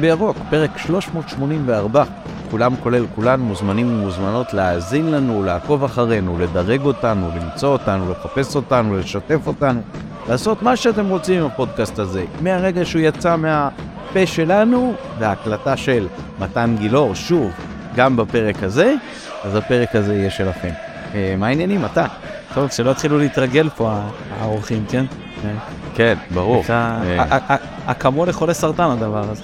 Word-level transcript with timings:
חיים 0.00 0.16
בירוק, 0.16 0.36
פרק 0.50 0.78
384. 0.78 2.04
כולם 2.50 2.76
כולל 2.82 3.04
כולן 3.14 3.40
מוזמנים 3.40 3.88
ומוזמנות 3.88 4.54
להאזין 4.54 5.10
לנו, 5.10 5.42
לעקוב 5.42 5.84
אחרינו, 5.84 6.38
לדרג 6.38 6.80
אותנו, 6.80 7.30
למצוא 7.36 7.68
אותנו, 7.68 8.10
לחפש 8.10 8.56
אותנו, 8.56 8.98
לשתף 8.98 9.46
אותנו, 9.46 9.80
לעשות 10.28 10.62
מה 10.62 10.76
שאתם 10.76 11.08
רוצים 11.08 11.40
עם 11.40 11.46
הפודקאסט 11.46 11.98
הזה. 11.98 12.24
מהרגע 12.40 12.84
שהוא 12.84 13.02
יצא 13.02 13.36
מהפה 13.36 14.26
שלנו, 14.26 14.94
וההקלטה 15.18 15.76
של 15.76 16.06
מתן 16.38 16.76
גילאור, 16.78 17.14
שוב, 17.14 17.50
גם 17.96 18.16
בפרק 18.16 18.62
הזה, 18.62 18.94
אז 19.44 19.54
הפרק 19.54 19.94
הזה 19.94 20.14
יהיה 20.14 20.30
שלכם. 20.30 20.72
אה, 21.14 21.34
מה 21.38 21.46
העניינים, 21.46 21.84
אתה? 21.84 22.06
טוב, 22.54 22.70
שלא 22.70 22.90
יתחילו 22.90 23.18
להתרגל 23.18 23.68
פה 23.76 24.00
האורחים, 24.40 24.84
כן? 24.88 25.04
כן, 25.42 25.54
ברור. 26.34 26.64
אה, 26.70 27.56
אקמול 27.86 28.28
לחולי 28.28 28.54
סרטן 28.54 28.90
הדבר 28.90 29.30
הזה. 29.30 29.42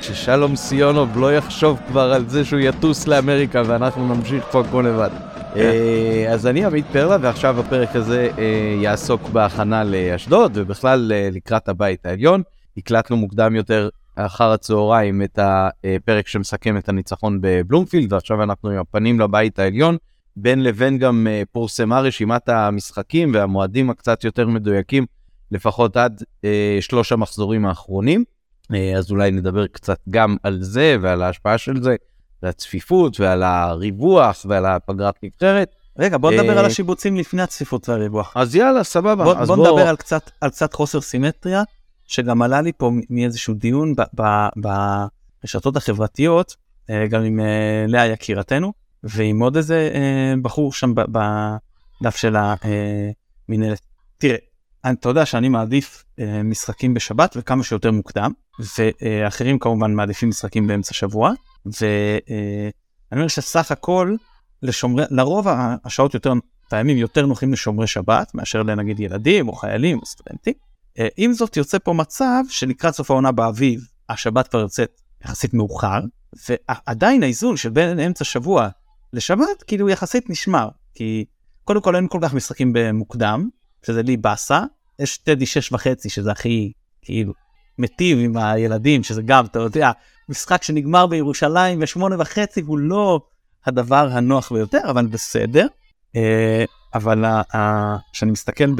ששלום 0.00 0.56
סיונוב 0.56 1.18
לא 1.18 1.36
יחשוב 1.36 1.80
כבר 1.88 2.12
על 2.12 2.28
זה 2.28 2.44
שהוא 2.44 2.60
יטוס 2.60 3.06
לאמריקה 3.06 3.62
ואנחנו 3.66 4.14
נמשיך 4.14 4.44
פה 4.50 4.60
הכל 4.60 4.84
לבד. 4.88 5.10
כן. 5.54 5.60
אה, 5.60 6.32
אז 6.32 6.46
אני 6.46 6.64
עמית 6.64 6.86
פרלה 6.92 7.16
ועכשיו 7.20 7.60
הפרק 7.60 7.96
הזה 7.96 8.30
אה, 8.38 8.76
יעסוק 8.82 9.28
בהכנה 9.28 9.84
לאשדוד 9.84 10.52
ובכלל 10.54 11.12
אה, 11.14 11.28
לקראת 11.32 11.68
הבית 11.68 12.06
העליון. 12.06 12.42
הקלטנו 12.76 13.16
מוקדם 13.16 13.54
יותר 13.56 13.88
אחר 14.16 14.52
הצהריים 14.52 15.22
את 15.22 15.38
הפרק 15.42 16.28
שמסכם 16.28 16.76
את 16.76 16.88
הניצחון 16.88 17.38
בבלומפילד 17.40 18.12
ועכשיו 18.12 18.42
אנחנו 18.42 18.70
עם 18.70 18.78
הפנים 18.78 19.20
לבית 19.20 19.58
העליון. 19.58 19.96
בין 20.36 20.62
לבין 20.62 20.98
גם 20.98 21.26
אה, 21.30 21.42
פורסמה 21.52 22.00
רשימת 22.00 22.48
המשחקים 22.48 23.30
והמועדים 23.34 23.90
הקצת 23.90 24.24
יותר 24.24 24.48
מדויקים, 24.48 25.06
לפחות 25.54 25.96
עד 25.96 26.22
אה, 26.44 26.78
שלוש 26.80 27.12
המחזורים 27.12 27.66
האחרונים. 27.66 28.24
אה, 28.74 28.92
אז 28.96 29.10
אולי 29.10 29.30
נדבר 29.30 29.66
קצת 29.66 29.98
גם 30.10 30.36
על 30.42 30.62
זה 30.62 30.96
ועל 31.00 31.22
ההשפעה 31.22 31.58
של 31.58 31.82
זה, 31.82 31.96
על 32.42 32.48
הצפיפות 32.48 33.20
ועל 33.20 33.42
הריווח 33.42 34.46
ועל 34.48 34.66
הפגרת 34.66 35.14
נבחרת. 35.22 35.74
רגע, 35.98 36.18
בוא 36.18 36.32
נדבר 36.32 36.58
על 36.58 36.64
השיבוצים 36.64 37.16
לפני 37.16 37.42
הצפיפות 37.42 37.88
והריווח. 37.88 38.32
אז 38.36 38.54
יאללה, 38.54 38.84
סבבה. 38.84 39.24
בוא, 39.24 39.36
אז 39.36 39.48
בוא 39.48 39.56
נדבר 39.56 39.88
על 39.88 39.96
קצת, 39.96 40.30
על 40.40 40.50
קצת 40.50 40.74
חוסר 40.74 41.00
סימטריה, 41.00 41.62
שגם 42.06 42.42
עלה 42.42 42.60
לי 42.60 42.72
פה 42.72 42.90
מאיזשהו 43.10 43.54
דיון 43.54 43.94
ברשתות 44.56 45.76
החברתיות, 45.76 46.56
גם 47.10 47.22
עם 47.22 47.40
לאה 47.88 48.06
יקירתנו. 48.06 48.84
ועם 49.04 49.42
עוד 49.42 49.56
איזה 49.56 49.90
אה, 49.94 50.34
בחור 50.42 50.72
שם 50.72 50.94
בדף 50.94 52.16
של 52.16 52.36
המינהלת. 53.48 53.80
תראה, 54.18 54.36
אתה 54.92 55.08
יודע 55.08 55.26
שאני 55.26 55.48
מעדיף 55.48 56.04
אה, 56.18 56.42
משחקים 56.42 56.94
בשבת 56.94 57.34
וכמה 57.38 57.62
שיותר 57.62 57.90
מוקדם, 57.90 58.32
ואחרים 58.78 59.58
כמובן 59.58 59.94
מעדיפים 59.94 60.28
משחקים 60.28 60.66
באמצע 60.66 60.94
שבוע, 60.94 61.32
ואני 61.66 62.72
אומר 63.12 63.28
שסך 63.28 63.70
הכל, 63.70 64.14
לשומרי, 64.62 65.04
לרוב 65.10 65.46
השעות 65.84 66.14
יותר, 66.14 66.32
הימים 66.70 66.98
יותר 66.98 67.26
נוחים 67.26 67.52
לשומרי 67.52 67.86
שבת 67.86 68.34
מאשר 68.34 68.62
לנגיד 68.62 69.00
ילדים 69.00 69.48
או 69.48 69.52
חיילים 69.52 69.98
או 69.98 70.06
סטודנטים. 70.06 70.54
אה, 70.98 71.08
עם 71.16 71.32
זאת 71.32 71.56
יוצא 71.56 71.78
פה 71.78 71.92
מצב 71.92 72.42
שלקראת 72.48 72.94
סוף 72.94 73.10
העונה 73.10 73.32
באביב 73.32 73.80
השבת 74.08 74.48
כבר 74.48 74.60
יוצאת 74.60 75.00
יחסית 75.24 75.54
מאוחר, 75.54 76.00
ועדיין 76.48 77.22
האיזון 77.22 77.56
של 77.56 77.70
בין 77.70 78.00
אמצע 78.00 78.24
שבוע 78.24 78.68
לשבת 79.12 79.62
כאילו 79.66 79.88
יחסית 79.88 80.30
נשמר 80.30 80.68
כי 80.94 81.24
קודם 81.64 81.80
כל 81.80 81.96
אין 81.96 82.08
כל 82.08 82.18
כך 82.22 82.34
משחקים 82.34 82.72
במוקדם 82.74 83.48
שזה 83.86 84.02
לי 84.02 84.16
באסה 84.16 84.62
יש 84.98 85.18
טדי 85.18 85.46
שש 85.46 85.72
וחצי 85.72 86.08
שזה 86.08 86.32
הכי 86.32 86.72
כאילו 87.02 87.32
מיטיב 87.78 88.18
עם 88.18 88.36
הילדים 88.36 89.02
שזה 89.02 89.22
גם 89.22 89.44
אתה 89.44 89.58
יודע 89.58 89.90
משחק 90.28 90.62
שנגמר 90.62 91.06
בירושלים 91.06 91.80
בשמונה 91.80 92.16
וחצי 92.18 92.60
הוא 92.60 92.78
לא 92.78 93.20
הדבר 93.66 94.08
הנוח 94.12 94.52
ביותר 94.52 94.90
אבל 94.90 95.06
בסדר. 95.06 95.66
אה, 96.16 96.64
אבל 96.94 97.24
כשאני 98.12 98.30
מסתכל 98.30 98.72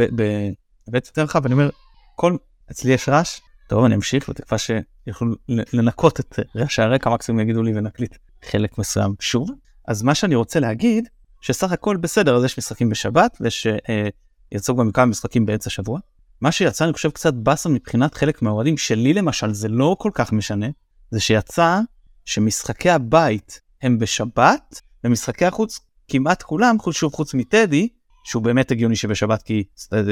בבית 0.89 1.07
יותר 1.07 1.23
רחב 1.23 1.45
אני 1.45 1.55
אומר 1.55 1.71
כל 2.17 2.37
אצלי 2.71 2.93
יש 2.93 3.09
רעש 3.09 3.41
טוב 3.69 3.85
אני 3.85 3.95
אמשיך 3.95 4.29
בתקווה 4.29 4.59
שיכולו 4.59 5.35
לנקות 5.49 6.21
את 6.21 6.39
רעשי 6.57 6.83
הרקע 6.83 7.11
מקסימום 7.11 7.41
יגידו 7.41 7.63
לי 7.63 7.79
ונקליט 7.79 8.17
חלק 8.45 8.79
מסוים 8.79 9.15
שוב. 9.21 9.51
אז 9.89 10.03
מה 10.03 10.15
שאני 10.15 10.35
רוצה 10.35 10.61
להגיד, 10.61 11.09
שסך 11.41 11.73
הכל 11.73 11.97
בסדר, 11.97 12.37
אז 12.37 12.45
יש 12.45 12.59
משחקים 12.59 12.89
בשבת, 12.89 13.37
ויש 13.41 13.67
אה, 13.67 14.09
יצאו 14.53 14.77
גם 14.77 14.93
כמה 14.93 15.07
משחקים 15.07 15.47
באמצע 15.47 15.69
השבוע. 15.69 16.01
מה 16.41 16.53
שיצא, 16.53 16.85
אני 16.85 16.93
חושב, 16.93 17.11
קצת 17.11 17.35
באסה 17.35 17.69
מבחינת 17.69 18.15
חלק 18.15 18.43
מהאוהדים, 18.43 18.77
שלי 18.77 19.15
למשל 19.15 19.53
זה 19.53 19.69
לא 19.69 19.97
כל 19.99 20.11
כך 20.15 20.33
משנה, 20.33 20.67
זה 21.11 21.21
שיצא 21.21 21.81
שמשחקי 22.25 22.91
הבית 22.91 23.61
הם 23.83 23.99
בשבת, 23.99 24.83
ומשחקי 25.05 25.45
החוץ 25.45 25.81
כמעט 26.09 26.43
כולם, 26.43 26.79
חוץ 26.79 26.97
שוב 26.97 27.13
חוץ 27.13 27.35
מטדי, 27.35 27.89
שהוא 28.25 28.43
באמת 28.43 28.71
הגיוני 28.71 28.97
שבשבת, 28.97 29.43
כי 29.43 29.65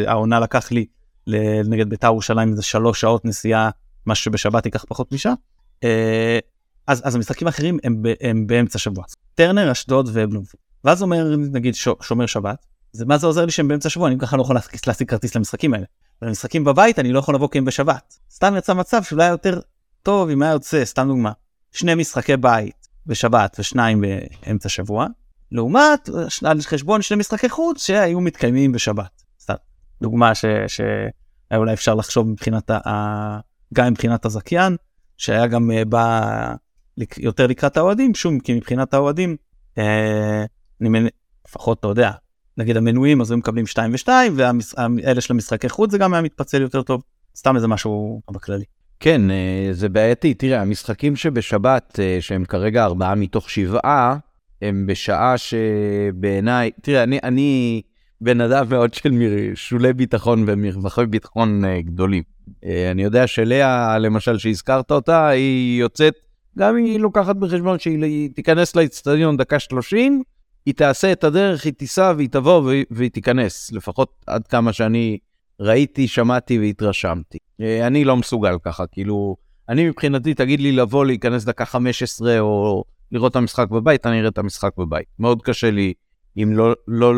העונה 0.07 0.41
לקח 0.41 0.73
לי 0.73 0.87
נגד 1.65 1.91
בית"ר 1.91 2.07
ירושלים 2.07 2.51
איזה 2.51 2.63
שלוש 2.63 3.01
שעות 3.01 3.25
נסיעה, 3.25 3.71
מה 4.07 4.15
שבשבת 4.15 4.67
ייקח 4.67 4.85
פחות 4.89 5.13
משעה. 5.13 5.33
אה, 5.85 6.39
אז, 6.87 7.03
אז 7.05 7.15
המשחקים 7.15 7.47
האחרים 7.47 7.79
הם, 7.85 8.03
הם 8.21 8.47
באמצע 8.47 8.79
שבוע. 8.79 9.05
טרנר, 9.35 9.73
אשדוד 9.73 10.09
ובלומפילד. 10.13 10.63
ואז 10.85 11.03
אומר 11.03 11.37
נגיד 11.37 11.75
שומר 12.01 12.27
שבת, 12.27 12.67
זה 12.93 13.05
מה 13.05 13.19
זה 13.19 13.27
עוזר 13.27 13.45
לי 13.45 13.51
שהם 13.51 13.69
באמצע 13.69 13.89
שבוע, 13.89 14.09
אני 14.09 14.19
ככה 14.19 14.37
לא 14.37 14.43
יכול 14.43 14.57
להשיג 14.87 15.09
כרטיס 15.09 15.37
למשחקים 15.37 15.75
האלה. 15.75 15.87
ולמשחקים 16.23 16.65
בבית 16.65 16.99
אני 16.99 17.13
לא 17.13 17.19
יכול 17.19 17.35
לבוא 17.35 17.49
כי 17.49 17.59
הם 17.59 17.65
בשבת. 17.65 18.19
סתם 18.31 18.55
יצא 18.59 18.75
מצב 18.75 19.03
שאולי 19.03 19.29
יותר 19.29 19.61
טוב 20.03 20.31
אם 20.31 20.43
היה 20.43 20.53
יוצא, 20.53 20.85
סתם 20.85 21.09
דוגמה, 21.09 21.33
שני 21.73 21.95
משחקי 21.95 22.37
בית 22.37 22.89
בשבת 23.07 23.57
ושניים 23.59 24.05
באמצע 24.43 24.69
שבוע, 24.69 25.07
לעומת 25.53 26.09
על 26.45 26.61
חשבון 26.61 27.03
שני 27.03 27.17
משחקי 27.17 27.49
חוץ 27.49 27.87
שהיו 27.87 28.21
מתקיימים 28.21 28.73
בשבת. 28.73 29.23
סתם 29.41 29.55
דוגמה 30.03 30.35
שהיה 30.35 31.57
אולי 31.57 31.73
אפשר 31.73 31.95
לחשוב 31.95 32.29
מבחינת 32.29 32.71
ה... 32.71 33.39
גם 33.75 33.93
מבחינת 33.93 34.25
הזכיין, 34.25 34.77
שהיה 35.17 35.47
גם 35.47 35.71
uh, 35.71 35.85
בא 35.85 36.55
יותר 37.19 37.47
לקראת 37.47 37.77
האוהדים, 37.77 38.15
שום 38.15 38.41
כי 38.41 38.55
מבחינת 38.55 38.95
האוהדים, 38.95 39.37
אה, 39.79 40.45
אני 40.81 40.89
מנ... 40.89 41.07
לפחות 41.49 41.79
אתה 41.79 41.89
יודע, 41.89 42.11
נגיד 42.59 42.77
המנויים 42.77 43.21
אז 43.21 43.31
הם 43.31 43.39
מקבלים 43.39 43.67
2 43.67 43.95
ו2 43.95 44.09
ואלה 44.37 45.21
של 45.21 45.33
המשחקי 45.33 45.69
חוץ 45.69 45.91
זה 45.91 45.99
גם 45.99 46.15
היה 46.15 46.23
מתפצל 46.23 46.63
יותר 46.63 46.83
טוב, 46.83 47.03
סתם 47.37 47.57
איזה 47.57 47.69
משהו 47.69 48.21
בכללי. 48.31 48.65
כן, 49.03 49.31
אה, 49.31 49.69
זה 49.73 49.89
בעייתי. 49.89 50.35
תראה, 50.35 50.61
המשחקים 50.61 51.17
שבשבת, 51.17 52.01
אה, 52.03 52.19
שהם 52.21 52.45
כרגע 52.45 52.85
ארבעה 52.85 53.15
מתוך 53.15 53.51
שבעה, 53.51 54.17
הם 54.63 54.87
בשעה 54.87 55.35
שבעיניי, 55.39 56.71
תראה, 56.83 57.03
אני, 57.03 57.19
אני 57.23 57.83
בן 58.21 58.41
אדם 58.41 58.67
מאוד 58.69 58.95
של 58.95 59.13
שולי 59.55 59.93
ביטחון 59.93 60.45
ומרווחי 60.47 61.07
ביטחון 61.07 61.65
אה, 61.65 61.81
גדולים. 61.83 62.23
אני 62.91 63.03
יודע 63.03 63.27
שלאה, 63.27 63.99
למשל, 63.99 64.39
שהזכרת 64.39 64.91
אותה, 64.91 65.29
היא 65.29 65.81
יוצאת 65.81 66.15
גם 66.59 66.77
היא 66.77 67.01
לוקחת 67.01 67.37
בחשבון 67.37 67.79
שהיא 67.79 68.31
תיכנס 68.35 68.77
לאצטדיון 68.77 69.37
דקה 69.37 69.59
30, 69.59 70.23
היא 70.67 70.75
תעשה 70.75 71.13
את 71.13 71.25
הדרך, 71.25 71.65
היא 71.65 71.73
תיסע 71.73 72.13
והיא 72.17 72.29
תבוא 72.29 72.73
והיא 72.91 73.11
תיכנס, 73.11 73.73
לפחות 73.73 74.25
עד 74.27 74.47
כמה 74.47 74.73
שאני 74.73 75.19
ראיתי, 75.61 76.09
שמעתי 76.09 76.59
והתרשמתי. 76.59 77.39
אה, 77.61 77.87
אני 77.87 78.05
לא 78.05 78.17
מסוגל 78.17 78.59
ככה, 78.65 78.87
כאילו, 78.87 79.37
אני 79.69 79.89
מבחינתי, 79.89 80.35
תגיד 80.35 80.61
לי 80.61 80.73
לבוא 80.73 81.07
להיכנס 81.07 81.45
דקה 81.45 81.65
15 81.65 82.41
או 82.41 82.85
לראות 83.13 83.31
את 83.31 83.37
המשחק 83.37 83.69
בבית, 83.69 84.07
אני 84.07 84.19
אראה 84.19 84.29
את 84.29 84.39
המשחק 84.39 84.71
בבית. 84.79 85.07
מאוד 85.19 85.43
קשה 85.43 85.71
לי 85.71 85.93
אם 86.37 86.53
לא, 86.53 86.75
לא 86.89 87.13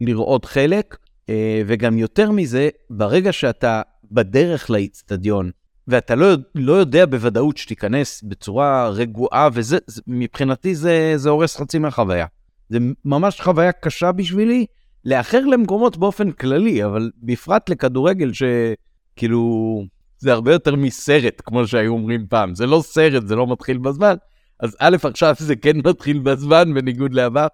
לראות 0.00 0.44
חלק, 0.44 0.96
אה, 1.28 1.62
וגם 1.66 1.98
יותר 1.98 2.30
מזה, 2.30 2.68
ברגע 2.90 3.32
שאתה 3.32 3.82
בדרך 4.10 4.70
לאצטדיון, 4.70 5.50
ואתה 5.88 6.14
לא, 6.14 6.26
לא 6.54 6.72
יודע 6.72 7.06
בוודאות 7.06 7.56
שתיכנס 7.56 8.22
בצורה 8.22 8.88
רגועה, 8.88 9.48
וזה, 9.52 9.78
זה, 9.86 10.02
מבחינתי 10.06 10.74
זה, 10.74 11.12
זה 11.16 11.30
הורס 11.30 11.56
חצי 11.56 11.78
מהחוויה. 11.78 12.26
זה 12.74 12.78
ממש 13.04 13.40
חוויה 13.40 13.72
קשה 13.72 14.12
בשבילי, 14.12 14.66
לאחר 15.04 15.40
למקומות 15.40 15.96
באופן 15.96 16.30
כללי, 16.30 16.84
אבל 16.84 17.10
בפרט 17.22 17.70
לכדורגל 17.70 18.30
שכאילו, 18.32 19.84
זה 20.18 20.32
הרבה 20.32 20.52
יותר 20.52 20.76
מסרט, 20.76 21.42
כמו 21.44 21.66
שהיו 21.66 21.92
אומרים 21.92 22.26
פעם. 22.28 22.54
זה 22.54 22.66
לא 22.66 22.80
סרט, 22.84 23.26
זה 23.26 23.36
לא 23.36 23.46
מתחיל 23.46 23.78
בזמן, 23.78 24.14
אז 24.60 24.76
א', 24.78 24.96
עכשיו 25.02 25.34
זה 25.38 25.56
כן 25.56 25.76
מתחיל 25.84 26.18
בזמן, 26.18 26.74
בניגוד 26.74 27.14
לעבר. 27.14 27.46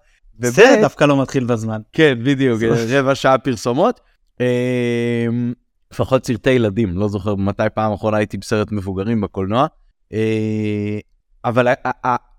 סרט 0.44 0.78
דווקא 0.80 1.04
לא 1.04 1.22
מתחיל 1.22 1.44
בזמן. 1.44 1.80
כן, 1.92 2.18
בדיוק, 2.24 2.62
רבע 2.88 3.14
שעה 3.14 3.38
פרסומות. 3.38 4.00
אמ, 4.40 5.52
לפחות 5.92 6.26
סרטי 6.26 6.50
ילדים, 6.50 6.98
לא 6.98 7.08
זוכר 7.08 7.34
מתי 7.34 7.62
פעם 7.74 7.92
אחרונה 7.92 8.16
הייתי 8.16 8.38
בסרט 8.38 8.72
מבוגרים 8.72 9.20
בקולנוע. 9.20 9.66
אה, 10.12 10.98
אבל 11.44 11.68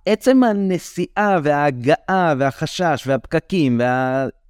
עצם 0.06 0.44
הנסיעה 0.44 1.40
וההגעה 1.44 2.34
והחשש 2.38 3.04
והפקקים 3.08 3.82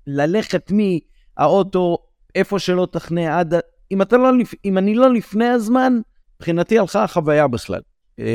וללכת 0.08 0.72
מהאוטו 0.72 1.98
איפה 2.36 2.60
שלא 2.60 2.88
תכנה 2.92 3.40
עד... 3.40 3.54
אם, 3.92 4.02
אתה 4.02 4.18
לא, 4.18 4.30
אם 4.66 4.78
אני 4.78 4.96
לא 4.96 5.14
לפני 5.14 5.48
הזמן, 5.48 6.00
מבחינתי 6.40 6.80
הלכה 6.80 7.04
החוויה 7.04 7.48
בכלל. 7.48 7.82
אה, 8.20 8.26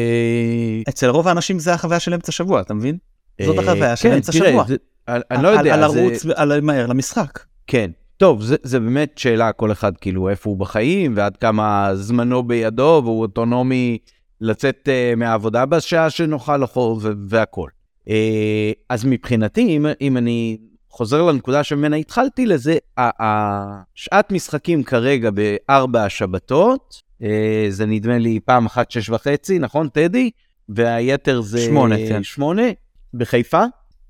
אצל 0.88 1.08
רוב 1.08 1.28
האנשים 1.28 1.58
זה 1.58 1.74
החוויה 1.74 2.00
של 2.00 2.14
אמצע 2.14 2.32
שבוע, 2.32 2.60
אתה 2.60 2.74
מבין? 2.74 2.96
זאת 3.42 3.58
אה, 3.58 3.62
החוויה 3.62 3.96
של 3.96 4.08
כן, 4.08 4.14
אמצע 4.14 4.32
שבוע. 4.32 4.64
אני 5.08 5.42
לא 5.42 5.48
יודע, 5.48 5.74
על 5.74 5.80
לרוץ, 5.80 6.26
על 6.34 6.60
מהר 6.60 6.86
למשחק. 6.86 7.38
כן. 7.66 7.90
טוב, 8.16 8.42
זה, 8.42 8.56
זה 8.62 8.80
באמת 8.80 9.18
שאלה 9.18 9.52
כל 9.52 9.72
אחד 9.72 9.96
כאילו 9.96 10.28
איפה 10.28 10.50
הוא 10.50 10.58
בחיים 10.58 11.12
ועד 11.16 11.36
כמה 11.36 11.90
זמנו 11.94 12.42
בידו 12.42 13.00
והוא 13.04 13.20
אוטונומי 13.20 13.98
לצאת 14.40 14.88
uh, 14.88 15.16
מהעבודה 15.16 15.66
בשעה 15.66 16.10
שנוחה 16.10 16.56
לו 16.56 16.66
ו- 16.76 17.12
והכל. 17.28 17.68
Uh, 18.08 18.10
אז 18.88 19.04
מבחינתי, 19.04 19.76
אם, 19.76 19.86
אם 20.00 20.16
אני 20.16 20.58
חוזר 20.90 21.22
לנקודה 21.22 21.64
שממנה 21.64 21.96
התחלתי 21.96 22.46
לזה, 22.46 22.78
ה- 22.96 23.22
ה- 23.24 23.82
שעת 23.94 24.32
משחקים 24.32 24.82
כרגע 24.82 25.30
בארבע 25.30 26.04
השבתות, 26.04 27.02
uh, 27.22 27.24
זה 27.68 27.86
נדמה 27.86 28.18
לי 28.18 28.40
פעם 28.44 28.66
אחת 28.66 28.90
שש 28.90 29.10
וחצי, 29.10 29.58
נכון 29.58 29.88
טדי? 29.88 30.30
והיתר 30.68 31.40
זה 31.40 31.60
שמונה, 31.60 31.96
כן. 31.96 32.22
שמונה 32.22 32.62
בחיפה. 33.14 33.64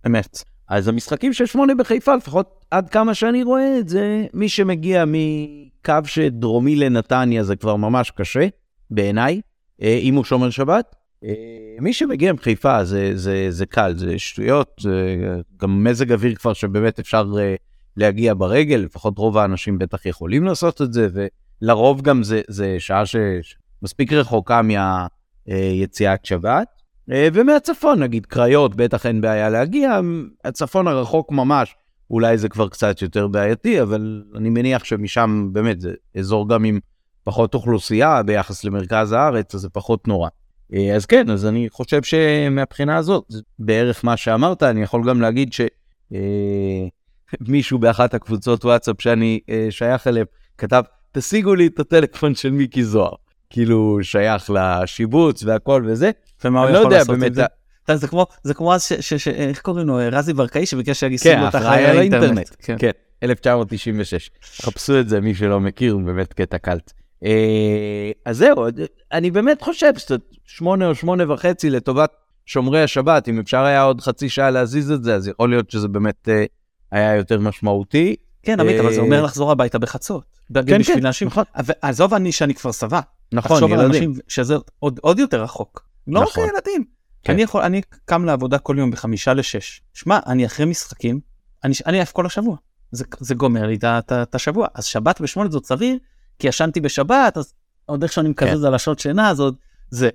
אמת. 0.06 0.44
אז 0.68 0.88
המשחקים 0.88 1.32
של 1.32 1.46
שמונה 1.46 1.74
בחיפה, 1.74 2.14
לפחות 2.14 2.64
עד 2.70 2.88
כמה 2.88 3.14
שאני 3.14 3.42
רואה 3.42 3.78
את 3.78 3.88
זה, 3.88 4.26
מי 4.34 4.48
שמגיע 4.48 5.04
מקו 5.06 5.94
שדרומי 6.04 6.76
לנתניה 6.76 7.42
זה 7.42 7.56
כבר 7.56 7.76
ממש 7.76 8.10
קשה, 8.10 8.46
בעיניי, 8.90 9.34
אה, 9.34 9.40
אם 9.80 10.14
הוא 10.14 10.24
שומר 10.24 10.50
שבת. 10.50 10.96
אה, 11.24 11.34
מי 11.80 11.92
שמגיע 11.92 12.32
מחיפה 12.32 12.84
זה, 12.84 13.12
זה, 13.14 13.46
זה 13.50 13.66
קל, 13.66 13.94
זה 13.96 14.18
שטויות, 14.18 14.76
זה 14.80 15.16
גם 15.56 15.84
מזג 15.84 16.12
אוויר 16.12 16.34
כבר 16.34 16.52
שבאמת 16.52 16.98
אפשר 16.98 17.32
אה, 17.38 17.54
להגיע 17.96 18.34
ברגל, 18.34 18.76
לפחות 18.76 19.18
רוב 19.18 19.38
האנשים 19.38 19.78
בטח 19.78 20.06
יכולים 20.06 20.44
לעשות 20.44 20.82
את 20.82 20.92
זה, 20.92 21.08
ולרוב 21.62 22.02
גם 22.02 22.22
זה, 22.22 22.40
זה 22.48 22.76
שעה 22.78 23.02
שמספיק 23.06 24.12
רחוקה 24.12 24.60
מהיציאת 24.62 26.24
שבת. 26.24 26.68
אה, 27.12 27.28
ומהצפון, 27.32 28.02
נגיד 28.02 28.26
קריות, 28.26 28.74
בטח 28.74 29.06
אין 29.06 29.20
בעיה 29.20 29.50
להגיע, 29.50 30.00
הצפון 30.44 30.88
הרחוק 30.88 31.32
ממש, 31.32 31.74
אולי 32.10 32.38
זה 32.38 32.48
כבר 32.48 32.68
קצת 32.68 33.02
יותר 33.02 33.26
בעייתי, 33.26 33.82
אבל 33.82 34.22
אני 34.36 34.50
מניח 34.50 34.84
שמשם 34.84 35.48
באמת 35.52 35.80
זה 35.80 35.94
אזור 36.18 36.48
גם 36.48 36.64
עם 36.64 36.80
פחות 37.26 37.54
אוכלוסייה 37.54 38.22
ביחס 38.22 38.64
למרכז 38.64 39.12
הארץ, 39.12 39.54
אז 39.54 39.60
זה 39.60 39.68
פחות 39.68 40.08
נורא. 40.08 40.28
אה, 40.74 40.94
אז 40.94 41.06
כן, 41.06 41.30
אז 41.30 41.46
אני 41.46 41.68
חושב 41.70 42.02
שמבחינה 42.02 42.96
הזאת, 42.96 43.24
בערך 43.58 44.04
מה 44.04 44.16
שאמרת, 44.16 44.62
אני 44.62 44.82
יכול 44.82 45.08
גם 45.08 45.20
להגיד 45.20 45.54
שמישהו 47.40 47.78
באחת 47.82 48.14
הקבוצות 48.14 48.64
וואטסאפ 48.64 48.96
שאני 48.98 49.40
אה, 49.50 49.66
שייך 49.70 50.06
אליהם, 50.06 50.26
כתב, 50.58 50.82
תשיגו 51.12 51.54
לי 51.54 51.66
את 51.66 51.80
הטלפון 51.80 52.34
של 52.34 52.50
מיקי 52.50 52.84
זוהר. 52.84 53.14
כאילו 53.50 53.98
שייך 54.02 54.50
לשיבוץ 54.50 55.42
והכל 55.44 55.84
וזה, 55.86 56.10
ומה 56.44 56.60
הוא 56.60 56.66
אני 56.66 56.74
לא 56.74 56.78
יכול 56.78 56.92
יודע 56.92 56.98
לעשות 56.98 57.18
באמת, 57.18 57.30
עם 57.30 57.34
זה? 57.34 57.44
אתה 57.44 57.92
יודע, 57.92 58.00
זה 58.00 58.08
כמו, 58.08 58.26
זה 58.42 58.54
כמו 58.54 58.74
אז 58.74 58.84
ש... 58.84 58.92
ש, 58.92 59.14
ש 59.14 59.28
איך 59.28 59.60
קוראים 59.60 59.86
לו? 59.86 59.98
רזי 60.12 60.32
ברקאי 60.32 60.66
שביקש 60.66 61.00
שישימו 61.00 61.42
כן, 61.42 61.48
את 61.48 61.54
אחראי 61.54 61.86
על 61.86 61.98
האינטרנט. 61.98 62.50
כן. 62.58 62.76
כן, 62.78 62.90
1996. 63.22 64.30
חפשו 64.62 65.00
את 65.00 65.08
זה, 65.08 65.20
מי 65.20 65.34
שלא 65.34 65.60
מכיר, 65.60 65.96
באמת 65.96 66.32
קטע 66.32 66.58
קלט. 66.58 66.92
אה, 67.24 68.10
אז 68.24 68.36
זהו, 68.36 68.66
אני 69.12 69.30
באמת 69.30 69.62
חושב 69.62 69.98
שקצת 69.98 70.20
שמונה 70.44 70.88
או 70.88 70.94
שמונה 70.94 71.32
וחצי 71.32 71.70
לטובת 71.70 72.10
שומרי 72.46 72.82
השבת, 72.82 73.28
אם 73.28 73.38
אפשר 73.38 73.60
היה 73.60 73.82
עוד 73.82 74.00
חצי 74.00 74.28
שעה 74.28 74.50
להזיז 74.50 74.90
את 74.90 75.04
זה, 75.04 75.14
אז 75.14 75.28
יכול 75.28 75.50
להיות 75.50 75.70
שזה 75.70 75.88
באמת 75.88 76.28
אה, 76.28 76.44
היה 76.90 77.16
יותר 77.16 77.40
משמעותי. 77.40 78.16
כן, 78.42 78.60
עמית, 78.60 78.80
אבל 78.80 78.92
זה 78.92 79.00
אה, 79.00 79.04
אומר 79.04 79.22
לחזור 79.22 79.52
הביתה 79.52 79.78
בחצות. 79.78 80.24
כן, 80.54 80.82
כן, 80.82 81.06
אנשים. 81.06 81.28
נכון. 81.28 81.44
עזוב 81.82 82.14
אני 82.14 82.32
שאני 82.32 82.54
כבר 82.54 82.72
שבע. 82.72 83.00
נכון, 83.32 83.56
תחשוב 83.56 83.72
על 83.72 83.80
ילדים. 83.80 84.10
אנשים 84.10 84.22
שזה 84.28 84.54
עוד 84.78 84.98
עוד 85.02 85.18
יותר 85.18 85.42
רחוק. 85.42 85.86
לא 86.06 86.20
רק 86.20 86.28
נכון. 86.28 86.44
הילדים. 86.44 86.84
כן. 87.22 87.32
אני 87.32 87.42
יכול, 87.42 87.62
אני 87.62 87.80
קם 88.04 88.24
לעבודה 88.24 88.58
כל 88.58 88.76
יום 88.78 88.90
בחמישה 88.90 89.34
לשש. 89.34 89.82
שמע, 89.94 90.18
אני 90.26 90.46
אחרי 90.46 90.66
משחקים, 90.66 91.20
אני 91.64 91.74
עייף 91.86 92.12
כל 92.12 92.26
השבוע. 92.26 92.56
זה 92.92 93.04
זה 93.18 93.34
גומר 93.34 93.66
לי 93.66 93.78
את 94.22 94.34
השבוע. 94.34 94.68
אז 94.74 94.84
שבת 94.84 95.20
בשמונה 95.20 95.50
זאת 95.50 95.64
סביר, 95.64 95.98
כי 96.38 96.48
ישנתי 96.48 96.80
בשבת, 96.80 97.36
אז 97.36 97.54
עוד 97.86 98.02
איכשהו 98.02 98.20
אני 98.20 98.28
מקזז 98.28 98.64
על 98.64 98.74
השעות 98.74 98.98
שינה, 98.98 99.30
אז 99.30 99.40
עוד 99.40 99.56
זה. 99.90 100.08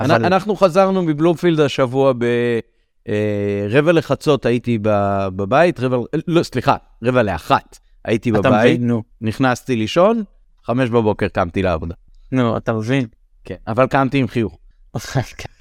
אבל 0.00 0.24
אנחנו 0.24 0.56
חזרנו 0.56 1.02
מבלומפילד 1.02 1.60
השבוע 1.60 2.12
ברבע 3.06 3.92
לחצות 3.92 4.46
הייתי 4.46 4.78
ב- 4.82 5.28
בבית, 5.36 5.80
רבע, 5.80 5.96
לא, 6.28 6.42
סליחה, 6.42 6.76
רבע 7.02 7.22
לאחת 7.22 7.78
הייתי 8.04 8.30
אתה 8.30 8.38
בבית, 8.38 8.76
מבין, 8.78 8.88
נו, 8.88 9.02
נכנסתי 9.20 9.76
לישון, 9.76 10.22
חמש 10.64 10.90
בבוקר 10.90 11.28
קמתי 11.28 11.62
לעבודה. 11.62 11.94
נו, 12.32 12.56
אתה 12.56 12.72
מבין. 12.72 13.06
כן, 13.44 13.54
אבל 13.66 13.86
קמתי 13.86 14.18
עם 14.18 14.28
חיוך. 14.28 14.58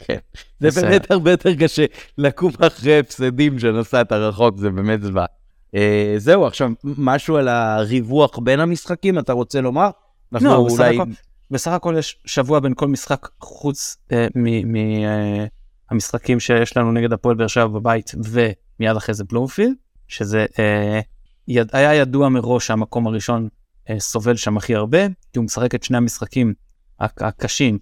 כן. 0.05 0.17
זה 0.59 0.67
בסדר. 0.67 0.89
באמת 0.89 1.11
הרבה 1.11 1.31
יותר 1.31 1.55
קשה 1.55 1.85
לקום 2.17 2.51
אחרי 2.59 2.99
הפסדים 2.99 3.59
שנסעת 3.59 4.11
רחוק, 4.11 4.57
זה 4.57 4.69
באמת 4.69 5.01
זוועה. 5.01 5.25
אה, 5.75 6.13
זהו, 6.17 6.45
עכשיו, 6.45 6.71
משהו 6.83 7.37
על 7.37 7.47
הריווח 7.47 8.39
בין 8.39 8.59
המשחקים, 8.59 9.19
אתה 9.19 9.33
רוצה 9.33 9.61
לומר? 9.61 9.89
אנחנו 10.33 10.47
לא, 10.49 10.65
בסך 10.65 10.79
אולי... 10.79 10.95
הכל- 10.95 11.11
בסך 11.51 11.71
הכל 11.71 11.95
יש 11.99 12.19
שבוע 12.25 12.59
בין 12.59 12.73
כל 12.75 12.87
משחק 12.87 13.27
חוץ 13.41 13.97
מהמשחקים 15.91 16.39
שיש 16.39 16.77
לנו 16.77 16.91
נגד 16.91 17.13
הפועל 17.13 17.35
באר 17.35 17.47
שבע 17.47 17.67
בבית 17.67 18.11
ומיד 18.23 18.95
אחרי 18.97 19.15
זה 19.15 19.23
בלומפילד, 19.23 19.73
שזה 20.07 20.45
אה, 20.59 20.99
יד, 21.47 21.69
היה 21.73 21.93
ידוע 21.95 22.29
מראש 22.29 22.67
שהמקום 22.67 23.07
הראשון 23.07 23.47
אה, 23.89 23.99
סובל 23.99 24.35
שם 24.35 24.57
הכי 24.57 24.75
הרבה, 24.75 25.07
כי 25.07 25.39
הוא 25.39 25.45
משחק 25.45 25.75
את 25.75 25.83
שני 25.83 25.97
המשחקים 25.97 26.53
הק- 26.99 27.21
הקשים 27.21 27.79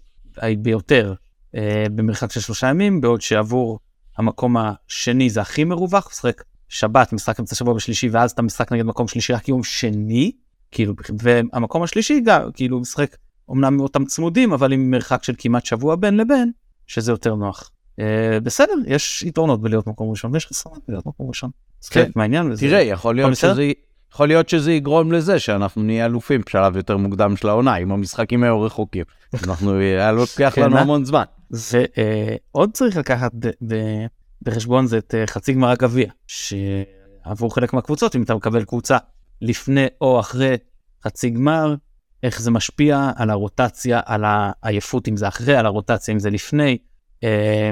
ביותר 0.59 1.13
אה, 1.55 1.85
במרחק 1.95 2.31
של 2.31 2.39
שלושה 2.39 2.67
ימים, 2.67 3.01
בעוד 3.01 3.21
שעבור 3.21 3.79
המקום 4.17 4.55
השני 4.57 5.29
זה 5.29 5.41
הכי 5.41 5.63
מרווח, 5.63 6.07
משחק 6.11 6.43
שבת, 6.69 7.13
משחק 7.13 7.39
אמצע 7.39 7.55
שבוע 7.55 7.73
בשלישי, 7.73 8.09
ואז 8.09 8.31
אתה 8.31 8.41
משחק 8.41 8.71
נגד 8.71 8.85
מקום 8.85 9.07
שלישי 9.07 9.33
רק 9.33 9.47
יום 9.49 9.63
שני, 9.63 10.31
כאילו, 10.75 10.93
והמקום 11.21 11.83
השלישי 11.83 12.21
גם, 12.21 12.41
כאילו, 12.53 12.79
משחק 12.79 13.15
אמנם 13.51 13.79
אותם 13.79 14.05
צמודים, 14.05 14.53
אבל 14.53 14.71
עם 14.73 14.91
מרחק 14.91 15.23
של 15.23 15.33
כמעט 15.37 15.65
שבוע 15.65 15.95
בין 15.95 16.17
לבין, 16.17 16.51
שזה 16.87 17.11
יותר 17.11 17.35
נוח. 17.35 17.71
אה, 17.99 18.39
בסדר, 18.43 18.73
יש 18.87 19.23
יתרונות 19.23 19.61
בלהיות 19.61 19.87
מקום 19.87 20.09
ראשון, 20.09 20.33
ויש 20.33 20.45
חסרונות 20.47 20.81
בלהיות 20.87 21.05
מקום 21.05 21.27
ראשון. 21.27 21.49
זה 21.81 21.89
כן. 21.91 22.03
חלק 22.03 22.15
מהעניין. 22.15 22.51
וזה- 22.51 22.61
תראה, 22.67 22.81
יכול 22.81 23.15
להיות? 23.15 23.35
שזה, 23.35 23.71
יכול 24.13 24.27
להיות 24.27 24.49
שזה 24.49 24.71
יגרום 24.71 25.11
לזה 25.11 25.39
שאנחנו 25.39 25.83
נהיה 25.83 26.05
אלופים 26.05 26.41
בשלב 26.45 26.75
יותר 26.77 26.97
מוקדם 26.97 27.35
של 27.37 27.49
העונה, 27.49 27.77
אם 27.77 27.91
המשחקים 27.91 28.43
היו 28.43 28.61
רחוקים. 28.61 29.03
אנחנו, 29.47 29.73
היה 29.79 30.11
לוקח 30.11 30.51
כן, 30.55 30.61
לנו 30.63 30.75
אה? 30.75 30.81
המון 30.81 31.05
זמן. 31.05 31.23
ועוד 31.51 32.71
צריך 32.73 32.97
לקחת 32.97 33.31
ב- 33.39 33.47
ב- 33.67 34.05
בחשבון 34.41 34.87
זה 34.87 34.97
את 34.97 35.15
אה, 35.15 35.27
חצי 35.27 35.53
גמר 35.53 35.69
הגביע, 35.69 36.07
שעבור 36.27 37.55
חלק 37.55 37.73
מהקבוצות, 37.73 38.15
אם 38.15 38.23
אתה 38.23 38.35
מקבל 38.35 38.63
קבוצה 38.63 38.97
לפני 39.41 39.85
או 40.01 40.19
אחרי 40.19 40.55
חצי 41.03 41.29
גמר, 41.29 41.75
איך 42.23 42.41
זה 42.41 42.51
משפיע 42.51 43.11
על 43.15 43.29
הרוטציה, 43.29 44.01
על 44.05 44.23
העייפות, 44.25 45.07
אם 45.07 45.17
זה 45.17 45.27
אחרי, 45.27 45.55
על 45.55 45.65
הרוטציה, 45.65 46.13
אם 46.13 46.19
זה 46.19 46.29
לפני. 46.29 46.77
אה, 47.23 47.71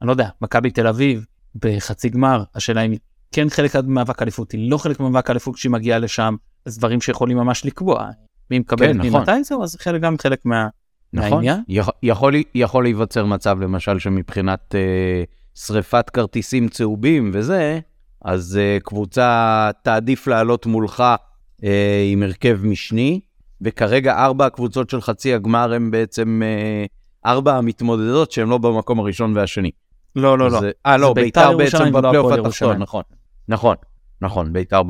אני 0.00 0.06
לא 0.06 0.12
יודע, 0.12 0.28
מכבי 0.40 0.70
תל 0.70 0.86
אביב 0.86 1.26
בחצי 1.56 2.08
גמר, 2.08 2.42
השאלה 2.54 2.82
אם 2.82 2.90
היא 2.90 2.98
כן 3.32 3.50
חלק 3.50 3.76
ממאבק 3.76 4.22
אליפות, 4.22 4.52
היא 4.52 4.70
לא 4.70 4.78
חלק 4.78 5.00
ממאבק 5.00 5.30
אליפות 5.30 5.54
כשהיא 5.54 5.72
מגיעה 5.72 5.98
לשם, 5.98 6.36
אז 6.66 6.78
דברים 6.78 7.00
שיכולים 7.00 7.36
ממש 7.36 7.66
לקבוע. 7.66 8.10
מי 8.50 8.58
מקבל 8.58 8.86
כן, 8.86 8.96
נכון. 8.96 9.22
מתי 9.22 9.44
זהו, 9.44 9.62
אז 9.62 9.76
חלק 9.76 10.00
גם 10.00 10.18
חלק 10.18 10.44
מה... 10.44 10.68
נכון? 11.12 11.30
מהעניין? 11.30 11.62
יכול, 11.68 11.94
יכול, 12.02 12.34
יכול 12.54 12.84
להיווצר 12.84 13.24
מצב, 13.24 13.60
למשל, 13.60 13.98
שמבחינת 13.98 14.74
אה, 14.74 15.24
שריפת 15.54 16.10
כרטיסים 16.10 16.68
צהובים 16.68 17.30
וזה, 17.34 17.80
אז 18.24 18.58
אה, 18.60 18.78
קבוצה 18.82 19.70
תעדיף 19.82 20.26
לעלות 20.26 20.66
מולך 20.66 21.04
אה, 21.64 22.08
עם 22.12 22.22
הרכב 22.22 22.58
משני, 22.62 23.20
וכרגע 23.60 24.24
ארבע 24.24 24.46
הקבוצות 24.46 24.90
של 24.90 25.00
חצי 25.00 25.34
הגמר 25.34 25.72
הם 25.72 25.90
בעצם 25.90 26.42
אה, 26.44 26.84
ארבע 27.30 27.56
המתמודדות 27.56 28.32
שהן 28.32 28.48
לא 28.48 28.58
במקום 28.58 29.00
הראשון 29.00 29.36
והשני. 29.36 29.70
לא, 30.16 30.38
לא, 30.38 30.50
לא. 30.50 30.60
אה, 30.86 30.96
לא, 30.96 31.12
בית"ר 31.14 31.56
בעצם 31.56 31.78
ולא 31.78 32.00
בפלייאוף 32.00 32.32
התחתון. 32.32 32.76
נכון. 32.76 33.02
נכון, 33.48 33.76
נכון, 34.22 34.52
ביתר 34.52 34.82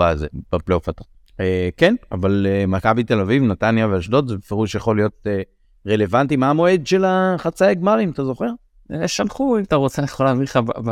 בפלייאוף 0.53 0.89
התחתון. 0.89 1.13
אה, 1.41 1.69
כן, 1.77 1.95
אבל 2.13 2.47
אה, 2.49 2.67
מכבי 2.67 3.05
תל 3.05 3.21
אביב, 3.21 3.43
נתניה 3.43 3.89
ואשדוד, 3.89 4.29
זה 4.29 4.37
בפירוש 4.37 4.75
יכול 4.75 4.97
להיות 4.97 5.27
אה, 5.27 5.43
רלוונטי. 5.87 6.37
מה 6.37 6.51
המועד 6.51 6.87
של 6.87 7.05
החצאי 7.07 7.69
הגמרים, 7.69 8.11
אתה 8.11 8.25
זוכר? 8.25 8.49
שלחו 9.07 9.59
אם 9.59 9.63
אתה 9.63 9.77
רוצה 9.77 10.03
אני 10.03 10.11
יכול 10.11 10.27
להביא 10.27 10.43
לך 10.45 10.57
ב... 10.57 10.89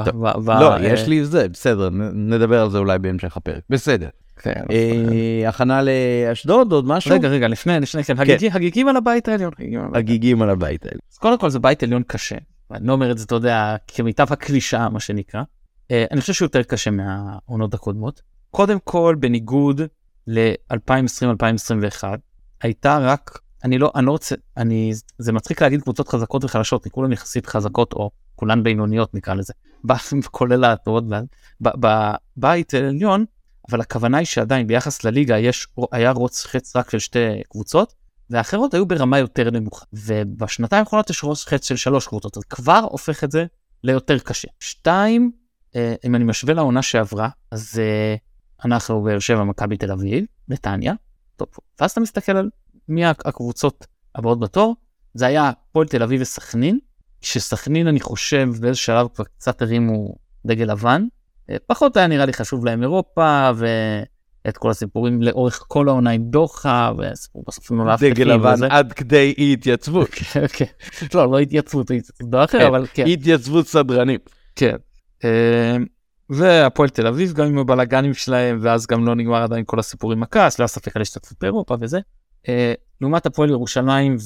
לא, 0.47 0.75
אה, 0.77 0.87
יש 0.87 1.09
לי 1.09 1.25
זה, 1.25 1.49
בסדר, 1.49 1.89
נדבר 2.15 2.63
על 2.63 2.71
זה 2.71 2.79
אולי 2.79 2.99
בהמשך 2.99 3.37
הפרק. 3.37 3.63
בסדר. 3.71 4.09
כן. 4.37 4.63
אה, 4.71 5.49
הכנה 5.49 5.81
לאשדוד, 5.83 6.73
עוד 6.73 6.87
משהו? 6.87 7.11
רגע 7.15 7.29
רגע 7.29 7.49
לפני 7.49 7.81
לפני 7.81 8.05
כן 8.05 8.19
הגיגי- 8.19 8.51
הגיגים 8.53 8.89
על 8.89 8.97
הבית 8.97 9.29
העליון. 9.29 9.53
הגיגים 9.95 10.43
על 10.43 10.51
הבית. 10.51 10.85
האלה. 10.87 10.99
אז 11.13 11.19
קודם 11.19 11.39
כל 11.39 11.51
זה 11.51 11.59
בית 11.59 11.83
עליון 11.83 12.03
קשה. 12.07 12.37
אני 12.71 12.87
לא 12.87 12.93
אומר 12.93 13.11
את 13.11 13.19
זה 13.19 13.25
אתה 13.25 13.35
יודע 13.35 13.77
כמיטב 13.89 14.27
הקלישאה 14.33 14.89
מה 14.89 15.01
שנקרא. 15.01 15.43
אה, 15.91 16.05
אני 16.11 16.21
חושב 16.21 16.33
שהוא 16.33 16.47
יותר 16.47 16.63
קשה 16.63 16.91
מהעונות 16.91 17.75
הקודמות. 17.75 18.23
קודם 18.51 18.79
כל 18.85 19.17
בניגוד 19.21 19.81
ל-2020-2021 20.27 22.05
הייתה 22.63 22.99
רק 22.99 23.39
אני 23.65 23.79
לא, 23.79 23.93
אני 23.95 24.07
לא 24.07 24.11
רוצה, 24.11 24.35
אני, 24.57 24.93
זה 25.19 25.33
מצחיק 25.33 25.63
להגיד 25.63 25.83
קבוצות 25.83 26.09
חזקות 26.09 26.45
וחלשות, 26.45 26.85
כי 26.85 26.91
כולן 26.91 27.13
יחסית 27.13 27.47
חזקות 27.47 27.93
או 27.93 28.11
כולן 28.37 28.63
בינוניות 28.63 29.15
נקרא 29.15 29.35
לזה, 29.35 29.53
כולל 30.31 30.65
הטובות 30.65 31.05
בבית 31.61 32.75
העליון, 32.75 33.25
אבל 33.71 33.81
הכוונה 33.81 34.19
היא 34.19 34.27
שעדיין 34.27 34.67
ביחס 34.67 35.05
לליגה 35.05 35.39
יש, 35.39 35.69
היה 35.93 36.11
רוץ 36.11 36.47
חץ 36.47 36.77
רק 36.77 36.91
של 36.91 36.99
שתי 36.99 37.43
קבוצות, 37.49 37.95
והאחרות 38.31 38.75
היו 38.75 38.87
ברמה 38.87 39.19
יותר 39.19 39.51
נמוכה, 39.51 39.85
ובשנתיים 39.93 40.81
האחרונות 40.81 41.11
יש 41.11 41.25
רוץ 41.25 41.45
חץ 41.45 41.69
של 41.69 41.77
שלוש 41.77 42.07
קבוצות, 42.07 42.37
אז 42.37 42.43
כבר 42.45 42.87
הופך 42.91 43.25
את 43.25 43.31
זה 43.31 43.47
ליותר 43.85 44.19
קשה. 44.19 44.49
שתיים, 44.61 45.31
אה, 45.77 45.95
אם 46.05 46.15
אני 46.15 46.25
משווה 46.25 46.55
לעונה 46.55 46.83
שעברה, 46.83 47.29
אז 47.51 47.79
אה, 47.79 48.15
אנחנו 48.65 49.03
באר 49.03 49.19
שבע, 49.19 49.45
מכבי 49.45 49.77
תל 49.77 49.93
אביב, 49.93 50.25
נתניה, 50.49 50.95
טוב, 51.37 51.49
ואז 51.81 51.91
אתה 51.91 52.01
מסתכל 52.01 52.37
על 52.37 52.51
מי 52.91 53.05
הקבוצות 53.05 53.87
הבאות 54.15 54.41
בתור, 54.41 54.77
זה 55.15 55.27
היה 55.27 55.49
הפועל 55.49 55.87
תל 55.87 56.03
אביב 56.03 56.21
וסכנין, 56.23 56.79
שסכנין 57.21 57.87
אני 57.87 58.01
חושב 58.01 58.49
באיזה 58.61 58.79
שלב 58.79 59.07
כבר 59.15 59.25
קצת 59.25 59.63
הרימו 59.63 60.15
דגל 60.47 60.65
לבן, 60.73 61.07
אה, 61.51 61.57
פחות 61.67 61.97
היה 61.97 62.07
נראה 62.07 62.27
לי 62.27 62.33
חשוב 62.33 62.65
להם 62.65 62.83
אירופה 62.83 63.51
ואת 63.57 64.57
כל 64.57 64.71
הסיפורים 64.71 65.23
לאורך 65.23 65.65
כל 65.69 65.89
העונה 65.89 66.11
עם 66.11 66.23
דוחה 66.23 66.93
וסיפור 66.99 67.45
בסוף 67.47 67.71
להפתחים. 67.71 68.13
דגל 68.13 68.25
לבן 68.25 68.55
וזה. 68.55 68.67
עד 68.71 68.93
כדי 68.93 69.35
אי 69.39 69.53
התייצבות. 69.53 70.09
כן, 70.11 70.47
כן. 70.53 70.65
לא, 71.15 71.31
לא 71.31 71.39
התייצבות, 71.39 71.91
התייצבות 71.91 72.35
אחר, 72.35 72.59
כן, 72.59 72.67
אבל 72.67 72.87
כן. 72.95 73.07
התייצבות 73.07 73.67
סדרנים. 73.67 74.19
כן. 74.57 74.77
אה, 75.25 75.77
והפועל 76.31 76.89
תל 76.89 77.07
אביב 77.07 77.33
גם 77.33 77.47
עם 77.47 77.59
הבלאגנים 77.59 78.15
שלהם 78.15 78.59
ואז 78.63 78.87
גם 78.87 79.07
לא 79.07 79.15
נגמר 79.15 79.43
עדיין 79.43 79.65
כל 79.67 79.79
הסיפור 79.79 80.13
עם 80.13 80.23
הכעס 80.23 80.59
לא 80.59 80.63
היה 80.63 80.69
ספק 80.69 80.97
על 80.97 81.03
השתתפות 81.03 81.39
באירופה 81.41 81.77
וזה. 81.81 82.01
אה, 82.49 82.75
לעומת 83.01 83.27
הפועל 83.27 83.51
ירושלים 83.51 84.17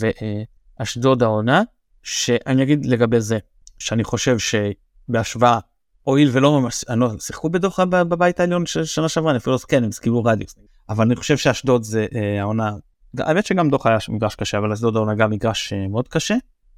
ואשדוד 0.81 1.23
העונה 1.23 1.63
שאני 2.03 2.63
אגיד 2.63 2.87
לגבי 2.87 3.21
זה 3.21 3.39
שאני 3.79 4.05
חושב 4.05 4.37
שבהשוואה 4.39 5.59
הואיל 6.03 6.29
ולא 6.33 6.61
ממש 6.61 6.85
לא, 6.97 7.11
שיחקו 7.21 7.51
בדוחה 7.51 7.85
בבית 7.85 8.41
העליון 8.41 8.67
של 8.67 8.85
שנה 8.85 9.09
שעברה 9.09 9.31
אני 9.31 9.39
אפילו 9.39 9.53
לא 9.53 9.61
כן 9.69 9.85
הם 9.85 9.91
קיבלו 10.03 10.25
רדיוס 10.25 10.55
אבל 10.89 11.05
אני 11.05 11.17
חושב 11.17 11.37
שאשדוד 11.37 11.83
זה 11.83 12.07
אה, 12.15 12.41
העונה 12.41 12.73
האמת 13.19 13.47
שגם 13.47 13.71
דוחה 13.71 13.89
היה 13.89 13.99
מגרש 14.09 14.35
קשה 14.35 14.59
אבל 14.59 14.73
אשדוד 14.73 14.97
העונה 14.97 15.15
גם 15.15 15.31
מגרש 15.31 15.73
אה, 15.73 15.89
מאוד 15.89 16.09
קשה. 16.09 16.35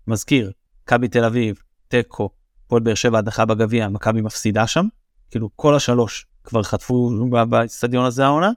מזכיר 0.07 0.53
מכבי 0.83 1.09
תל 1.09 1.25
אביב 1.25 1.57
תיקו 1.89 2.31
פועל 2.67 2.83
באר 2.83 2.95
שבע 2.95 3.19
הדחה 3.19 3.45
בגביע 3.45 3.89
מכבי 3.89 4.21
מפסידה 4.21 4.67
שם 4.67 4.87
כאילו 5.31 5.51
כל 5.57 5.75
השלוש 5.75 6.27
כבר 6.45 6.63
חטפו 6.63 7.11
באצטדיון 7.49 8.05
הזה 8.05 8.25
העונה 8.25 8.51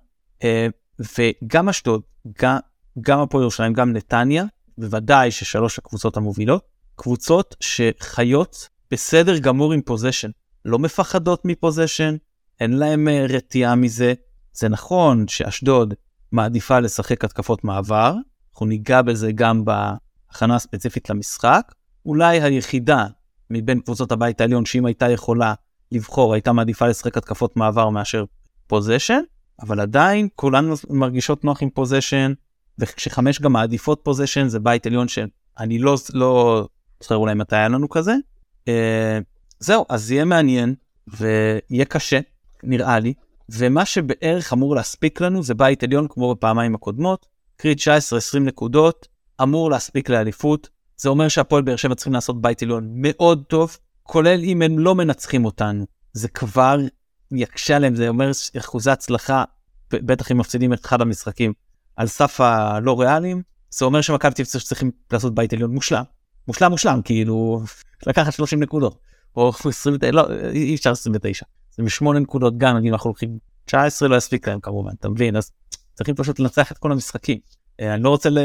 אה, 0.43 0.67
וגם 1.17 1.69
אשדוד 1.69 2.01
גם 2.41 2.57
גם 3.01 3.19
הפועל 3.19 3.41
ירושלים 3.43 3.73
גם 3.73 3.93
נתניה 3.93 4.43
בוודאי 4.77 5.31
ששלוש 5.31 5.77
הקבוצות 5.77 6.17
המובילות 6.17 6.63
קבוצות 6.95 7.55
שחיות 7.59 8.69
בסדר 8.91 9.37
גמור 9.37 9.73
עם 9.73 9.81
פוזיישן 9.81 10.29
לא 10.65 10.79
מפחדות 10.79 11.41
מ 11.45 11.53
position 11.53 12.15
אין 12.59 12.73
להם 12.73 13.07
אה, 13.07 13.25
רתיעה 13.29 13.75
מזה. 13.75 14.13
זה 14.53 14.69
נכון 14.69 15.27
שאשדוד 15.27 15.93
מעדיפה 16.31 16.79
לשחק 16.79 17.25
התקפות 17.25 17.63
מעבר 17.63 18.15
אנחנו 18.53 18.65
ניגע 18.65 19.01
בזה 19.01 19.31
גם 19.31 19.65
בהכנה 19.65 20.55
הספציפית 20.55 21.09
למשחק. 21.09 21.73
אולי 22.05 22.41
היחידה 22.41 23.05
מבין 23.49 23.79
קבוצות 23.79 24.11
הבית 24.11 24.41
העליון 24.41 24.65
שאם 24.65 24.85
הייתה 24.85 25.09
יכולה 25.09 25.53
לבחור 25.91 26.33
הייתה 26.33 26.53
מעדיפה 26.53 26.87
לשחק 26.87 27.17
התקפות 27.17 27.57
מעבר 27.57 27.89
מאשר 27.89 28.25
position 28.67 29.21
אבל 29.61 29.79
עדיין 29.79 30.27
כולן 30.35 30.69
מרגישות 30.89 31.43
נוח 31.43 31.63
עם 31.63 31.69
position 31.69 32.33
וכשחמש 32.79 33.41
גם 33.41 33.53
מעדיפות 33.53 33.99
position 34.03 34.47
זה 34.47 34.59
בית 34.59 34.85
עליון 34.85 35.07
שאני 35.07 35.79
לא 35.79 35.95
לא 36.13 36.67
זוכר 37.01 37.15
אולי 37.15 37.33
מתי 37.33 37.55
היה 37.55 37.67
לנו 37.67 37.89
כזה. 37.89 38.15
Uh, 38.65 38.69
זהו 39.59 39.85
אז 39.89 40.11
יהיה 40.11 40.25
מעניין 40.25 40.75
ויהיה 41.07 41.85
קשה 41.85 42.19
נראה 42.63 42.99
לי. 42.99 43.13
ומה 43.49 43.85
שבערך 43.85 44.53
אמור 44.53 44.75
להספיק 44.75 45.21
לנו 45.21 45.43
זה 45.43 45.53
בית 45.53 45.83
עליון 45.83 46.07
כמו 46.09 46.35
בפעמיים 46.35 46.75
הקודמות. 46.75 47.25
קרי 47.57 47.75
19-20 48.35 48.39
נקודות 48.39 49.07
אמור 49.41 49.69
להספיק 49.69 50.09
לאליפות. 50.09 50.69
זה 50.97 51.09
אומר 51.09 51.27
שהפועל 51.27 51.61
באר 51.61 51.75
שבע 51.75 51.95
צריכים 51.95 52.13
לעשות 52.13 52.41
בית 52.41 52.63
עליון 52.63 52.89
מאוד 52.93 53.43
טוב 53.47 53.77
כולל 54.03 54.43
אם 54.43 54.61
הם 54.61 54.79
לא 54.79 54.95
מנצחים 54.95 55.45
אותנו. 55.45 55.85
זה 56.13 56.27
כבר 56.27 56.79
יקשה 57.31 57.75
עליהם 57.75 57.95
זה 57.95 58.09
אומר 58.09 58.31
אחוזי 58.57 58.91
הצלחה 58.91 59.43
בטח 59.91 60.31
אם 60.31 60.37
מפסידים 60.37 60.73
את 60.73 60.85
אחד 60.85 61.01
המשחקים 61.01 61.53
על 61.99 62.07
סף 62.07 62.41
הלא 62.41 62.99
ריאליים 62.99 63.41
זה 63.69 63.85
אומר 63.85 64.01
שמכבי 64.01 64.33
תל 64.33 64.41
אביב 64.41 64.63
צריכים 64.63 64.91
לעשות 65.11 65.35
בית 65.35 65.53
עליון 65.53 65.71
מושלם 65.71 66.03
מושלם 66.47 66.71
מושלם 66.71 67.01
כאילו 67.03 67.63
לקחת 68.07 68.33
30 68.33 68.59
נקודות 68.59 68.99
או 69.35 69.51
20 69.65 69.95
לא 70.11 70.27
אי 70.53 70.75
אפשר 70.75 70.91
29 70.91 71.45
28 71.73 72.19
נקודות 72.19 72.57
גם 72.57 72.77
נגיד 72.77 72.91
אנחנו 72.91 73.07
הולכים 73.07 73.37
19 73.65 74.09
לא 74.09 74.15
יספיק 74.15 74.47
להם 74.47 74.59
כמובן 74.59 74.91
אתה 74.99 75.09
מבין 75.09 75.35
אז 75.35 75.51
צריכים 75.93 76.15
פשוט 76.15 76.39
לנצח 76.39 76.71
את 76.71 76.77
כל 76.77 76.91
המשחקים. 76.91 77.37
אה, 77.79 77.93
אני 77.93 78.03
לא 78.03 78.09
רוצה 78.09 78.29
ל... 78.29 78.37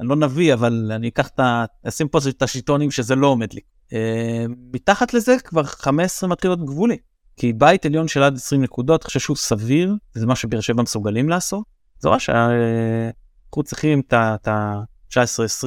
אני 0.00 0.08
לא 0.08 0.16
נביא 0.16 0.54
אבל 0.54 0.92
אני 0.94 1.08
אקח 1.08 1.28
את 1.28 1.40
ה... 1.40 1.64
אשים 1.88 2.08
פה 2.08 2.18
את 2.28 2.42
השיטונים 2.42 2.90
שזה 2.90 3.14
לא 3.14 3.26
עומד 3.26 3.52
לי. 3.52 3.60
אה, 3.92 4.44
מתחת 4.72 5.14
לזה 5.14 5.36
כבר 5.44 5.62
15 5.64 6.28
מתחיל 6.28 6.50
להיות 6.50 6.64
גבולי. 6.64 6.96
כי 7.36 7.52
בית 7.52 7.86
עליון 7.86 8.08
של 8.08 8.22
עד 8.22 8.36
20 8.36 8.62
נקודות, 8.62 9.00
אני 9.02 9.06
חושב 9.06 9.20
שהוא 9.20 9.36
סביר, 9.36 9.94
זה 10.14 10.26
מה 10.26 10.36
שבאר 10.36 10.60
שבע 10.60 10.82
מסוגלים 10.82 11.28
לעשות. 11.28 11.79
זה 12.00 12.08
אומר 12.08 12.18
שאנחנו 12.18 13.62
צריכים 13.64 14.02
את 14.10 14.48
ה-19-20, 14.48 15.66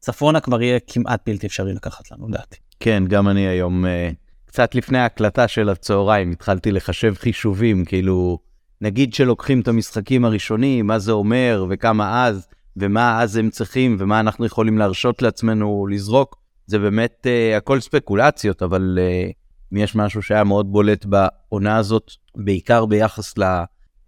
צפונה 0.00 0.40
כבר 0.40 0.62
יהיה 0.62 0.78
כמעט 0.86 1.20
בלתי 1.26 1.46
אפשרי 1.46 1.74
לקחת 1.74 2.10
לנו, 2.10 2.28
לדעתי. 2.28 2.56
כן, 2.80 3.04
גם 3.08 3.28
אני 3.28 3.46
היום, 3.46 3.86
אה, 3.86 4.10
קצת 4.44 4.74
לפני 4.74 4.98
ההקלטה 4.98 5.48
של 5.48 5.68
הצהריים, 5.68 6.30
התחלתי 6.30 6.72
לחשב 6.72 7.14
חישובים, 7.14 7.84
כאילו, 7.84 8.38
נגיד 8.80 9.14
שלוקחים 9.14 9.60
את 9.60 9.68
המשחקים 9.68 10.24
הראשונים, 10.24 10.86
מה 10.86 10.98
זה 10.98 11.12
אומר, 11.12 11.66
וכמה 11.70 12.26
אז, 12.26 12.46
ומה 12.76 13.22
אז 13.22 13.36
הם 13.36 13.50
צריכים, 13.50 13.96
ומה 13.98 14.20
אנחנו 14.20 14.46
יכולים 14.46 14.78
להרשות 14.78 15.22
לעצמנו 15.22 15.86
לזרוק. 15.90 16.36
זה 16.66 16.78
באמת 16.78 17.26
uh, 17.26 17.56
הכל 17.56 17.80
ספקולציות, 17.80 18.62
אבל 18.62 18.98
uh, 18.98 19.32
אם 19.72 19.76
יש 19.76 19.96
משהו 19.96 20.22
שהיה 20.22 20.44
מאוד 20.44 20.72
בולט 20.72 21.04
בעונה 21.04 21.76
הזאת, 21.76 22.10
בעיקר 22.36 22.86
ביחס 22.86 23.38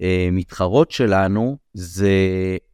למתחרות 0.01 0.91
שלנו, 0.91 1.57
זה, 1.75 2.11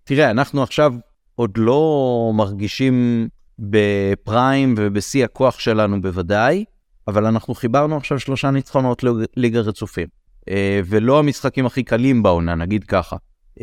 תראה, 0.05 0.31
אנחנו 0.31 0.63
עכשיו 0.63 0.95
עוד 1.35 1.51
לא 1.57 2.31
מרגישים 2.35 3.29
בפריים 3.59 4.75
ובשיא 4.79 5.25
הכוח 5.25 5.59
שלנו 5.59 6.03
בוודאי, 6.03 6.65
אבל 7.09 7.27
אנחנו 7.27 7.55
חיברנו 7.55 7.97
עכשיו 7.97 8.21
שלושה 8.21 8.51
ניצחונות 8.51 9.05
ליגה 9.37 9.61
רצופים. 9.61 10.09
Uh, 10.41 10.53
ולא 10.87 11.19
המשחקים 11.19 11.67
הכי 11.67 11.83
קלים 11.83 12.23
בעונה, 12.23 12.55
נגיד 12.55 12.85
ככה. 12.85 13.17
Uh, 13.59 13.63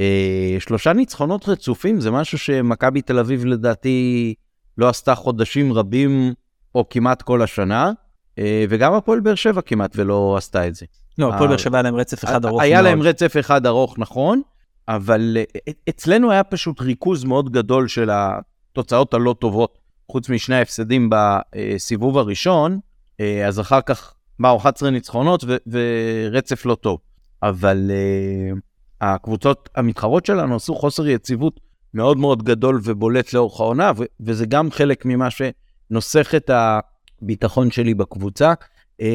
שלושה 0.60 0.94
ניצחונות 0.94 1.50
רצופים 1.50 2.02
זה 2.02 2.12
משהו 2.12 2.38
שמכבי 2.38 3.02
תל 3.02 3.20
אביב 3.20 3.46
לדעתי 3.46 4.34
לא 4.78 4.90
עשתה 4.90 5.16
חודשים 5.16 5.74
רבים 5.74 6.34
או 6.76 6.90
כמעט 6.90 7.22
כל 7.22 7.42
השנה, 7.42 7.92
אה, 8.40 8.66
וגם 8.70 8.94
הפועל 8.94 9.20
באר 9.20 9.36
שבע 9.36 9.62
כמעט 9.62 9.92
ולא 9.96 10.36
עשתה 10.38 10.68
את 10.68 10.76
זה. 10.76 10.86
לא, 11.28 11.34
הפועל 11.34 11.50
באר 11.50 11.58
שבע 11.58 11.78
היה 11.78 11.84
להם 11.84 11.96
רצף 11.96 12.24
אחד 12.24 12.46
ארוך 12.46 12.62
היה. 12.62 12.82
להם 12.82 13.02
רצף 13.02 13.34
אחד 13.40 13.66
ארוך, 13.66 14.00
נכון, 14.00 14.42
אבל 14.88 15.38
אה, 15.38 15.74
אצלנו 15.90 16.32
היה 16.32 16.44
פשוט 16.44 16.82
ריכוז 16.82 17.24
מאוד 17.24 17.52
גדול 17.52 17.88
של 17.88 18.10
התוצאות 18.14 19.14
הלא 19.14 19.36
טובות, 19.40 19.78
חוץ 20.12 20.30
משני 20.30 20.56
ההפסדים 20.56 21.10
בסיבוב 21.10 22.18
הראשון, 22.18 22.80
אה, 23.20 23.48
אז 23.48 23.60
אחר 23.60 23.82
כך 23.82 24.14
באו 24.40 24.58
11 24.58 24.90
ניצחונות 24.90 25.44
ו- 25.48 25.58
ורצף 25.68 26.66
לא 26.66 26.76
טוב. 26.76 27.00
אבל 27.44 27.92
uh, 27.92 28.60
הקבוצות 29.02 29.70
המתחרות 29.76 30.26
שלנו 30.26 30.56
עשו 30.56 30.76
חוסר 30.76 31.08
יציבות 31.08 31.60
מאוד 31.94 32.18
מאוד 32.18 32.44
גדול 32.44 32.80
ובולט 32.84 33.34
לאורך 33.34 33.60
העונה, 33.60 33.92
ו- 33.98 34.04
וזה 34.20 34.46
גם 34.46 34.72
חלק 34.72 35.06
ממה 35.06 35.28
שנוסח 35.30 36.36
את 36.36 36.52
הביטחון 36.54 37.72
שלי 37.72 37.94
בקבוצה. 37.94 38.54
Uh, 39.02 39.06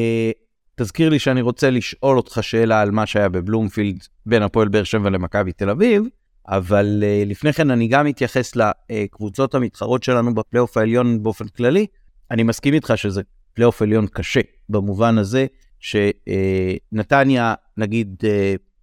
תזכיר 0.75 1.09
לי 1.09 1.19
שאני 1.19 1.41
רוצה 1.41 1.69
לשאול 1.69 2.17
אותך 2.17 2.39
שאלה 2.41 2.81
על 2.81 2.91
מה 2.91 3.05
שהיה 3.05 3.29
בבלומפילד 3.29 3.97
בין 4.25 4.43
הפועל 4.43 4.67
באר 4.67 4.83
שבע 4.83 5.09
למכבי 5.09 5.51
תל 5.51 5.69
אביב, 5.69 6.03
אבל 6.47 7.03
אה, 7.03 7.29
לפני 7.29 7.53
כן 7.53 7.71
אני 7.71 7.87
גם 7.87 8.07
אתייחס 8.07 8.53
לקבוצות 8.55 9.55
המתחרות 9.55 10.03
שלנו 10.03 10.35
בפלייאוף 10.35 10.77
העליון 10.77 11.23
באופן 11.23 11.47
כללי. 11.47 11.85
אני 12.31 12.43
מסכים 12.43 12.73
איתך 12.73 12.93
שזה 12.95 13.21
פלייאוף 13.53 13.81
עליון 13.81 14.07
קשה, 14.07 14.39
במובן 14.69 15.17
הזה 15.17 15.45
שנתניה, 15.79 17.53
אה, 17.53 17.71
נגיד, 17.77 18.15
אה, 18.21 18.27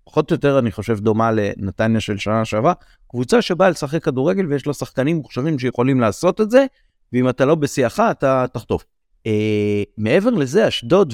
פחות 0.04 0.30
או 0.30 0.34
יותר, 0.34 0.58
אני 0.58 0.72
חושב, 0.72 1.00
דומה 1.00 1.30
לנתניה 1.32 2.00
של 2.00 2.18
שנה 2.18 2.44
שעברה, 2.44 2.72
קבוצה 3.10 3.42
שבאה 3.42 3.70
לשחק 3.70 4.04
כדורגל 4.04 4.46
ויש 4.46 4.66
לה 4.66 4.72
שחקנים 4.72 5.16
מוכשרים 5.16 5.58
שיכולים 5.58 6.00
לעשות 6.00 6.40
את 6.40 6.50
זה, 6.50 6.66
ואם 7.12 7.28
אתה 7.28 7.44
לא 7.44 7.54
בשיאך, 7.54 8.00
אתה 8.10 8.44
תחטוף. 8.52 8.84
אה, 9.26 9.82
מעבר 9.98 10.30
לזה, 10.30 10.68
אשדוד 10.68 11.12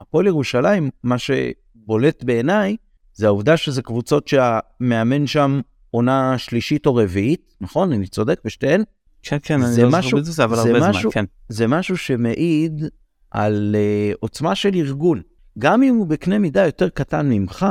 והפועל 0.00 0.26
ירושלים, 0.26 0.90
מה 1.02 1.16
שבולט 1.18 2.24
בעיניי, 2.24 2.76
זה 3.14 3.26
העובדה 3.26 3.56
שזה 3.56 3.82
קבוצות 3.82 4.28
שהמאמן 4.28 5.26
שם 5.26 5.60
עונה 5.90 6.38
שלישית 6.38 6.86
או 6.86 6.94
רביעית, 6.94 7.54
נכון? 7.60 7.92
אני 7.92 8.06
צודק 8.06 8.40
בשתיהן? 8.44 8.82
כן, 9.22 9.36
כן, 9.42 9.62
אני 9.62 9.82
לא 9.82 10.00
זוכר 10.00 10.16
בזה, 10.16 10.44
אבל 10.44 10.58
הרבה 10.58 10.88
משהו- 10.88 11.02
זמן, 11.02 11.10
כן. 11.10 11.24
זה 11.48 11.66
משהו 11.66 11.96
שמעיד 11.96 12.84
על 13.30 13.76
uh, 14.12 14.16
עוצמה 14.20 14.54
של 14.54 14.74
ארגון. 14.74 15.22
גם 15.58 15.82
אם 15.82 15.94
הוא 15.94 16.06
בקנה 16.06 16.38
מידה 16.38 16.66
יותר 16.66 16.88
קטן 16.88 17.28
ממך, 17.28 17.66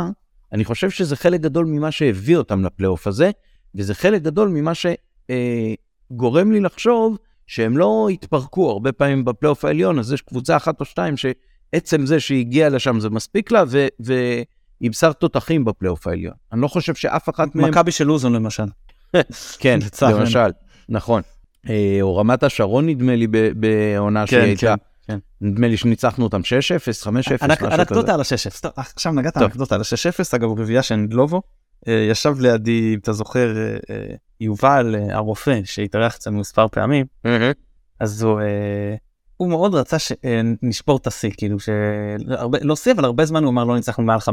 אני 0.53 0.65
חושב 0.65 0.89
שזה 0.89 1.15
חלק 1.15 1.41
גדול 1.41 1.65
ממה 1.65 1.91
שהביא 1.91 2.37
אותם 2.37 2.65
לפלייאוף 2.65 3.07
הזה, 3.07 3.31
וזה 3.75 3.93
חלק 3.93 4.21
גדול 4.21 4.49
ממה 4.49 4.71
שגורם 6.11 6.51
לי 6.51 6.59
לחשוב 6.59 7.17
שהם 7.47 7.77
לא 7.77 8.07
התפרקו 8.11 8.69
הרבה 8.69 8.91
פעמים 8.91 9.25
בפלייאוף 9.25 9.65
העליון, 9.65 9.99
אז 9.99 10.13
יש 10.13 10.21
קבוצה 10.21 10.57
אחת 10.57 10.79
או 10.79 10.85
שתיים 10.85 11.15
שעצם 11.75 12.05
זה 12.05 12.19
שהיא 12.19 12.39
הגיעה 12.39 12.69
לשם 12.69 12.99
זה 12.99 13.09
מספיק 13.09 13.51
לה, 13.51 13.63
והיא 13.99 14.91
בשר 14.91 15.13
תותחים 15.13 15.65
בפלייאוף 15.65 16.07
העליון. 16.07 16.33
אני 16.53 16.61
לא 16.61 16.67
חושב 16.67 16.95
שאף 16.95 17.29
אחת 17.29 17.55
מהם... 17.55 17.69
מכבי 17.69 17.91
של 17.91 18.03
לוזון 18.07 18.33
למשל. 18.33 18.63
כן. 19.59 19.79
למשל, 20.01 20.49
נכון. 20.89 21.21
אה, 21.69 21.97
או 22.01 22.17
רמת 22.17 22.43
השרון 22.43 22.85
נדמה 22.89 23.15
לי 23.15 23.27
בעונה 23.55 24.27
שהיא 24.27 24.39
כן, 24.39 24.45
הייתה, 24.45 24.75
כן. 25.07 25.17
נדמה 25.41 25.67
לי 25.67 25.77
שניצחנו 25.77 26.23
אותם 26.23 26.41
6-0, 26.41 26.43
5-0, 26.43 27.09
אנק- 27.09 27.11
משהו 27.11 27.67
אנקדוטה 27.67 28.01
כזה. 28.03 28.13
על 28.13 28.19
ה-6-0. 28.19 28.61
טוב, 28.61 28.71
עכשיו 28.75 29.11
נגעת. 29.13 29.37
אנקדוטה 29.37 29.75
על 29.75 29.81
ה-6-0, 29.81 30.35
אגב 30.35 30.49
רביעייה 30.49 30.83
של 30.83 30.95
נדלובו. 30.95 31.41
אה, 31.87 32.07
ישב 32.11 32.35
לידי, 32.39 32.91
אם 32.93 32.99
אתה 32.99 33.13
זוכר, 33.13 33.55
אה, 33.89 33.95
יובל 34.41 34.95
הרופא 35.11 35.59
שהתארח 35.63 36.15
אצלנו 36.15 36.39
מספר 36.39 36.67
פעמים. 36.67 37.05
אז 37.99 38.23
הוא, 38.23 38.39
הוא 39.37 39.49
מאוד 39.49 39.75
רצה 39.75 39.97
שנשבור 39.99 40.97
את 40.97 41.07
השיא, 41.07 41.31
כאילו 41.37 41.57
שהרבה, 41.59 42.57
לא 42.61 42.75
שיא, 42.75 42.91
אבל 42.91 43.05
הרבה 43.05 43.25
זמן 43.25 43.43
הוא 43.43 43.51
אמר 43.51 43.63
לא 43.63 43.75
ניצחנו 43.75 44.03
מעל 44.03 44.19
5-0, 44.19 44.29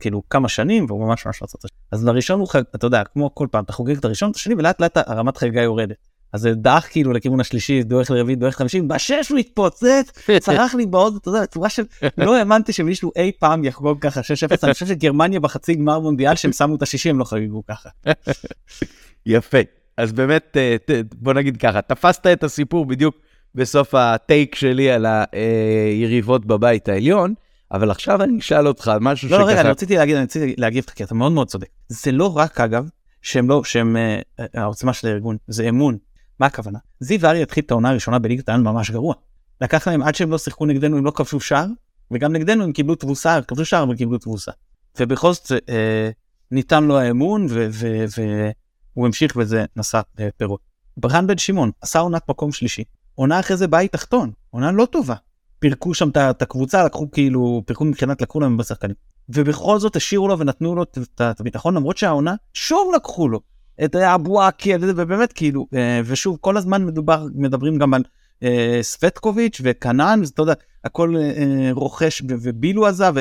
כאילו 0.00 0.22
כמה 0.30 0.48
שנים, 0.48 0.86
והוא 0.88 1.06
ממש 1.06 1.26
ממש 1.26 1.42
רצה 1.42 1.56
את 1.58 1.64
השני. 1.64 1.78
אז 1.92 2.04
לראשון 2.04 2.40
הוא, 2.40 2.48
חג- 2.48 2.62
אתה 2.74 2.86
יודע, 2.86 3.02
כמו 3.04 3.34
כל 3.34 3.46
פעם, 3.50 3.64
אתה 3.64 3.72
חוגג 3.72 3.96
את 3.96 4.04
הראשון, 4.04 4.30
את 4.30 4.36
השני, 4.36 4.54
ולאט 4.54 4.80
לאט 4.80 4.96
הרמת 4.96 5.36
חגיגה 5.36 5.62
יורדת. 5.62 5.96
אז 6.32 6.40
זה 6.40 6.54
דעך 6.54 6.88
כאילו 6.90 7.12
לכיוון 7.12 7.40
השלישי, 7.40 7.82
דורך 7.82 8.10
לרביעי, 8.10 8.36
דורך 8.36 8.54
לחמישי, 8.54 8.80
בשש 8.80 9.28
הוא 9.30 9.38
התפוצץ, 9.38 10.12
צרח 10.44 10.74
לי 10.74 10.86
בעוד, 10.86 11.16
אתה 11.20 11.28
יודע, 11.28 11.42
בצורה 11.42 11.68
של, 11.68 11.82
לא 12.18 12.36
האמנתי 12.36 12.72
שמישהו 12.72 13.12
אי 13.16 13.32
פעם 13.38 13.64
יחגוג 13.64 13.98
ככה 14.00 14.20
6-0, 14.20 14.24
אני 14.62 14.72
חושב 14.72 14.86
שגרמניה 14.86 15.40
בחצי 15.40 15.74
גמר 15.74 15.98
מונדיאל 16.00 16.34
שהם 16.34 16.52
שמו 16.52 16.76
את 16.76 16.82
השישי 16.82 17.10
הם 17.10 17.18
לא 17.18 17.24
חגגו 17.24 17.62
ככה. 17.66 17.88
יפה. 19.26 19.58
אז 19.96 20.12
באמת, 20.12 20.56
אה, 20.56 20.76
בוא 21.14 21.32
נגיד 21.32 21.56
ככה, 21.56 21.82
תפסת 21.82 22.26
את 22.26 22.44
הסיפור 22.44 22.86
בדיוק 22.86 23.14
בסוף 23.54 23.94
הטייק 23.94 24.54
שלי 24.54 24.90
על 24.90 25.06
היריבות 25.06 26.46
בבית 26.46 26.88
העליון, 26.88 27.34
אבל 27.72 27.90
עכשיו 27.90 28.22
אני 28.22 28.38
אשאל 28.38 28.68
אותך 28.68 28.92
משהו 29.00 29.28
לא, 29.28 29.38
לא, 29.38 29.44
רגע, 29.44 29.52
אני 29.52 29.58
שככה... 29.58 29.70
רציתי 29.70 29.96
להגיד, 29.96 30.16
אני 30.16 30.24
רציתי 30.24 30.54
להגיב, 30.58 30.84
כי 30.94 31.04
אתה 31.04 31.14
מאוד 31.14 31.32
מאוד 31.32 31.48
צודק. 31.48 31.68
זה 31.88 32.12
לא 32.12 32.36
רק, 32.36 32.60
אגב, 32.60 32.88
שהם 33.22 33.48
לא, 33.48 33.64
שהם, 33.64 33.96
אה, 33.96 34.20
אה, 34.40 34.46
העוצמה 34.54 34.92
של 34.92 35.08
הארגון, 35.08 35.36
זה 35.46 35.68
אמון. 35.68 35.98
מה 36.40 36.46
הכוונה? 36.46 36.78
זיו 37.00 37.26
ארי 37.26 37.42
התחיל 37.42 37.64
את 37.64 37.70
העונה 37.70 37.90
הראשונה 37.90 38.18
בליגת 38.18 38.48
העל 38.48 38.60
ממש 38.60 38.90
גרוע. 38.90 39.14
לקח 39.60 39.88
להם 39.88 40.02
עד 40.02 40.14
שהם 40.14 40.30
לא 40.30 40.38
שיחקו 40.38 40.66
נגדנו, 40.66 40.98
הם 40.98 41.04
לא 41.04 41.10
כבשו 41.10 41.40
שער, 41.40 41.66
וגם 42.10 42.32
נגדנו 42.32 42.64
הם 42.64 42.72
קיבלו 42.72 42.94
תבוסה, 42.94 43.42
כבשו 43.48 43.64
שער 43.64 43.88
וקיבלו 43.90 44.18
תבוסה. 44.18 44.52
ובכל 45.00 45.32
זאת, 45.32 45.52
אה, 45.68 46.10
ניתן 46.50 46.84
לו 46.84 46.98
האמון, 46.98 47.46
והוא 47.50 49.06
המשיך 49.06 49.32
וזה 49.36 49.64
נשא 49.76 50.00
אה, 50.20 50.28
פירות. 50.36 50.60
ברן 50.96 51.26
בן 51.26 51.38
שמעון 51.38 51.70
עשה 51.80 51.98
עונת 51.98 52.28
מקום 52.28 52.52
שלישי, 52.52 52.84
עונה 53.14 53.40
אחרי 53.40 53.56
זה 53.56 53.68
בית 53.68 53.92
תחתון, 53.92 54.30
עונה 54.50 54.72
לא 54.72 54.86
טובה. 54.86 55.14
פירקו 55.58 55.94
שם 55.94 56.08
את 56.30 56.42
הקבוצה, 56.42 56.84
לקחו 56.84 57.10
כאילו, 57.10 57.62
פירקו 57.66 57.84
מבחינת 57.84 58.22
לקחו 58.22 58.40
להם 58.40 58.56
בשחקנים. 58.56 58.94
ובכל 59.28 59.78
זאת 59.78 59.96
השאירו 59.96 60.28
לו 60.28 60.38
ונתנו 60.38 60.74
לו 60.74 60.82
את- 60.82 60.98
הביטחון 61.40 61.74
למרות 61.74 61.96
שהעונה 61.96 62.34
שוב 62.54 62.92
לקחו 62.96 63.28
לו 63.28 63.40
את 63.84 63.96
אבואקי 63.96 64.72
ובאמת 64.80 65.32
כאילו 65.32 65.66
אה, 65.74 66.00
ושוב 66.04 66.38
כל 66.40 66.56
הזמן 66.56 66.84
מדובר 66.86 67.26
מדברים 67.34 67.78
גם 67.78 67.94
על 67.94 68.02
אה, 68.42 68.78
סווטקוביץ' 68.82 69.60
וקנן 69.64 70.20
אתה 70.34 70.42
יודע 70.42 70.52
הכל 70.84 71.16
אה, 71.16 71.22
אה, 71.22 71.70
רוכש 71.72 72.20
ו- 72.22 72.34
ובילו 72.42 72.86
עזב 72.86 73.14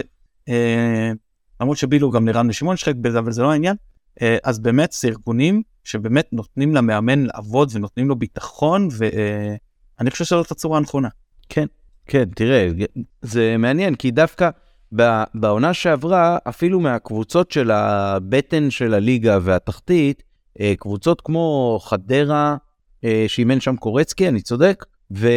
אה, 0.50 1.12
למרות 1.62 1.78
שבילו 1.78 2.12
גם 2.12 2.26
לירן 2.28 2.50
ושמעון 2.50 2.78
שחק 2.78 2.96
בזה 2.96 3.20
אבל 3.20 3.32
זה 3.32 3.41
לא 3.41 3.52
העניין 3.52 3.76
אה, 4.22 4.38
אז 4.44 4.60
באמת 4.60 4.91
זה 4.91 5.08
ארגונים 5.08 5.62
שבאמת 5.84 6.28
נותנים 6.32 6.76
למאמן 6.76 7.24
לעבוד 7.26 7.70
ונותנים 7.74 8.08
לו 8.10 8.15
ביטחון 8.15 8.88
ואני 10.00 10.12
חושב 10.12 10.26
שזאת 10.26 10.52
הצורה 10.52 10.78
הנכונה. 10.78 11.08
כן, 12.08 12.26
תראה, 12.36 12.70
זה 13.22 13.56
מעניין, 13.60 13.96
כי 13.96 14.12
דווקא 14.12 14.50
בעונה 15.34 15.74
שעברה, 15.74 16.38
אפילו 16.50 16.80
מהקבוצות 16.80 17.52
של 17.52 17.72
הבטן 17.72 18.70
של 18.70 18.94
הליגה 18.94 19.38
והתחתית, 19.42 20.24
אה, 20.60 20.74
קבוצות 20.80 21.22
כמו 21.22 21.80
חדרה, 21.84 22.56
אה, 23.04 23.26
שאימן 23.28 23.60
שם 23.60 23.76
קורצקי, 23.76 24.28
אני 24.28 24.42
צודק? 24.42 24.86
ודראפיץ'. 25.12 25.30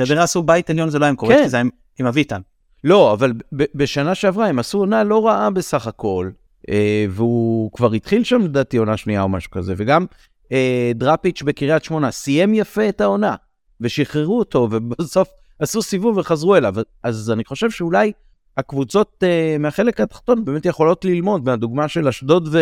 כשחדרה 0.00 0.22
עשו 0.22 0.42
בית 0.42 0.70
עליון 0.70 0.90
זה 0.90 0.98
לא 0.98 1.04
היה 1.04 1.10
עם 1.10 1.16
קורצקי 1.16 1.42
כן. 1.42 1.48
זה 1.48 1.56
היה 1.56 1.64
עם- 2.00 2.06
אביטן. 2.06 2.40
לא, 2.84 3.12
אבל 3.12 3.32
בשנה 3.52 4.14
שעברה 4.14 4.46
הם 4.46 4.58
עשו 4.58 4.78
עונה 4.78 5.04
לא 5.04 5.26
רעה 5.26 5.50
בסך 5.50 5.86
הכל, 5.86 6.30
אה, 6.68 7.06
והוא 7.10 7.72
כבר 7.72 7.92
התחיל 7.92 8.24
שם 8.24 8.40
לדעתי 8.40 8.76
עונה 8.76 8.96
שנייה 8.96 9.22
או 9.22 9.28
משהו 9.28 9.50
כזה, 9.50 9.74
וגם 9.76 10.06
אה, 10.52 10.92
דראפיץ' 10.94 11.42
בקריית 11.42 11.84
שמונה 11.84 12.10
סיים 12.10 12.54
יפה 12.54 12.88
את 12.88 13.00
העונה, 13.00 13.34
ושחררו 13.80 14.38
אותו, 14.38 14.68
ובסוף 14.70 15.28
עשו 15.58 15.82
סיבוב 15.82 16.16
וחזרו 16.16 16.56
אליו. 16.56 16.74
אז 17.02 17.30
אני 17.30 17.44
חושב 17.44 17.70
שאולי 17.70 18.12
הקבוצות 18.56 19.24
אה, 19.26 19.56
מהחלק 19.58 20.00
התחתון 20.00 20.44
באמת 20.44 20.66
יכולות 20.66 21.04
ללמוד 21.04 21.44
מהדוגמה 21.44 21.88
של 21.88 22.08
אשדוד 22.08 22.56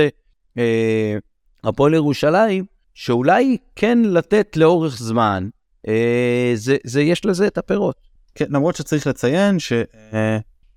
והפועל 1.65 1.95
ירושלים, 1.95 2.65
שאולי 2.95 3.57
כן 3.77 3.99
לתת 4.05 4.57
לאורך 4.57 4.99
זמן, 4.99 5.49
אה, 5.89 6.53
זה, 6.55 6.77
זה 6.85 7.03
יש 7.03 7.25
לזה 7.25 7.47
את 7.47 7.59
הפירות. 7.59 7.97
כן, 8.35 8.45
למרות 8.49 8.77
שצריך 8.77 9.07
לציין 9.07 9.57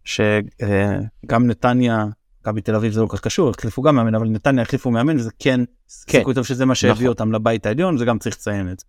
שגם 0.06 1.48
נתניה, 1.48 2.06
מכבי 2.46 2.62
תל 2.62 2.76
אביב 2.76 2.94
זה 2.94 3.02
לא 3.02 3.08
כל 3.08 3.18
כך 3.18 3.24
קשור, 3.24 3.50
החליפו 3.50 3.82
גם 3.82 3.96
מאמן, 3.96 4.16
אבל 4.16 4.28
נתניה 4.28 4.62
החליפו 4.62 4.92
מאמן 4.92 5.18
וזה 5.18 5.30
כן 5.40 5.60
כן. 6.08 6.18
סיכוי 6.18 6.34
טוב 6.34 6.46
שזה 6.46 6.66
מה 6.66 6.76
שהביא 6.76 6.94
נכון. 6.94 7.08
אותם 7.08 7.32
לבית 7.32 7.66
העליון, 7.66 7.98
זה 7.98 8.06
גם 8.06 8.20
צריך 8.20 8.36
לציין 8.36 8.72
את 8.72 8.80
זה. 8.80 8.86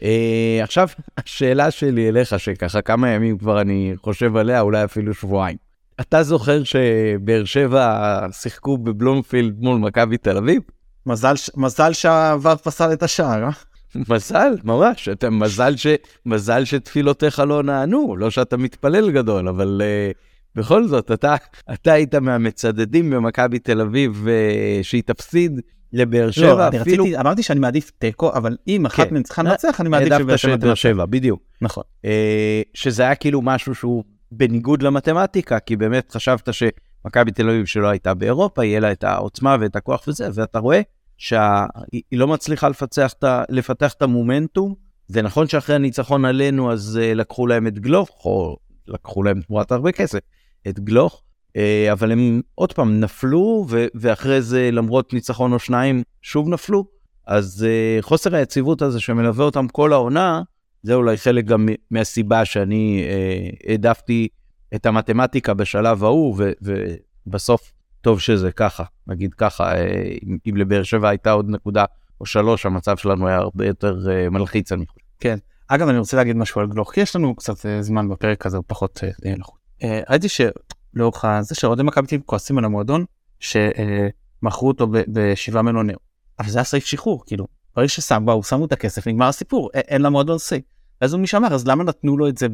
Uh, 0.00 0.62
עכשיו, 0.62 0.88
השאלה 1.18 1.70
שלי 1.70 2.08
אליך, 2.08 2.40
שככה 2.40 2.82
כמה 2.82 3.10
ימים 3.10 3.38
כבר 3.38 3.60
אני 3.60 3.94
חושב 3.96 4.36
עליה, 4.36 4.60
אולי 4.60 4.84
אפילו 4.84 5.14
שבועיים. 5.14 5.56
אתה 6.00 6.22
זוכר 6.22 6.62
שבאר 6.64 7.44
שבע 7.44 8.18
שיחקו 8.32 8.78
בבלומפילד 8.78 9.54
מול 9.58 9.78
מכבי 9.78 10.16
תל 10.16 10.36
אביב? 10.36 10.62
מזל, 11.06 11.34
מזל 11.56 11.92
שהוו 11.92 12.56
פסל 12.62 12.92
את 12.92 13.02
השער, 13.02 13.44
אה? 13.44 13.50
מזל, 14.10 14.54
ממש. 14.64 15.08
אתה, 15.08 15.30
מזל, 15.30 15.76
ש, 15.76 15.86
מזל 16.26 16.64
שתפילותיך 16.64 17.38
לא 17.38 17.62
נענו, 17.62 18.16
לא 18.16 18.30
שאתה 18.30 18.56
מתפלל 18.56 19.10
גדול, 19.10 19.48
אבל 19.48 19.82
uh, 19.82 20.25
בכל 20.56 20.86
זאת, 20.86 21.10
אתה, 21.10 21.34
אתה 21.72 21.92
היית 21.92 22.14
מהמצדדים 22.14 23.10
במכבי 23.10 23.58
תל 23.58 23.80
אביב 23.80 24.26
uh, 24.26 24.84
שהיא 24.84 25.02
תפסיד 25.06 25.60
לבאר 25.92 26.30
שבע, 26.30 26.46
לא, 26.46 26.68
אני 26.68 26.80
אפילו 26.80 27.04
רציתי, 27.04 27.20
אמרתי 27.20 27.42
שאני 27.42 27.60
מעדיף 27.60 27.90
תיקו, 27.98 28.32
אבל 28.32 28.56
אם 28.68 28.86
אחת 28.86 29.08
כן. 29.08 29.14
מהן 29.14 29.22
צריכה 29.22 29.42
לנצח, 29.42 29.80
אני 29.80 29.88
מעדיף 29.88 30.18
שבאר 30.18 30.36
שבע 30.36 30.56
תנצח. 30.56 30.74
שבע, 30.74 31.06
בדיוק. 31.06 31.42
נכון. 31.62 31.84
אה, 32.04 32.62
שזה 32.74 33.02
היה 33.02 33.14
כאילו 33.14 33.42
משהו 33.42 33.74
שהוא 33.74 34.04
בניגוד 34.32 34.82
למתמטיקה, 34.82 35.58
כי 35.58 35.76
באמת 35.76 36.12
חשבת 36.12 36.48
שמכבי 36.52 37.30
תל 37.30 37.48
אביב 37.48 37.66
שלא 37.66 37.88
הייתה 37.88 38.14
באירופה, 38.14 38.64
יהיה 38.64 38.80
לה 38.80 38.92
את 38.92 39.04
העוצמה 39.04 39.56
ואת 39.60 39.76
הכוח 39.76 40.04
וזה, 40.08 40.28
ואתה 40.34 40.58
רואה 40.58 40.80
שהיא 41.16 42.02
לא 42.12 42.26
מצליחה 42.26 42.68
לפצח 42.68 43.14
לפתח 43.48 43.92
את 43.92 44.02
המומנטום. 44.02 44.74
זה 45.08 45.22
נכון 45.22 45.48
שאחרי 45.48 45.74
הניצחון 45.74 46.24
עלינו 46.24 46.72
אז 46.72 47.00
uh, 47.02 47.14
לקחו 47.14 47.46
להם 47.46 47.66
את 47.66 47.78
גלוך, 47.78 48.08
או 48.24 48.56
לקחו 48.88 49.22
להם 49.22 49.40
תמורת 49.40 49.72
הרבה 49.72 49.92
כסף, 49.92 50.18
את 50.68 50.80
גלוך, 50.80 51.22
uh, 51.48 51.60
אבל 51.92 52.12
הם 52.12 52.40
עוד 52.54 52.72
פעם 52.72 53.00
נפלו, 53.00 53.66
ו- 53.68 53.86
ואחרי 53.94 54.42
זה 54.42 54.70
למרות 54.72 55.12
ניצחון 55.12 55.52
או 55.52 55.58
שניים 55.58 56.02
שוב 56.22 56.48
נפלו. 56.48 56.84
אז 57.26 57.66
uh, 57.66 58.02
חוסר 58.02 58.34
היציבות 58.34 58.82
הזה 58.82 59.00
שמלווה 59.00 59.44
אותם 59.44 59.68
כל 59.68 59.92
העונה, 59.92 60.42
זה 60.86 60.94
אולי 60.94 61.16
חלק 61.16 61.44
גם 61.44 61.68
מהסיבה 61.90 62.44
שאני 62.44 63.04
אה, 63.08 63.70
העדפתי 63.70 64.28
את 64.74 64.86
המתמטיקה 64.86 65.54
בשלב 65.54 66.04
ההוא, 66.04 66.36
ובסוף 67.26 67.72
טוב 68.00 68.20
שזה 68.20 68.52
ככה, 68.52 68.84
נגיד 69.06 69.34
ככה, 69.34 69.76
אה, 69.76 70.02
אם, 70.46 70.56
לבאר 70.56 70.82
שבע 70.82 71.08
הייתה 71.08 71.30
עוד 71.30 71.46
נקודה 71.48 71.84
או 72.20 72.26
שלוש, 72.26 72.66
המצב 72.66 72.96
שלנו 72.96 73.28
היה 73.28 73.36
הרבה 73.36 73.66
יותר 73.66 73.96
אה, 74.10 74.30
מלחיץ, 74.30 74.72
אני 74.72 74.86
חושב. 74.86 75.00
אגב, 75.68 75.88
אני 75.88 75.98
רוצה 75.98 76.16
להגיד 76.16 76.36
משהו 76.36 76.60
על 76.60 76.66
גלוך, 76.66 76.92
כי 76.92 77.00
יש 77.00 77.16
לנו 77.16 77.36
קצת 77.36 77.66
אה, 77.66 77.82
זמן 77.82 78.08
בפרק 78.08 78.46
הזה, 78.46 78.58
פחות 78.66 79.00
אה, 79.04 79.08
אה, 79.26 79.34
לחוץ. 79.38 79.55
אה, 79.82 80.00
ראיתי 80.10 80.26
שלאורך 80.28 81.24
זה 81.40 81.54
שאוהדי 81.54 81.82
מכבי 81.82 82.06
תל 82.06 82.18
כועסים 82.26 82.58
על 82.58 82.64
המועדון, 82.64 83.04
שמכרו 83.40 84.68
אותו 84.68 84.86
בשבעה 84.90 85.62
מיליון. 85.62 85.88
אבל 86.38 86.48
זה 86.48 86.58
היה 86.58 86.64
סעיף 86.64 86.86
שחרור, 86.86 87.22
כאילו, 87.26 87.46
ברגע 87.76 87.88
ששמו, 87.88 88.42
שמו 88.42 88.64
את 88.64 88.72
הכסף, 88.72 89.06
נגמר 89.06 89.26
הסיפור, 89.26 89.70
אין 89.74 90.02
למועדון 90.02 90.38
סי. 90.38 90.60
אז 91.00 91.12
הוא 91.12 91.20
משמר, 91.20 91.54
אז 91.54 91.66
למה 91.66 91.84
נתנו 91.84 92.16
לו 92.16 92.28
את 92.28 92.38
זה 92.38 92.46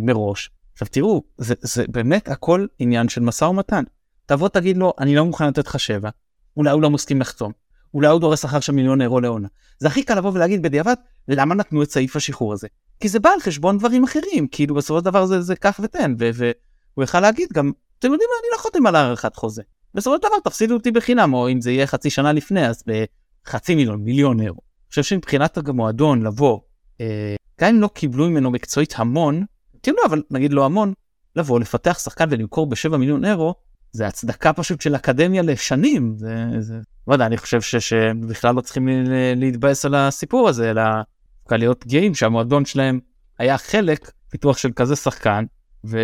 מראש? 0.00 0.50
עכשיו 0.72 0.88
תראו, 0.88 1.22
זה, 1.38 1.54
זה 1.60 1.84
באמת 1.88 2.28
הכל 2.28 2.66
עניין 2.78 3.08
של 3.08 3.20
משא 3.20 3.44
ומתן. 3.44 3.84
תבוא 4.26 4.48
תגיד 4.48 4.76
לו, 4.76 4.92
אני 4.98 5.16
לא 5.16 5.24
מוכן 5.24 5.48
לתת 5.48 5.66
לך 5.66 5.80
שבע, 5.80 6.10
אולי 6.56 6.70
הוא 6.70 6.82
לא 6.82 6.90
מסכים 6.90 7.20
לחתום, 7.20 7.52
אולי 7.94 8.08
הוא 8.08 8.20
דורס 8.20 8.42
שכר 8.42 8.60
של 8.60 8.72
מיליון 8.72 9.02
אירו 9.02 9.20
לעונה. 9.20 9.48
זה 9.78 9.88
הכי 9.88 10.02
קל 10.02 10.14
לבוא 10.14 10.30
ולהגיד 10.34 10.62
בדיעבד 10.62 10.94
למה 11.28 11.54
נתנו 11.54 11.82
את 11.82 11.90
סעיף 11.90 12.16
השחרור 12.16 12.52
הזה. 12.52 12.68
כי 13.00 13.08
זה 13.08 13.20
בא 13.20 13.30
על 13.30 13.40
חשבון 13.40 13.78
דברים 13.78 14.04
אחרים, 14.04 14.46
כאילו 14.50 14.74
בסופו 14.74 14.98
של 14.98 15.04
דבר 15.04 15.26
זה, 15.26 15.40
זה 15.40 15.56
קח 15.56 15.80
ותן, 15.82 16.14
והוא 16.34 17.04
יכל 17.04 17.20
להגיד 17.20 17.48
גם, 17.52 17.72
אתם 17.98 18.12
יודעים 18.12 18.28
מה, 18.30 18.36
אני 18.40 18.48
לא 18.52 18.62
חותם 18.62 18.86
על 18.86 18.96
הארכת 18.96 19.36
חוזה. 19.36 19.62
בסופו 19.94 20.16
של 20.16 20.22
דבר 20.22 20.40
תפסידו 20.44 20.74
אותי 20.74 20.90
בחינם, 20.90 21.34
או 21.34 21.48
אם 21.48 21.60
זה 21.60 21.70
יהיה 21.70 21.86
חצי 21.86 22.10
שנה 22.10 22.32
לפני, 22.32 22.68
אז 22.68 22.84
בחצי 23.46 23.74
מיליון, 23.74 24.00
מיליון 24.00 24.40
אירו. 24.40 24.60
אני 24.60 24.88
חושב 24.88 25.02
שמבחינת 25.02 25.68
המועדון 25.68 26.22
לבוא, 26.22 26.60
אה, 27.00 27.34
גם 27.60 27.68
אם 27.68 27.80
לא 27.80 27.88
קיבלו 27.94 28.30
ממנו 28.30 28.50
מקצועית 28.50 28.94
המון, 28.96 29.44
כאילו 29.82 29.98
אבל 30.08 30.22
נגיד 30.30 30.52
לא 30.52 30.64
המון, 30.64 30.92
לבוא 31.36 31.60
לפתח 31.60 31.98
שחקן 31.98 32.24
ולמכור 32.30 32.66
בשבע 32.66 32.96
מיליון 32.96 33.24
אירו, 33.24 33.54
זה 33.92 34.06
הצדקה 34.06 34.52
פשוט 34.52 34.80
של 34.80 34.96
אקדמיה 34.96 35.42
לשנים. 35.42 36.14
זה, 36.16 36.46
זה... 36.58 36.78
לא 37.08 37.12
יודע, 37.12 37.26
אני 37.26 37.36
חושב 37.36 37.60
ש, 37.60 37.76
שבכלל 37.76 38.54
לא 38.54 38.60
צריכים 38.60 38.88
להתבאס 39.36 39.84
על 39.84 39.94
הסיפור 39.94 40.48
הזה, 40.48 40.70
אלא 40.70 40.82
דווקא 41.38 41.54
להיות 41.54 41.86
גאים 41.86 42.14
שהמועדון 42.14 42.64
שלהם 42.64 43.00
היה 43.38 43.58
חלק 43.58 44.10
פיתוח 44.30 44.58
של 44.58 44.72
כזה 44.76 44.96
שחקן, 44.96 45.44
ולא 45.84 46.00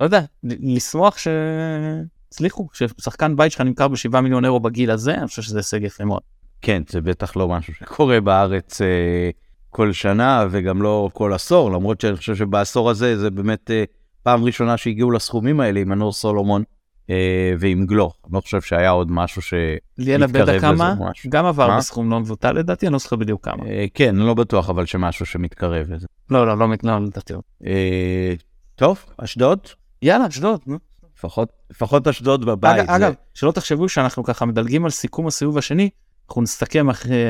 יודע, 0.00 0.20
לשמוח 0.42 1.16
שהצליחו, 1.18 2.68
ששחקן 2.72 3.36
בית 3.36 3.52
שלך 3.52 3.60
נמכר 3.60 3.88
בשבעה 3.88 4.20
מיליון 4.20 4.44
אירו 4.44 4.60
בגיל 4.60 4.90
הזה, 4.90 5.14
אני 5.14 5.26
חושב 5.26 5.42
שזה 5.42 5.58
הישג 5.58 5.82
יפה 5.82 6.04
מאוד. 6.04 6.20
כן, 6.62 6.82
זה 6.88 7.00
בטח 7.00 7.36
לא 7.36 7.48
משהו 7.48 7.74
שקורה 7.74 8.20
בארץ 8.20 8.80
אה, 8.80 9.30
כל 9.70 9.92
שנה 9.92 10.46
וגם 10.50 10.82
לא 10.82 11.10
כל 11.12 11.32
עשור, 11.32 11.70
למרות 11.70 12.00
שאני 12.00 12.16
חושב 12.16 12.36
שבעשור 12.36 12.90
הזה 12.90 13.18
זה 13.18 13.30
באמת 13.30 13.70
אה, 13.70 13.84
פעם 14.24 14.44
ראשונה 14.44 14.76
שהגיעו 14.76 15.10
לסכומים 15.10 15.60
האלה 15.60 15.80
עם 15.80 15.88
מנור 15.88 16.12
סולומון 16.12 16.62
אה, 17.10 17.54
ועם 17.58 17.86
גלו. 17.86 18.12
אני 18.24 18.32
לא 18.32 18.40
חושב 18.40 18.60
שהיה 18.60 18.90
עוד 18.90 19.10
משהו 19.10 19.42
שמתקרב 19.42 20.36
לזה 20.36 20.58
כמה? 20.60 20.94
משהו. 21.00 21.30
גם 21.30 21.46
עבר 21.46 21.68
מה? 21.68 21.78
בסכום 21.78 22.10
לא 22.10 22.20
מבוטל 22.20 22.52
לדעתי, 22.52 22.86
אני 22.86 22.92
לא 22.92 22.98
זוכר 22.98 23.16
בדיוק 23.16 23.44
כמה. 23.44 23.66
אה, 23.66 23.84
כן, 23.94 24.16
לא 24.16 24.34
בטוח 24.34 24.70
אבל 24.70 24.86
שמשהו 24.86 25.26
שמתקרב 25.26 25.90
לזה. 25.90 26.06
לא, 26.30 26.46
לא, 26.46 26.58
לא, 26.58 26.68
לא 26.82 27.00
לדעתי. 27.00 27.34
אה, 27.66 28.34
טוב, 28.74 29.04
אשדוד? 29.18 29.58
יאללה, 30.02 30.26
אשדוד, 30.26 30.60
נו. 30.66 30.78
לפחות, 31.18 31.52
לפחות 31.70 32.08
אשדוד 32.08 32.44
בבית. 32.44 32.74
אגב, 32.74 32.86
זה... 32.86 32.96
אגב, 32.96 33.14
שלא 33.34 33.52
תחשבו 33.52 33.88
שאנחנו 33.88 34.24
ככה 34.24 34.44
מדלגים 34.44 34.84
על 34.84 34.90
סיכום 34.90 35.26
הסיבוב 35.26 35.58
השני, 35.58 35.90
אנחנו 36.28 36.42
נסתכם 36.42 36.90
אחרי 36.90 37.24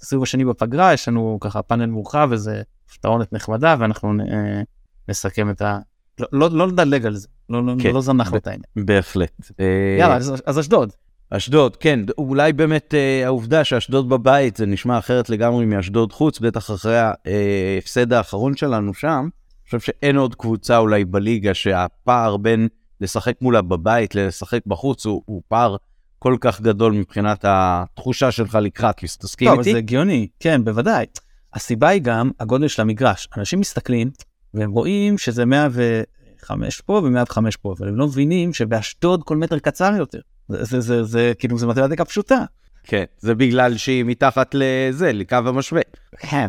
הסיבוב 0.00 0.22
השני 0.22 0.44
בפגרה, 0.44 0.92
יש 0.92 1.08
לנו 1.08 1.38
ככה 1.40 1.62
פאנל 1.62 1.86
מורחב, 1.86 2.28
איזה 2.32 2.62
פתרונת 2.94 3.32
נחמדה, 3.32 3.76
ואנחנו 3.78 4.12
אה, 4.20 4.62
נסכם 5.08 5.50
את 5.50 5.62
ה... 5.62 5.78
לא, 6.20 6.26
לא, 6.32 6.50
לא 6.50 6.68
לדלג 6.68 7.06
על 7.06 7.14
זה, 7.14 7.28
לא, 7.50 7.66
לא, 7.66 7.72
כן, 7.82 7.94
לא 7.94 8.00
זנחנו 8.00 8.36
את 8.36 8.46
העניין. 8.46 8.62
בהחלט. 8.76 9.50
יאללה, 9.98 10.16
אז, 10.16 10.42
אז 10.46 10.58
אשדוד. 10.60 10.92
אשדוד, 11.30 11.76
כן, 11.76 12.00
אולי 12.18 12.52
באמת 12.52 12.94
אה, 12.94 13.26
העובדה 13.26 13.64
שאשדוד 13.64 14.08
בבית 14.08 14.56
זה 14.56 14.66
נשמע 14.66 14.98
אחרת 14.98 15.30
לגמרי 15.30 15.64
מאשדוד 15.64 16.12
חוץ, 16.12 16.38
בטח 16.38 16.70
אחרי 16.70 16.98
ההפסד 16.98 18.12
האחרון 18.12 18.56
שלנו 18.56 18.94
שם. 18.94 19.28
אני 19.28 19.64
חושב 19.64 19.80
שאין 19.80 20.16
עוד 20.16 20.34
קבוצה 20.34 20.78
אולי 20.78 21.04
בליגה 21.04 21.54
שהפער 21.54 22.36
בין 22.36 22.68
לשחק 23.00 23.34
מולה 23.40 23.62
בבית 23.62 24.14
ללשחק 24.14 24.60
בחוץ 24.66 25.06
הוא, 25.06 25.22
הוא 25.26 25.42
פער 25.48 25.76
כל 26.18 26.36
כך 26.40 26.60
גדול 26.60 26.92
מבחינת 26.92 27.44
התחושה 27.48 28.30
שלך 28.30 28.58
לקראת, 28.62 28.96
תסכים 28.96 29.48
איתי? 29.48 29.56
טוב, 29.56 29.72
זה 29.72 29.78
הגיוני, 29.78 30.28
כן, 30.40 30.64
בוודאי. 30.64 31.06
הסיבה 31.54 31.88
היא 31.88 32.02
גם 32.02 32.30
הגודל 32.40 32.68
של 32.68 32.82
המגרש. 32.82 33.28
אנשים 33.36 33.60
מסתכלים 33.60 34.10
והם 34.54 34.70
רואים 34.70 35.18
שזה 35.18 35.44
105 35.44 36.80
פה 36.80 36.92
ו-105 37.04 37.38
פה, 37.62 37.74
אבל 37.78 37.88
הם 37.88 37.96
לא 37.96 38.06
מבינים 38.06 38.52
שבאשדוד 38.52 39.22
כל 39.24 39.36
מטר 39.36 39.58
קצר 39.58 39.94
יותר. 39.98 40.20
זה, 40.48 40.64
זה, 40.64 40.80
זה, 40.80 41.04
זה 41.04 41.32
כאילו 41.38 41.58
זה 41.58 41.66
מתמטיקה 41.66 42.04
פשוטה. 42.04 42.44
כן, 42.84 43.04
זה 43.18 43.34
בגלל 43.34 43.76
שהיא 43.76 44.04
מתחת 44.04 44.54
לזה, 44.54 45.12
לקו 45.12 45.36
המשווה. 45.46 45.82
כן, 46.18 46.46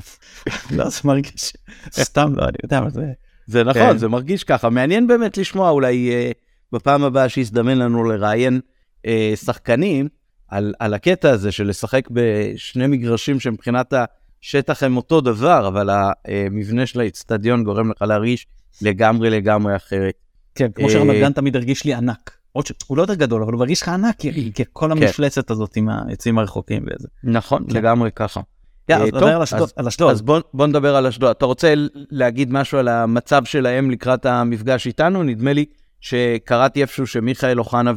לא, 0.71 0.89
זה 0.89 1.01
מרגיש, 1.05 1.53
סתם 1.91 2.33
לא, 2.35 2.43
אני 2.43 2.57
יודע 2.63 2.81
מה 2.81 2.89
זה. 2.89 3.05
זה 3.47 3.63
נכון, 3.63 3.81
כן. 3.81 3.97
זה 3.97 4.07
מרגיש 4.07 4.43
ככה. 4.43 4.69
מעניין 4.69 5.07
באמת 5.07 5.37
לשמוע 5.37 5.69
אולי 5.69 6.11
אה, 6.11 6.31
בפעם 6.71 7.03
הבאה 7.03 7.29
שיזדמן 7.29 7.77
לנו 7.77 8.03
לראיין 8.03 8.59
אה, 9.05 9.33
שחקנים 9.35 10.07
על, 10.47 10.73
על 10.79 10.93
הקטע 10.93 11.29
הזה 11.29 11.51
של 11.51 11.67
לשחק 11.67 12.07
בשני 12.11 12.87
מגרשים 12.87 13.39
שמבחינת 13.39 13.93
השטח 14.43 14.83
הם 14.83 14.97
אותו 14.97 15.21
דבר, 15.21 15.67
אבל 15.67 15.89
המבנה 15.89 16.85
של 16.85 16.99
האצטדיון 16.99 17.63
גורם 17.63 17.91
לך 17.91 18.01
להרגיש 18.01 18.47
לגמרי 18.81 19.29
לגמרי 19.29 19.75
אחרת. 19.75 20.13
כן, 20.55 20.71
כמו 20.71 20.89
שרמת 20.89 21.15
גן 21.15 21.33
תמיד 21.33 21.55
הרגיש 21.55 21.85
לי 21.85 21.93
ענק. 21.93 22.37
עוד 22.51 22.65
שהוא 22.65 22.97
לא 22.97 23.01
יותר 23.01 23.13
גדול, 23.13 23.43
אבל 23.43 23.51
הוא 23.51 23.59
מרגיש 23.59 23.81
לך 23.81 23.87
ענק, 23.89 24.15
כי, 24.17 24.51
כי 24.53 24.63
כל 24.73 24.85
כן. 24.85 24.91
המפלצת 24.91 25.51
הזאת 25.51 25.75
עם 25.75 25.89
העצים 25.89 26.39
הרחוקים 26.39 26.83
וזה. 26.83 27.07
נכון, 27.23 27.65
כן. 27.69 27.75
לגמרי 27.75 28.11
ככה. 28.15 28.41
אז 30.09 30.21
בוא 30.53 30.67
נדבר 30.67 30.95
על 30.95 31.07
אשדוד. 31.07 31.29
אתה 31.29 31.45
רוצה 31.45 31.73
להגיד 32.11 32.53
משהו 32.53 32.77
על 32.77 32.87
המצב 32.87 33.43
שלהם 33.45 33.91
לקראת 33.91 34.25
המפגש 34.25 34.87
איתנו? 34.87 35.23
נדמה 35.23 35.53
לי 35.53 35.65
שקראתי 36.01 36.81
איפשהו 36.81 37.07
שמיכאל 37.07 37.59
אוחנה 37.59 37.91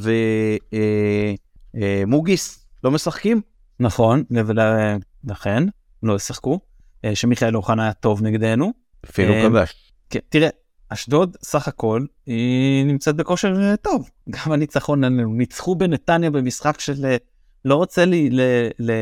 ומוגיס 1.75 2.49
אה, 2.51 2.63
אה, 2.63 2.81
לא 2.85 2.91
משחקים. 2.91 3.41
נכון, 3.81 4.23
ולכן 4.31 5.65
לא 6.03 6.17
ישחקו, 6.17 6.61
אה, 7.05 7.15
שמיכאל 7.15 7.57
אוחנה 7.57 7.83
היה 7.83 7.93
טוב 7.93 8.23
נגדנו. 8.23 8.73
אפילו 9.05 9.35
כבש. 9.43 9.93
כן, 10.11 10.21
תראה, 10.29 10.49
אשדוד 10.89 11.37
סך 11.43 11.69
הכל 11.69 12.05
היא 12.27 12.85
נמצאת 12.85 13.17
בכושר 13.17 13.77
טוב. 13.83 14.11
גם 14.31 14.53
הניצחון 14.53 15.05
עלינו, 15.05 15.35
ניצחו 15.35 15.75
בנתניה 15.75 16.31
במשחק 16.31 16.81
של 16.81 17.17
לא 17.65 17.77
רוצה 17.77 18.05
לי, 18.05 18.31
ל, 18.31 18.41
ל, 18.79 18.93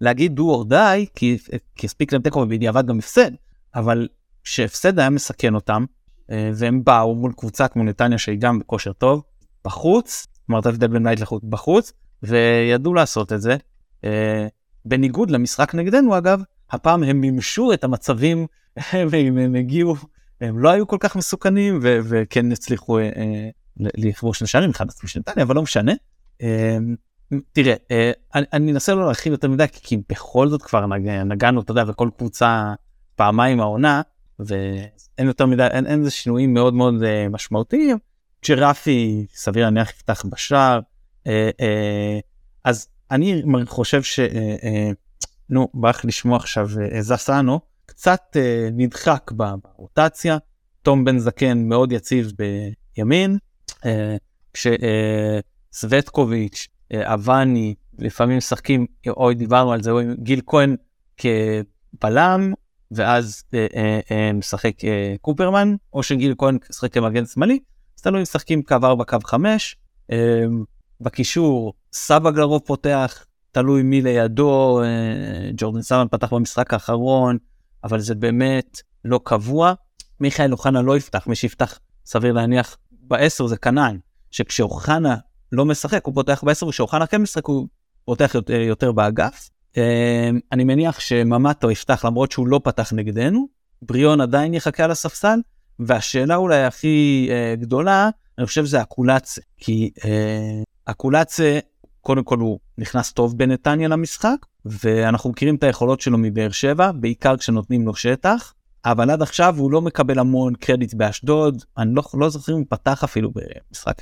להגיד 0.00 0.38
do 0.38 0.42
or 0.42 0.70
die, 0.72 1.10
כי, 1.14 1.38
כי 1.76 1.86
הספיק 1.86 2.12
להם 2.12 2.22
תיקו 2.22 2.38
ובדיעבד 2.38 2.86
גם 2.86 2.98
הפסד, 2.98 3.30
אבל 3.74 4.08
שהפסד 4.44 4.98
היה 4.98 5.10
מסכן 5.10 5.54
אותם, 5.54 5.84
אה, 6.30 6.50
והם 6.54 6.84
באו 6.84 7.14
מול 7.14 7.32
קבוצה 7.32 7.68
כמו 7.68 7.84
נתניה 7.84 8.18
שהיא 8.18 8.38
גם 8.38 8.58
בכושר 8.58 8.92
טוב, 8.92 9.22
בחוץ, 9.64 10.26
אמרת 10.50 10.66
הבדל 10.66 10.86
בין 10.86 11.04
בית 11.04 11.20
לחוץ 11.20 11.42
בחוץ, 11.44 11.92
וידעו 12.22 12.94
לעשות 12.94 13.32
את 13.32 13.40
זה. 13.40 13.56
בניגוד 14.84 15.30
למשחק 15.30 15.74
נגדנו 15.74 16.18
אגב, 16.18 16.42
הפעם 16.70 17.02
הם 17.02 17.20
מימשו 17.20 17.72
את 17.72 17.84
המצבים 17.84 18.46
ואם 19.10 19.38
הם 19.38 19.54
הגיעו, 19.54 19.96
הם 20.40 20.58
לא 20.58 20.68
היו 20.68 20.86
כל 20.86 20.96
כך 21.00 21.16
מסוכנים 21.16 21.78
ו- 21.82 21.98
וכן 22.04 22.52
הצליחו 22.52 22.98
אה, 22.98 23.04
אה, 23.04 23.48
לכבוש 23.76 24.38
שני 24.38 24.48
שערים, 24.48 24.70
אחד 24.70 24.88
עצמי 24.88 25.08
של 25.08 25.20
נתניה, 25.20 25.44
אבל 25.44 25.54
לא 25.54 25.62
משנה. 25.62 25.92
אה, 26.42 26.78
תראה, 27.52 27.74
אה, 27.90 28.12
אני, 28.34 28.46
אני 28.52 28.72
אנסה 28.72 28.94
לא 28.94 29.04
להרחיב 29.04 29.32
יותר 29.32 29.48
מדי, 29.48 29.64
כי 29.72 29.98
בכל 30.08 30.48
זאת 30.48 30.62
כבר 30.62 30.86
נג, 30.86 31.08
נגענו, 31.08 31.60
אתה 31.60 31.70
יודע, 31.70 31.84
וכל 31.86 32.10
קבוצה 32.18 32.74
פעמיים 33.16 33.60
העונה, 33.60 34.02
ואין 34.38 35.26
יותר 35.26 35.46
מדי, 35.46 35.66
אין, 35.66 35.86
אין 35.86 35.98
איזה 35.98 36.10
שינויים 36.10 36.54
מאוד 36.54 36.74
מאוד 36.74 37.02
אה, 37.02 37.28
משמעותיים. 37.28 37.98
ג'רפי, 38.48 39.26
סביר 39.34 39.64
להניח, 39.64 39.90
יפתח 39.90 40.24
בשער. 40.30 40.80
אה, 41.26 41.50
אה, 41.60 42.18
אז 42.64 42.88
אני 43.10 43.42
חושב 43.66 44.02
ש... 44.02 44.20
אה, 44.20 44.56
אה, 44.62 44.90
נו, 45.50 45.68
בא 45.74 45.90
לך 45.90 46.04
לשמוע 46.04 46.36
עכשיו 46.36 46.68
אה, 46.80 47.02
זסנו, 47.02 47.60
קצת 47.86 48.36
נדחק 48.72 49.32
ברוטציה. 49.34 50.38
תום 50.82 51.04
בן 51.04 51.18
זקן 51.18 51.58
מאוד 51.58 51.92
יציב 51.92 52.32
בימין, 52.96 53.38
כשסווטקוביץ', 55.72 56.68
אבני, 56.94 57.74
לפעמים 57.98 58.36
משחקים, 58.36 58.86
או 59.08 59.32
דיברנו 59.32 59.72
על 59.72 59.82
זה, 59.82 59.90
גיל 60.18 60.40
כהן 60.46 60.76
כבלם, 61.16 62.52
ואז 62.90 63.42
משחק 64.34 64.74
קופרמן, 65.20 65.74
או 65.92 66.02
שגיל 66.02 66.34
כהן 66.38 66.58
משחק 66.70 66.92
כמגן 66.92 67.26
שמאלי, 67.26 67.58
אז 68.00 68.02
תלוי 68.02 68.22
משחקים 68.22 68.62
קו 68.62 68.74
4, 68.82 69.04
קו 69.04 69.16
5. 69.24 69.76
אה, 70.12 70.16
בקישור, 71.00 71.72
סבא 71.92 72.30
גלרוב 72.30 72.62
פותח, 72.64 73.24
תלוי 73.52 73.82
מי 73.82 74.02
לידו, 74.02 74.82
אה, 74.82 75.50
ג'ורדן 75.56 75.82
סאמן 75.82 76.06
פתח 76.10 76.32
במשחק 76.32 76.74
האחרון, 76.74 77.38
אבל 77.84 78.00
זה 78.00 78.14
באמת 78.14 78.80
לא 79.04 79.20
קבוע. 79.24 79.72
מיכאל 80.20 80.52
אוחנה 80.52 80.82
לא 80.82 80.96
יפתח, 80.96 81.26
מי 81.26 81.34
שיפתח 81.34 81.78
סביר 82.06 82.32
להניח 82.32 82.76
בעשר 82.92 83.46
זה 83.46 83.56
קנאן, 83.56 83.96
שכשאוחנה 84.30 85.16
לא 85.52 85.64
משחק 85.64 86.04
הוא 86.04 86.14
פותח 86.14 86.44
בעשר, 86.46 86.66
וכשאוחנה 86.66 87.06
כן 87.06 87.22
משחק 87.22 87.46
הוא 87.46 87.68
פותח 88.04 88.34
יותר, 88.48 88.92
באגף. 88.92 89.50
אמ, 89.76 89.82
אני 90.52 90.64
מניח 90.64 91.00
שממטו 91.00 91.70
יפתח 91.70 92.04
למרות 92.04 92.32
שהוא 92.32 92.48
לא 92.48 92.60
פתח 92.64 92.92
נגדנו, 92.92 93.48
בריאון 93.82 94.20
עדיין 94.20 94.54
יחכה 94.54 94.84
על 94.84 94.90
הספסל, 94.90 95.38
והשאלה 95.78 96.36
אולי 96.36 96.64
הכי 96.64 97.28
אה, 97.30 97.54
גדולה, 97.56 98.10
אני 98.38 98.46
חושב 98.46 98.64
זה 98.64 98.82
אקולציה, 98.82 99.42
כי 99.56 99.90
אה, 100.04 100.62
אקולציה, 100.90 101.60
קודם 102.00 102.24
כל 102.24 102.38
הוא 102.38 102.58
נכנס 102.78 103.12
טוב 103.12 103.38
בנתניה 103.38 103.88
למשחק, 103.88 104.36
ואנחנו 104.64 105.30
מכירים 105.30 105.54
את 105.54 105.62
היכולות 105.62 106.00
שלו 106.00 106.18
מבאר 106.18 106.50
שבע, 106.50 106.92
בעיקר 106.92 107.36
כשנותנים 107.36 107.86
לו 107.86 107.94
שטח, 107.94 108.54
אבל 108.84 109.10
עד 109.10 109.22
עכשיו 109.22 109.54
הוא 109.58 109.70
לא 109.70 109.82
מקבל 109.82 110.18
המון 110.18 110.54
קרדיט 110.54 110.94
באשדוד, 110.94 111.64
אני 111.78 111.94
לא, 111.94 112.02
לא 112.14 112.28
זוכר 112.28 112.52
אם 112.52 112.58
הוא 112.58 112.66
פתח 112.68 113.04
אפילו 113.04 113.30
במשחק, 113.34 113.96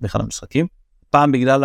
באחד 0.00 0.20
המשחקים. 0.20 0.66
פעם 1.10 1.32
בגלל 1.32 1.64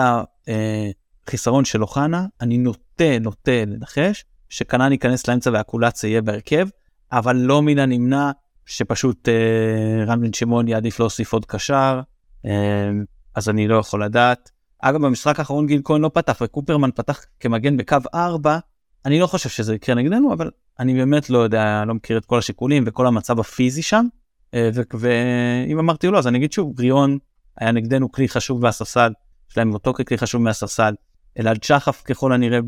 חיסרון 1.30 1.66
של 1.66 1.82
אוחנה, 1.82 2.26
אני 2.42 2.58
נוטה, 2.58 3.20
נוטה 3.22 3.66
לנחש, 3.68 4.26
שכנען 4.50 4.92
ייכנס 4.92 5.28
לאמצע 5.28 5.50
והקולציה 5.54 6.10
יהיה 6.10 6.22
בהרכב, 6.22 6.68
אבל 7.12 7.36
לא 7.36 7.62
מן 7.62 7.80
הנמנע 7.80 8.32
שפשוט 8.66 9.30
אה, 9.30 10.06
רן 10.06 10.22
בן 10.22 10.34
שמעון 10.34 10.68
יעדיף 10.68 11.00
להוסיף 11.00 11.34
עוד 11.34 11.46
קשר, 11.46 12.02
אה, 12.46 12.90
אז 13.36 13.50
אני 13.50 13.68
לא 13.68 13.76
יכול 13.76 14.04
לדעת. 14.04 14.52
אגב, 14.80 15.06
במשחק 15.06 15.40
האחרון 15.40 15.68
גיל 15.68 15.82
כהן 15.84 16.02
לא 16.02 16.12
פתח 16.14 16.38
וקופרמן 16.42 16.90
פתח 16.96 17.26
כמגן 17.40 17.78
בקו 17.78 17.98
4, 18.14 18.60
אני 19.06 19.20
לא 19.20 19.28
חושב 19.28 19.50
שזה 19.50 19.76
יקרה 19.76 19.96
נגדנו, 19.96 20.34
אבל 20.34 20.52
אני 20.80 20.94
באמת 20.94 21.30
לא 21.30 21.38
יודע, 21.38 21.84
לא 21.88 21.94
מכיר 21.94 22.18
את 22.18 22.26
כל 22.26 22.38
השיקולים 22.38 22.84
וכל 22.88 23.08
המצב 23.08 23.40
הפיזי 23.40 23.82
שם. 23.82 24.08
אה, 24.54 24.70
ואם 24.94 25.80
אמרתי 25.80 26.08
לא, 26.08 26.18
אז 26.18 26.28
אני 26.28 26.38
אגיד 26.38 26.52
שוב, 26.52 26.76
בריאון 26.76 27.18
היה 27.58 27.72
נגדנו 27.72 28.12
כלי 28.12 28.30
חשוב 28.30 28.62
מהספסל, 28.62 29.12
יש 29.52 29.58
להם 29.58 29.74
אותו 29.74 29.94
ככלי 29.94 30.18
חשוב 30.18 30.42
מהספסל. 30.42 30.94
אלעד 31.40 31.64
שחף 31.64 32.02
ככל 32.06 32.34
הנראה 32.34 32.60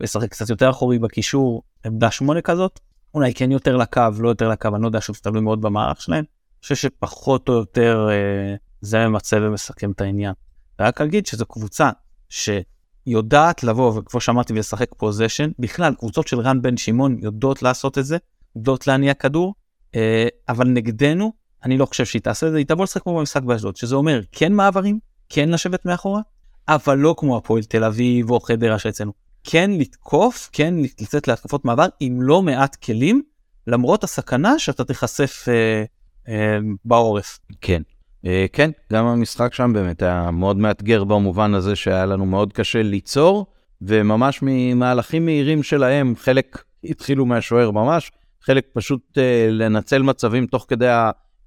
לשחק 0.00 0.30
קצת 0.30 0.50
יותר 0.50 0.70
אחורי 0.70 0.98
בקישור, 0.98 1.62
עמדה 1.86 2.10
שמונה 2.10 2.40
כזאת, 2.40 2.80
אולי 3.14 3.34
כן 3.34 3.52
יותר 3.52 3.76
לקו, 3.76 4.02
לא 4.18 4.28
יותר 4.28 4.48
לקו, 4.48 4.68
אני 4.74 4.82
לא 4.82 4.88
יודע, 4.88 5.00
שוב, 5.00 5.16
זה 5.16 5.22
תלוי 5.22 5.40
מאוד 5.40 5.60
במערך 5.60 6.02
שלהם. 6.02 6.24
אני 6.24 6.62
חושב 6.62 6.74
שפחות 6.74 7.48
או 7.48 7.54
יותר 7.54 8.08
אה, 8.10 8.54
זה 8.80 9.08
ממצה 9.08 9.38
ומסכם 9.42 9.90
את 9.90 10.00
העניין. 10.00 10.32
רק 10.80 11.00
אגיד 11.00 11.26
שזו 11.26 11.46
קבוצה 11.46 11.90
שיודעת 12.28 13.62
לבוא, 13.62 13.98
וכמו 13.98 14.20
שאמרתי, 14.20 14.52
ולשחק 14.52 14.94
פוזיישן, 14.96 15.50
בכלל, 15.58 15.94
קבוצות 15.94 16.28
של 16.28 16.40
רן 16.40 16.62
בן 16.62 16.76
שמעון 16.76 17.16
יודעות 17.22 17.62
לעשות 17.62 17.98
את 17.98 18.04
זה, 18.04 18.16
יודעות 18.56 18.86
להניע 18.86 19.14
כדור, 19.14 19.54
אה, 19.94 20.28
אבל 20.48 20.68
נגדנו, 20.68 21.32
אני 21.64 21.78
לא 21.78 21.86
חושב 21.86 22.04
שהיא 22.04 22.22
תעשה 22.22 22.46
את 22.46 22.52
זה, 22.52 22.58
היא 22.58 22.66
תבוא 22.66 22.84
לשחק 22.84 23.02
כמו 23.02 23.18
במשחק 23.18 23.42
באשדוד, 23.42 23.76
שזה 23.76 23.94
אומר 23.94 24.20
כן 24.32 24.52
מעברים, 24.52 24.98
כן 25.28 25.48
לשבת 25.48 25.84
מאחורה, 25.84 26.20
אבל 26.68 26.98
לא 26.98 27.14
כמו 27.18 27.36
הפועל 27.36 27.62
תל 27.62 27.84
אביב 27.84 28.30
או 28.30 28.40
חדרה 28.40 28.78
שאצלנו. 28.78 29.12
כן 29.44 29.70
לתקוף, 29.70 30.50
כן 30.52 30.74
לצאת 31.00 31.28
להתקפות 31.28 31.64
מעבר 31.64 31.86
עם 32.00 32.22
לא 32.22 32.42
מעט 32.42 32.76
כלים, 32.76 33.22
למרות 33.66 34.04
הסכנה 34.04 34.58
שאתה 34.58 34.84
תיחשף 34.84 35.44
אה, 35.48 35.84
אה, 36.28 36.58
בעורף. 36.84 37.38
כן. 37.60 37.82
אה, 38.26 38.46
כן, 38.52 38.70
גם 38.92 39.06
המשחק 39.06 39.54
שם 39.54 39.72
באמת 39.72 40.02
היה 40.02 40.30
מאוד 40.30 40.56
מאתגר 40.56 41.04
במובן 41.04 41.54
הזה 41.54 41.76
שהיה 41.76 42.06
לנו 42.06 42.26
מאוד 42.26 42.52
קשה 42.52 42.82
ליצור, 42.82 43.46
וממש 43.82 44.38
ממהלכים 44.42 45.24
מהירים 45.24 45.62
שלהם, 45.62 46.14
חלק 46.16 46.62
התחילו 46.84 47.26
מהשוער 47.26 47.70
ממש, 47.70 48.12
חלק 48.42 48.66
פשוט 48.72 49.18
אה, 49.18 49.48
לנצל 49.50 50.02
מצבים 50.02 50.46
תוך 50.46 50.66
כדי 50.68 50.88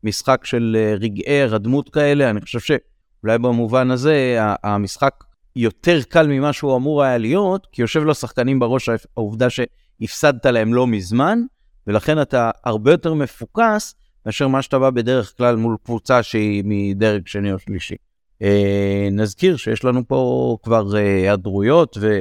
המשחק 0.03 0.45
של 0.45 0.77
אה, 0.79 0.95
רגעי 0.99 1.41
הרדמות 1.41 1.89
כאלה. 1.89 2.29
אני 2.29 2.41
חושב 2.41 2.59
שאולי 2.59 3.37
במובן 3.37 3.91
הזה 3.91 4.37
המשחק 4.63 5.23
יותר 5.55 6.01
קל 6.01 6.27
ממה 6.27 6.53
שהוא 6.53 6.75
אמור 6.75 7.03
היה 7.03 7.17
להיות, 7.17 7.67
כי 7.71 7.81
יושב 7.81 8.05
לשחקנים 8.05 8.59
בראש 8.59 8.89
העובדה 9.17 9.47
שהפסדת 9.49 10.45
להם 10.45 10.73
לא 10.73 10.87
מזמן, 10.87 11.39
ולכן 11.87 12.21
אתה 12.21 12.51
הרבה 12.65 12.91
יותר 12.91 13.13
מפוקס 13.13 13.95
מאשר 14.25 14.47
מה 14.47 14.61
שאתה 14.61 14.79
בא 14.79 14.89
בדרך 14.89 15.33
כלל 15.37 15.55
מול 15.55 15.77
קבוצה 15.83 16.23
שהיא 16.23 16.63
מדרג 16.65 17.27
שני 17.27 17.53
או 17.53 17.59
שלישי. 17.59 17.95
אה, 18.41 19.07
נזכיר 19.11 19.57
שיש 19.57 19.85
לנו 19.85 20.07
פה 20.07 20.57
כבר 20.63 20.95
היעדרויות 20.95 21.97
אה, 22.03 22.19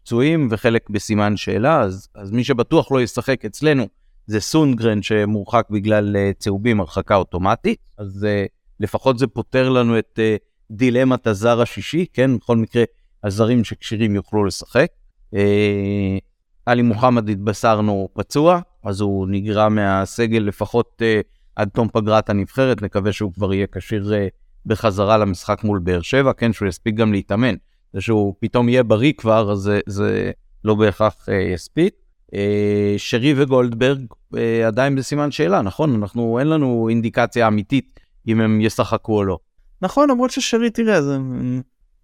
ופצועים 0.00 0.42
אה, 0.42 0.48
וחלק 0.50 0.90
בסימן 0.90 1.36
שאלה, 1.36 1.80
אז, 1.80 2.08
אז 2.14 2.30
מי 2.30 2.44
שבטוח 2.44 2.92
לא 2.92 3.02
ישחק 3.02 3.44
אצלנו 3.44 3.86
זה 4.26 4.40
סונגרן 4.40 5.02
שמורחק 5.02 5.66
בגלל 5.70 6.16
אה, 6.16 6.30
צהובים, 6.38 6.80
הרחקה 6.80 7.16
אוטומטית, 7.16 7.78
אז 7.98 8.24
אה, 8.24 8.44
לפחות 8.80 9.18
זה 9.18 9.26
פותר 9.26 9.68
לנו 9.68 9.98
את 9.98 10.18
אה, 10.18 10.36
דילמת 10.70 11.26
הזר 11.26 11.60
השישי, 11.60 12.06
כן? 12.12 12.36
בכל 12.36 12.56
מקרה, 12.56 12.84
הזרים 13.24 13.64
שכשירים 13.64 14.14
יוכלו 14.14 14.44
לשחק. 14.44 14.86
אה, 15.34 16.18
עלי 16.66 16.82
מוחמד 16.82 17.28
התבשרנו 17.28 18.08
פצוע, 18.12 18.60
אז 18.84 19.00
הוא 19.00 19.26
נגרע 19.28 19.68
מהסגל 19.68 20.38
לפחות 20.38 21.02
uh, 21.02 21.22
עד 21.56 21.68
תום 21.68 21.88
פגרת 21.92 22.30
הנבחרת, 22.30 22.82
נקווה 22.82 23.12
שהוא 23.12 23.32
כבר 23.32 23.54
יהיה 23.54 23.66
כשיר 23.72 24.12
uh, 24.12 24.30
בחזרה 24.66 25.18
למשחק 25.18 25.64
מול 25.64 25.78
באר 25.78 26.00
שבע, 26.00 26.32
כן, 26.32 26.52
שהוא 26.52 26.68
יספיק 26.68 26.94
גם 26.94 27.12
להתאמן. 27.12 27.54
זה 27.92 28.00
שהוא 28.00 28.34
פתאום 28.40 28.68
יהיה 28.68 28.82
בריא 28.82 29.12
כבר, 29.12 29.52
אז 29.52 29.58
זה, 29.58 29.80
זה 29.86 30.30
לא 30.64 30.74
בהכרח 30.74 31.28
uh, 31.28 31.32
יספיק. 31.54 31.94
Uh, 32.26 32.34
שרי 32.96 33.34
וגולדברג 33.36 34.00
uh, 34.34 34.36
עדיין 34.66 34.96
בסימן 34.96 35.30
שאלה, 35.30 35.62
נכון? 35.62 35.94
אנחנו, 35.94 36.38
אין 36.38 36.46
לנו 36.46 36.88
אינדיקציה 36.88 37.48
אמיתית 37.48 38.00
אם 38.28 38.40
הם 38.40 38.60
ישחקו 38.60 39.16
או 39.16 39.24
לא. 39.24 39.38
נכון, 39.82 40.10
למרות 40.10 40.30
ששרי, 40.30 40.70
תראה, 40.70 41.02
זה 41.02 41.18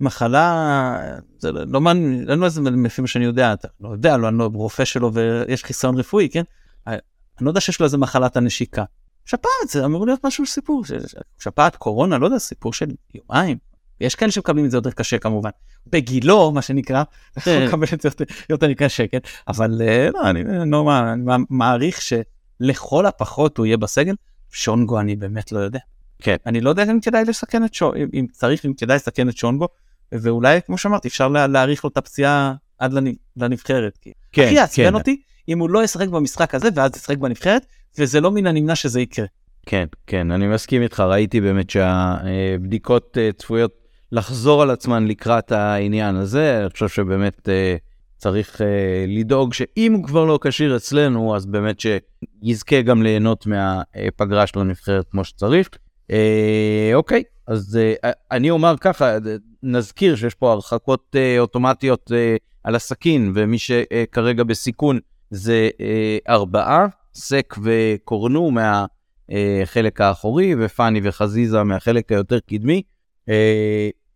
מחלה, 0.00 0.98
זה 1.38 1.52
לא 1.52 1.80
מעניין, 1.80 2.30
אין 2.30 2.38
לו 2.38 2.44
איזה 2.44 2.60
מה 3.02 3.06
שאני 3.06 3.24
יודע, 3.24 3.52
אתה 3.52 3.68
לא 3.80 3.88
יודע, 3.88 4.16
לא, 4.16 4.28
אני 4.28 4.38
לא 4.38 4.50
רופא 4.54 4.84
שלו 4.84 5.12
ויש 5.12 5.64
חיסיון 5.64 5.98
רפואי, 5.98 6.28
כן? 6.28 6.42
אני 6.86 7.44
לא 7.44 7.50
יודע 7.50 7.60
שיש 7.60 7.80
לו 7.80 7.84
איזה 7.84 7.98
מחלת 7.98 8.36
הנשיקה. 8.36 8.84
שפעת 9.24 9.68
זה 9.68 9.84
אמור 9.84 10.06
להיות 10.06 10.26
משהו 10.26 10.46
סיפור, 10.46 10.82
שפעת 11.38 11.76
קורונה, 11.76 12.18
לא 12.18 12.26
יודע, 12.26 12.38
סיפור 12.38 12.72
של 12.72 12.86
יומיים. 13.14 13.58
יש 14.00 14.14
כאלה 14.14 14.30
שמקבלים 14.30 14.64
את 14.64 14.70
זה 14.70 14.76
יותר 14.76 14.90
קשה 14.90 15.18
כמובן. 15.18 15.50
בגילו, 15.86 16.52
מה 16.52 16.62
שנקרא, 16.62 17.02
כן. 17.44 17.62
לקבל 17.62 17.86
את 17.92 18.00
זה 18.00 18.08
יותר 18.50 18.74
קשה, 18.74 19.06
כן? 19.06 19.18
אבל 19.48 19.82
אה, 19.82 20.08
לא, 20.14 20.30
אני 20.30 20.70
לא 20.70 20.90
מעריך 21.50 21.98
שלכל 22.02 23.06
הפחות 23.06 23.58
הוא 23.58 23.66
יהיה 23.66 23.76
בסגל. 23.76 24.14
שונגו 24.50 25.00
אני 25.00 25.16
באמת 25.16 25.52
לא 25.52 25.58
יודע. 25.58 25.78
כן. 26.18 26.36
אני 26.46 26.60
לא 26.60 26.70
יודע 26.70 26.82
אם 26.82 27.00
כדאי 27.00 27.24
לסכן 27.24 27.64
את 27.64 27.74
שונגו, 27.74 27.96
אם 28.14 28.26
צריך, 28.32 28.66
אם 28.66 28.72
כדאי 28.72 28.96
לסכן 28.96 29.28
את 29.28 29.36
שונגו, 29.36 29.68
ואולי 30.12 30.60
כמו 30.66 30.78
שאמרתי 30.78 31.08
אפשר 31.08 31.28
להאריך 31.28 31.84
לו 31.84 31.90
את 31.90 31.96
הפציעה 31.96 32.54
עד 32.78 32.94
לנבחרת. 33.36 33.98
כן, 34.32 34.48
יעצבן 34.52 34.84
כן. 34.84 34.94
אותי 34.94 35.22
אם 35.48 35.58
הוא 35.58 35.70
לא 35.70 35.84
ישחק 35.84 36.08
במשחק 36.08 36.54
הזה 36.54 36.68
ואז 36.74 36.90
ישחק 36.96 37.18
בנבחרת 37.18 37.66
וזה 37.98 38.20
לא 38.20 38.30
מן 38.30 38.46
הנמנע 38.46 38.74
שזה 38.74 39.00
יקרה. 39.00 39.26
כן 39.66 39.86
כן 40.06 40.30
אני 40.30 40.46
מסכים 40.46 40.82
איתך 40.82 41.00
ראיתי 41.00 41.40
באמת 41.40 41.70
שהבדיקות 41.70 43.18
אה, 43.18 43.30
צפויות 43.32 43.72
לחזור 44.12 44.62
על 44.62 44.70
עצמן 44.70 45.06
לקראת 45.06 45.52
העניין 45.52 46.16
הזה 46.16 46.60
אני 46.60 46.70
חושב 46.70 46.88
שבאמת 46.88 47.48
אה, 47.48 47.76
צריך 48.16 48.60
אה, 48.60 49.04
לדאוג 49.08 49.54
שאם 49.54 49.92
הוא 49.92 50.04
כבר 50.04 50.24
לא 50.24 50.38
כשיר 50.42 50.76
אצלנו 50.76 51.36
אז 51.36 51.46
באמת 51.46 51.80
שיזכה 51.80 52.82
גם 52.82 53.02
ליהנות 53.02 53.46
מהפגרה 53.46 54.46
של 54.46 54.60
הנבחרת 54.60 55.06
כמו 55.10 55.24
שצריך. 55.24 55.68
אוקיי 56.94 57.22
אז 57.46 57.78
אני 58.30 58.50
אומר 58.50 58.74
ככה 58.80 59.16
נזכיר 59.62 60.16
שיש 60.16 60.34
פה 60.34 60.52
הרחקות 60.52 61.16
אוטומטיות 61.38 62.10
על 62.64 62.74
הסכין, 62.74 63.32
ומי 63.34 63.58
שכרגע 63.58 64.44
בסיכון 64.44 64.98
זה 65.30 65.68
uh, 65.72 65.80
ארבעה, 66.28 66.86
סק 67.14 67.54
וקורנו 67.62 68.50
מהחלק 68.50 70.00
uh, 70.00 70.04
האחורי, 70.04 70.54
ופאני 70.58 71.00
וחזיזה 71.02 71.62
מהחלק 71.62 72.12
היותר 72.12 72.38
קדמי. 72.40 72.82
Uh, 73.28 73.32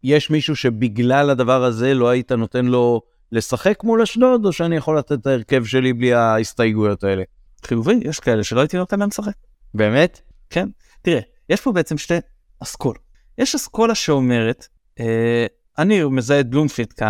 יש 0.04 0.30
מישהו 0.30 0.56
שבגלל 0.56 1.30
הדבר 1.30 1.64
הזה 1.64 1.94
לא 1.94 2.08
היית 2.08 2.32
נותן 2.32 2.64
לו 2.64 3.02
לשחק 3.32 3.84
מול 3.84 4.02
אשדוד, 4.02 4.46
או 4.46 4.52
שאני 4.52 4.76
יכול 4.76 4.98
לתת 4.98 5.12
את 5.12 5.26
ההרכב 5.26 5.64
שלי 5.64 5.92
בלי 5.92 6.12
ההסתייגויות 6.12 7.04
האלה? 7.04 7.22
חיובי, 7.64 8.00
יש 8.02 8.20
כאלה 8.20 8.44
שלא 8.44 8.60
הייתי 8.60 8.76
נותן 8.76 8.98
להם 8.98 9.08
לשחק. 9.08 9.32
באמת? 9.74 10.20
כן. 10.50 10.68
תראה, 11.02 11.20
יש 11.48 11.60
פה 11.60 11.72
בעצם 11.72 11.98
שתי 11.98 12.14
אסכולות. 12.62 12.98
יש 13.38 13.54
אסכולה 13.54 13.94
שאומרת 13.94 14.68
אה, 15.00 15.46
אני 15.78 16.04
מזהה 16.04 16.40
את 16.40 16.50
בלומפיט 16.50 17.02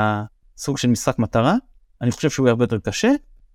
כסוג 0.56 0.78
של 0.78 0.88
משחק 0.88 1.18
מטרה, 1.18 1.54
אני 2.02 2.10
חושב 2.10 2.30
שהוא 2.30 2.48
הרבה 2.48 2.64
יותר 2.64 2.78
קשה, 2.78 3.10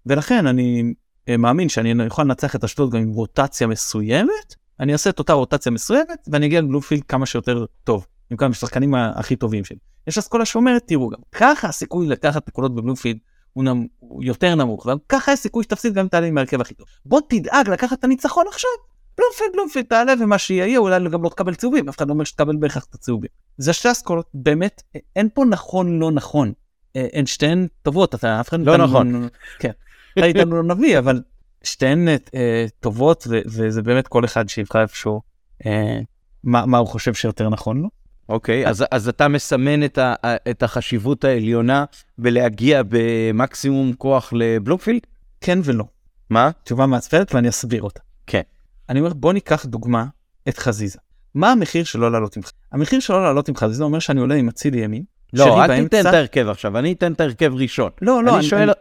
ולכן 0.06 0.48
אני 0.48 0.94
אה, 1.30 1.38
מאמין 1.38 1.70
שאני 1.70 2.04
יכול 2.06 2.26
לנצח 2.26 2.56
את 2.56 2.64
אשדוד 2.64 2.92
גם 2.92 3.02
עם 3.02 3.10
רוטציה 3.10 3.68
מסוימת, 3.68 4.56
אני 4.80 4.94
אעשה 4.94 5.10
את 5.10 5.20
אותה 5.20 5.34
רוטציה 5.34 5.72
מסוימת 5.72 6.28
ואני 6.32 6.46
אגיע 6.46 6.62
לבלומפילד 6.62 7.04
כמה 7.04 7.26
שיותר 7.26 7.66
טוב, 7.84 8.06
עם 8.32 8.38
כמה 8.38 8.50
השחקנים 8.50 8.96
הכי 8.96 9.36
טובים 9.36 9.64
שלי. 9.64 9.78
יש 10.08 10.18
אסכולה 10.18 10.46
שאומרת, 10.46 10.84
תראו, 10.88 11.10
גם 11.10 11.20
ככה 11.32 11.68
הסיכוי 11.68 12.08
לקחת 12.08 12.48
נקודות 12.48 12.76
בבלומפילד 12.76 13.18
הוא, 13.54 13.64
נמ... 13.64 13.86
הוא 14.00 14.24
יותר 14.24 14.56
נמוך, 14.56 14.86
וגם 14.86 14.98
ככה 15.10 15.32
יש 15.32 15.40
סיכוי 15.40 15.64
שתפסיד 15.64 15.94
גם 15.94 16.08
תעלה 16.08 16.28
עם 16.28 16.38
ההרכב 16.38 16.62
הכי 16.62 16.74
טוב. 16.74 16.88
בוא 17.06 17.22
תדאג 17.30 17.70
לקחת 17.70 18.00
את 18.00 18.04
הניצחון 18.04 18.46
עכשיו, 18.48 18.70
בלומפילד 19.18 19.52
בלומפילד 19.54 19.86
תעלה 19.86 20.14
ומה 20.20 20.38
שיהיה 20.38 20.78
אולי 20.78 21.10
גם 21.10 21.24
לא 21.24 21.30
תקבל 21.30 21.56
צהובים 21.56 21.90
אף 21.90 21.98
אחד 21.98 22.08
לא 22.08 22.14
אומר 22.14 22.24
שתקבל 22.24 22.56
בהכרח 22.56 22.86
את 22.90 22.96
הצהובים. 22.96 23.30
זה 23.58 23.74
שתי 23.74 23.92
אסכולות 23.92 24.30
באמת 24.34 24.82
אין 25.16 25.30
פה 25.34 25.46
נכון 25.46 26.00
לא 26.00 26.12
נכון 26.12 26.54
אה, 26.96 27.08
הן 27.14 27.26
שתיהן 27.26 27.68
טובות 27.82 28.16
אתה 28.16 28.40
אף 28.40 28.50
אחד 28.50 28.60
לא 28.60 28.78
נכון 28.78 29.28
כן 29.60 29.72
היית 30.16 30.36
לנו 30.36 30.64
נביא 30.64 31.00
אבל 31.00 31.22
שתיהן 31.64 32.08
אה, 32.08 32.66
טובות 32.80 33.28
וזה 33.46 33.82
באמת 33.82 34.08
כל 34.08 34.26
אחד 34.26 34.50
שיבחר 34.50 34.82
איפשהו 34.82 35.22
אה, 35.66 36.00
מה, 36.44 36.66
מה 36.66 36.78
הוא 36.78 36.88
חושב 36.88 37.14
שיותר 37.14 37.50
נכון 37.50 37.82
לו. 37.82 37.90
אוקיי, 38.30 38.66
okay, 38.66 38.70
אז, 38.70 38.86
אז 38.92 39.08
אתה 39.08 39.28
מסמן 39.28 39.84
את, 39.84 39.98
ה, 39.98 40.16
את 40.50 40.64
החשיבות 40.64 41.24
העליונה 41.24 41.86
בלהגיע 42.18 42.82
במקסימום 42.90 43.94
כוח 43.94 44.34
לבלומפילד? 44.36 45.02
כן 45.42 45.60
ולא. 45.64 45.86
מה? 46.30 46.50
תשובה 46.64 46.86
מעצבנת 46.86 47.36
ואני 47.36 47.50
אסביר 47.50 47.82
אותה. 47.82 48.00
כן. 48.28 48.42
אני 48.90 49.00
אומר 49.00 49.14
בוא 49.14 49.34
ניקח 49.34 49.66
דוגמה 49.66 50.06
את 50.50 50.58
חזיזה. 50.58 51.00
מה 51.36 51.52
המחיר 51.52 51.84
שלו 51.84 52.10
לעלות 52.10 52.38
עם 52.38 52.44
חזיזה? 52.44 52.58
המחיר 52.72 53.00
שלו 53.00 53.24
לעלות 53.24 53.50
עם 53.50 53.56
חזיזה 53.56 53.84
אומר 53.84 54.00
שאני 54.00 54.22
עולה 54.22 54.36
עם 54.36 54.50
אצילי 54.50 54.84
ימין 54.84 55.04
לא, 55.34 55.64
אל 55.64 55.84
תיתן 55.84 56.02
את 56.02 56.06
ההרכב 56.14 56.50
עכשיו, 56.50 56.78
אני 56.78 56.94
אתן 56.94 57.14
את 57.14 57.22
ההרכב 57.22 57.54
ראשון. 57.56 57.92
לא, 58.02 58.24
לא, 58.24 58.30
אני 58.30 58.40
אני 58.40 58.48
שואל, 58.48 58.62
אני 58.62 58.72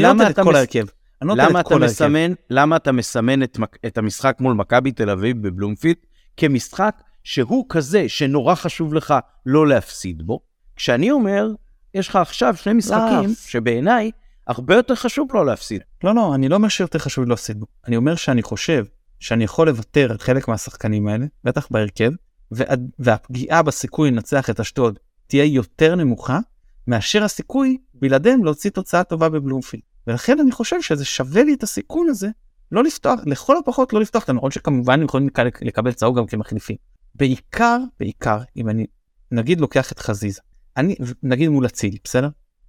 למה 0.00 0.12
נותן 0.12 0.26
את 0.26 0.30
אתה 0.30 0.42
כל 0.42 0.56
ההרכב. 0.56 0.84
אני 1.22 1.28
לא 1.28 1.34
נותן 1.34 1.48
למה 1.48 1.60
את 1.60 1.66
אתה 1.66 1.74
כל 1.74 1.82
ההרכב. 1.82 2.04
מסמן, 2.04 2.32
למה 2.50 2.76
אתה 2.76 2.92
מסמן 2.92 3.42
את, 3.42 3.58
את 3.86 3.98
המשחק 3.98 4.36
מול 4.40 4.54
מכבי 4.54 4.92
תל 4.92 5.10
אביב 5.10 5.48
בבלומפילד 5.48 5.96
כמשחק 6.36 7.02
שהוא 7.24 7.66
כזה 7.68 8.08
שנורא 8.08 8.54
חשוב 8.54 8.94
לך 8.94 9.14
לא 9.46 9.66
להפסיד 9.66 10.22
בו, 10.22 10.40
כשאני 10.76 11.10
אומר, 11.10 11.48
יש 11.94 12.08
לך 12.08 12.16
עכשיו 12.16 12.56
שני 12.56 12.72
משחקים 12.72 13.28
לא. 13.28 13.34
שבעיניי 13.46 14.10
הרבה 14.46 14.74
יותר 14.74 14.94
חשוב 14.94 15.28
לא 15.34 15.46
להפסיד. 15.46 15.82
לא, 16.04 16.14
לא, 16.14 16.34
אני 16.34 16.48
לא 16.48 16.54
אומר 16.54 16.68
שיותר 16.68 16.98
חשוב 16.98 17.24
לי 17.24 17.30
להפסיד 17.30 17.60
בו. 17.60 17.66
אני 17.86 17.96
אומר 17.96 18.14
שאני 18.14 18.42
חושב 18.42 18.84
שאני 19.20 19.44
יכול 19.44 19.68
לוותר 19.68 20.10
על 20.10 20.18
חלק 20.18 20.48
מהשחקנים 20.48 21.08
האלה, 21.08 21.26
בטח 21.44 21.68
בהרכב, 21.70 22.10
וה, 22.50 22.64
והפגיעה 22.98 23.62
בסיכוי 23.62 24.10
לנצח 24.10 24.50
את 24.50 24.60
אשדוד 24.60 24.98
תהיה 25.26 25.44
יותר 25.44 25.94
נמוכה, 25.94 26.38
מאשר 26.86 27.24
הסיכוי 27.24 27.78
בלעדיהם 28.02 28.44
להוציא 28.44 28.70
תוצאה 28.70 29.04
טובה 29.04 29.28
בבלומפילד. 29.28 29.82
ולכן 30.06 30.40
אני 30.40 30.52
חושב 30.52 30.82
שזה 30.82 31.04
שווה 31.04 31.44
לי 31.44 31.54
את 31.54 31.62
הסיכון 31.62 32.08
הזה, 32.08 32.28
לא 32.72 32.84
לפתוח, 32.84 33.20
לכל 33.26 33.56
הפחות 33.58 33.92
לא 33.92 34.00
לפתוח, 34.00 34.28
למרות 34.28 34.52
שכמובן 34.52 34.94
הם 34.94 35.04
יכולים 35.04 35.28
לקבל- 35.62 35.92
צהוב 35.92 36.18
גם 36.18 36.26
כמחליפים. 36.26 36.76
בעיקר, 37.14 37.78
בעיקר, 38.00 38.38
אם 38.56 38.68
אני 38.68 38.86
נגיד 39.30 39.60
לוקח 39.60 39.92
את 39.92 39.98
חזיזה, 39.98 40.40
אני 40.76 40.96
נגיד 41.22 41.48
מול 41.48 41.66
אצילי, 41.66 41.98
בסדר? 42.04 42.28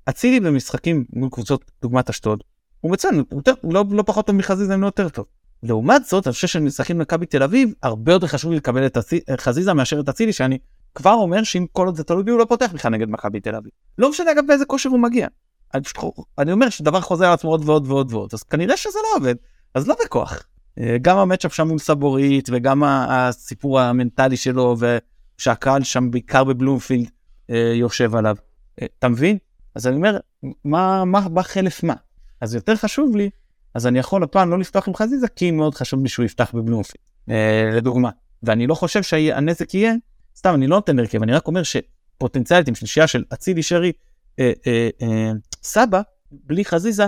אצילי 0.10 0.40
במשחקים 0.40 1.06
מול 1.14 1.30
קבוצות 1.30 1.72
דוגמת 1.82 2.10
אשדוד, 2.10 2.44
הוא 2.82 2.92
מצוין, 2.92 3.16
הוא, 3.16 3.26
יותר, 3.32 3.54
לא, 3.64 3.86
לא 3.92 4.04
פחות 4.06 4.28
טוב 4.28 4.36
מחזיזה, 4.36 4.76
אם 4.76 4.82
לא 4.82 4.86
יותר 4.86 5.10
טוב. 5.10 5.26
לעומת 5.64 6.06
זאת, 6.06 6.28
אני 6.28 6.34
חושב 6.34 6.48
שמשחקים 6.48 6.98
במכבי 6.98 7.26
תל 7.26 7.44
אביב, 7.44 7.74
הרבה 7.84 8.14
יותר 8.14 8.28
חשוב 8.28 8.52
לי 8.52 8.58
לקבל 8.58 8.86
את 8.86 8.98
חזיזה 9.40 9.74
מאשר 9.74 10.00
את 10.00 10.10
אצילי, 10.10 10.34
שאני 10.34 10.58
כבר 10.96 11.14
אומר 11.14 11.44
שאם 11.44 11.66
כל 11.72 11.86
עוד 11.86 11.96
זה 11.96 12.04
תלוי 12.04 12.24
בי, 12.24 12.32
הוא 12.32 12.40
לא 12.40 12.46
פותח 12.46 12.72
בכלל 12.74 12.92
נגד 12.92 13.10
מכבי 13.10 13.40
תל 13.40 13.56
אביב. 13.56 13.72
לא 13.98 14.10
משנה 14.10 14.32
אגב 14.32 14.44
באיזה 14.48 14.66
כושר 14.66 14.90
הוא 14.90 15.00
מגיע. 15.00 15.28
אני, 15.74 15.84
פשוט, 15.84 15.98
אני 16.38 16.52
אומר 16.52 16.70
שדבר 16.70 17.02
חוזר 17.02 17.26
על 17.26 17.34
עצמו 17.34 17.50
עוד 17.50 17.70
ועוד 17.70 17.88
ועוד 17.88 18.14
ועוד, 18.14 18.30
אז 18.34 18.44
כנראה 18.44 18.78
שזה 18.78 19.00
לא 19.04 19.18
עובד, 19.18 19.36
אז 19.74 19.88
לא 19.88 19.96
בכוח. 20.06 20.44
אה, 20.80 20.98
גם 21.02 21.18
המצ'אפ 21.18 21.54
שם 21.54 21.68
מול 21.68 21.80
סבורית, 21.80 22.50
וגם 22.52 22.84
הסיפור 22.86 23.80
המנטלי 23.80 24.38
שלו, 24.38 24.76
ושהקהל 25.40 25.84
שם 25.84 26.12
בעיקר 26.12 26.44
בבלומפילד 26.44 27.10
אה, 27.50 27.72
יושב 27.76 28.16
עליו. 28.16 28.36
אה, 28.82 28.88
אתה 29.00 29.10
מבין? 29.10 29.38
אז 29.76 29.88
אני 29.88 29.96
אומר, 29.96 30.18
מה, 30.66 31.06
מה 31.06 31.30
בא 31.30 31.42
חלף 31.42 31.84
מה? 31.84 31.94
אז 32.42 32.56
יותר 32.56 32.76
חשוב 32.76 33.16
לי, 33.16 33.30
אז 33.74 33.88
אני 33.88 34.00
יכול 34.00 34.24
הפעם 34.24 34.50
לא 34.50 34.60
לפתוח 34.60 34.88
עם 34.88 34.96
חזיזה, 34.96 35.28
כי 35.28 35.52
מאוד 35.52 35.76
חשוב 35.76 36.04
לי 36.04 36.10
שהוא 36.10 36.26
יפתח 36.26 36.52
בבלומפילד, 36.54 37.04
לדוגמה. 37.74 38.10
ואני 38.44 38.68
לא 38.68 38.76
חושב 38.76 39.04
שהנזק 39.04 39.74
יהיה, 39.74 39.94
סתם, 40.36 40.54
אני 40.56 40.68
לא 40.68 40.76
נותן 40.76 41.00
הרכב, 41.00 41.24
אני 41.24 41.32
רק 41.32 41.48
אומר 41.48 41.62
שפוטנציאלית 41.64 42.68
עם 42.68 42.76
שלישייה 42.76 43.08
של 43.08 43.24
אצילי, 43.34 43.64
שרי, 43.64 43.92
אה, 44.40 44.52
אה, 44.68 44.90
אה, 45.02 45.32
סבא, 45.64 46.02
בלי 46.32 46.66
חזיזה, 46.66 47.06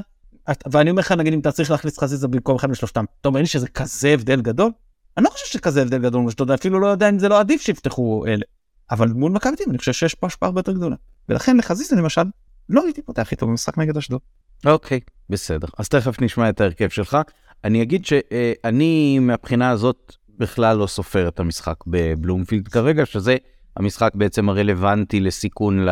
את- 0.52 0.64
ואני 0.72 0.90
אומר 0.90 1.00
לך, 1.00 1.12
נגיד, 1.12 1.34
אם 1.34 1.40
אתה 1.40 1.52
צריך 1.52 1.72
להכניס 1.72 2.00
חזיזה 2.00 2.28
במקום 2.28 2.56
אחד 2.56 2.70
משלושתם, 2.70 3.06
אתה 3.22 3.30
אומר 3.30 3.40
לי 3.40 3.46
שזה 3.46 3.68
כזה 3.68 4.10
הבדל 4.10 4.42
גדול? 4.42 4.72
אני 5.18 5.24
לא 5.26 5.30
חושב 5.30 5.46
שכזה 5.46 5.82
הבדל 5.82 5.98
גדול, 6.02 6.22
מול 6.22 6.30
אשדוד, 6.30 6.52
אפילו 6.52 6.80
לא 6.80 6.88
יודע 6.88 7.10
אם 7.10 7.20
זה 7.20 7.30
לא 7.30 7.40
עדיף 7.40 7.62
שיפתחו 7.62 8.26
אלה. 8.28 8.44
אבל 8.92 9.08
מול 9.08 9.32
מכבי 9.32 9.56
אני 9.70 9.78
חושב 9.78 9.94
שיש 9.94 10.14
פה 10.16 10.28
השפעה 10.28 10.48
הרבה 10.48 10.60
יותר 10.60 10.72
גדולה. 10.72 10.96
ולכן 11.30 11.58
לחזיזה 11.58 11.96
למשל, 11.96 12.22
לא 12.70 12.84
הייתי 12.86 13.02
פותח 13.02 13.32
איתו 13.32 13.48
במשחק 13.48 13.78
נגד 13.78 13.98
אשדוד. 13.98 14.20
אוקיי, 14.66 15.00
בסדר. 15.30 15.68
אז 15.78 15.90
תכף 15.90 16.22
נשמע 16.22 16.50
את 16.50 16.62
ההרכב 16.62 16.90
שלך. 16.90 17.18
אני 17.64 17.82
אגיד 17.82 18.06
שאני 18.06 19.20
מהבחינה 19.20 19.70
הזאת 19.70 20.16
בכלל 20.40 20.78
לא 20.78 20.88
סופר 20.88 21.28
את 21.28 21.40
המשחק 21.40 21.76
בבלומפילד 21.88 22.68
כרגע, 22.68 23.06
שזה 23.06 23.36
המשחק 23.78 24.12
בעצם 24.16 24.50
הרלוונטי 24.50 25.20
לסיכון 25.20 25.86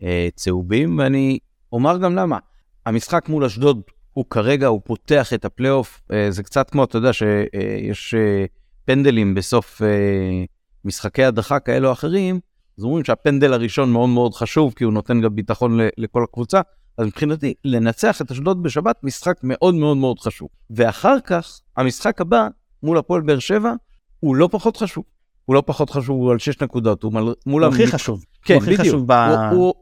לצהובים, 0.00 0.98
ואני 0.98 1.38
אומר 1.72 1.98
גם 1.98 2.14
למה. 2.14 2.38
המשחק 2.86 3.28
מול 3.28 3.44
אשדוד 3.44 3.82
הוא 4.12 4.24
כרגע, 4.30 4.66
הוא 4.66 4.80
פותח 4.84 5.32
את 5.32 5.44
הפלייאוף, 5.44 6.00
אה, 6.12 6.30
זה 6.30 6.42
קצת 6.42 6.70
כמו, 6.70 6.84
אתה 6.84 6.98
יודע, 6.98 7.12
שיש 7.12 8.14
אה, 8.14 8.44
פנדלים 8.84 9.34
בסוף 9.34 9.82
אה, 9.82 10.44
משחקי 10.84 11.24
הדחה 11.24 11.60
כאלו 11.60 11.88
או 11.88 11.92
אחרים, 11.92 12.40
אז 12.78 12.84
אומרים 12.84 13.04
שהפנדל 13.04 13.52
הראשון 13.52 13.92
מאוד 13.92 14.08
מאוד 14.08 14.34
חשוב, 14.34 14.72
כי 14.76 14.84
הוא 14.84 14.92
נותן 14.92 15.20
גם 15.20 15.34
ביטחון 15.34 15.78
לכל 15.98 16.24
הקבוצה. 16.24 16.60
אז 16.98 17.06
מבחינתי, 17.06 17.54
לנצח 17.64 18.20
את 18.22 18.30
אשדוד 18.30 18.62
בשבת, 18.62 18.96
משחק 19.02 19.36
מאוד 19.42 19.74
מאוד 19.74 19.96
מאוד 19.96 20.20
חשוב. 20.20 20.48
ואחר 20.70 21.20
כך, 21.20 21.60
המשחק 21.76 22.20
הבא, 22.20 22.48
מול 22.84 22.98
הפועל 22.98 23.20
באר 23.20 23.38
שבע, 23.38 23.72
הוא 24.20 24.36
לא 24.36 24.48
פחות 24.52 24.76
חשוב. 24.76 25.04
הוא 25.44 25.54
לא 25.54 25.62
פחות 25.66 25.90
חשוב, 25.90 26.16
הוא 26.16 26.32
על 26.32 26.38
שש 26.38 26.62
נקודות, 26.62 27.02
הוא 27.02 27.12
מול, 27.12 27.34
מול 27.46 27.64
הוא 27.64 27.74
הכי 27.74 27.86
חשוב. 27.86 28.24
כן, 28.42 28.58
בדיוק. 28.58 29.10
הוא, 29.52 29.74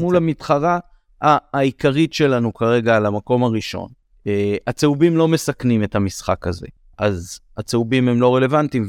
מול. 0.00 0.16
המתחרה 0.16 0.78
העיקרית 1.22 2.12
שלנו 2.12 2.54
כרגע 2.54 2.96
על 2.96 3.06
המקום 3.06 3.44
הראשון. 3.44 3.88
Uh, 4.18 4.30
הצהובים 4.66 5.16
לא 5.16 5.28
מסכנים 5.28 5.84
את 5.84 5.94
המשחק 5.94 6.46
הזה, 6.46 6.66
אז 6.98 7.40
הצהובים 7.56 8.08
הם 8.08 8.20
לא 8.20 8.36
רלוונטיים, 8.36 8.86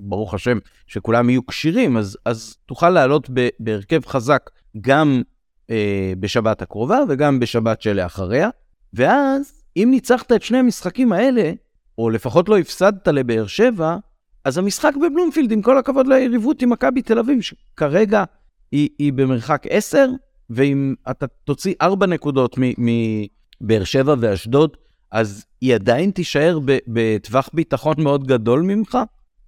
וברוך 0.00 0.34
השם 0.34 0.58
שכולם 0.86 1.30
יהיו 1.30 1.46
כשירים, 1.46 1.96
אז, 1.96 2.18
אז 2.24 2.56
תוכל 2.66 2.90
לעלות 2.90 3.30
ב- 3.34 3.48
בהרכב 3.60 4.06
חזק 4.06 4.50
גם 4.80 5.22
uh, 5.66 5.72
בשבת 6.20 6.62
הקרובה 6.62 6.98
וגם 7.08 7.40
בשבת 7.40 7.82
שלאחריה, 7.82 8.48
ואז 8.94 9.62
אם 9.76 9.88
ניצחת 9.90 10.32
את 10.32 10.42
שני 10.42 10.58
המשחקים 10.58 11.12
האלה, 11.12 11.52
או 11.98 12.10
לפחות 12.10 12.48
לא 12.48 12.58
הפסדת 12.58 13.08
לבאר 13.08 13.46
שבע, 13.46 13.96
אז 14.44 14.58
המשחק 14.58 14.92
בבלומפילד, 14.96 15.52
עם 15.52 15.62
כל 15.62 15.78
הכבוד 15.78 16.06
ליריבות 16.06 16.62
עם 16.62 16.70
מכבי 16.70 17.02
תל 17.02 17.18
אביב, 17.18 17.40
שכרגע 17.40 18.24
היא, 18.72 18.88
היא 18.98 19.12
במרחק 19.12 19.62
10, 19.68 20.08
ואם 20.50 20.94
אתה 21.10 21.26
תוציא 21.26 21.74
4 21.82 22.06
נקודות 22.06 22.56
מבאר 22.78 23.84
שבע 23.84 24.14
ואשדוד, 24.18 24.76
אז 25.10 25.44
היא 25.60 25.74
עדיין 25.74 26.10
תישאר 26.10 26.58
בטווח 26.88 27.50
ביטחון 27.54 27.94
מאוד 27.98 28.26
גדול 28.26 28.62
ממך, 28.62 28.98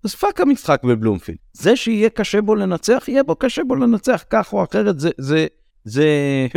אז 0.04 0.14
fuck 0.14 0.40
המשחק 0.40 0.84
בבלומפילד. 0.84 1.38
זה 1.52 1.76
שיהיה 1.76 2.10
קשה 2.10 2.42
בו 2.42 2.54
לנצח, 2.54 3.04
יהיה 3.08 3.22
בו 3.22 3.36
קשה 3.36 3.64
בו 3.64 3.74
לנצח 3.74 4.24
כך 4.30 4.52
או 4.52 4.64
אחרת, 4.64 5.00
זה, 5.00 5.10
זה, 5.18 5.46
זה 5.84 6.06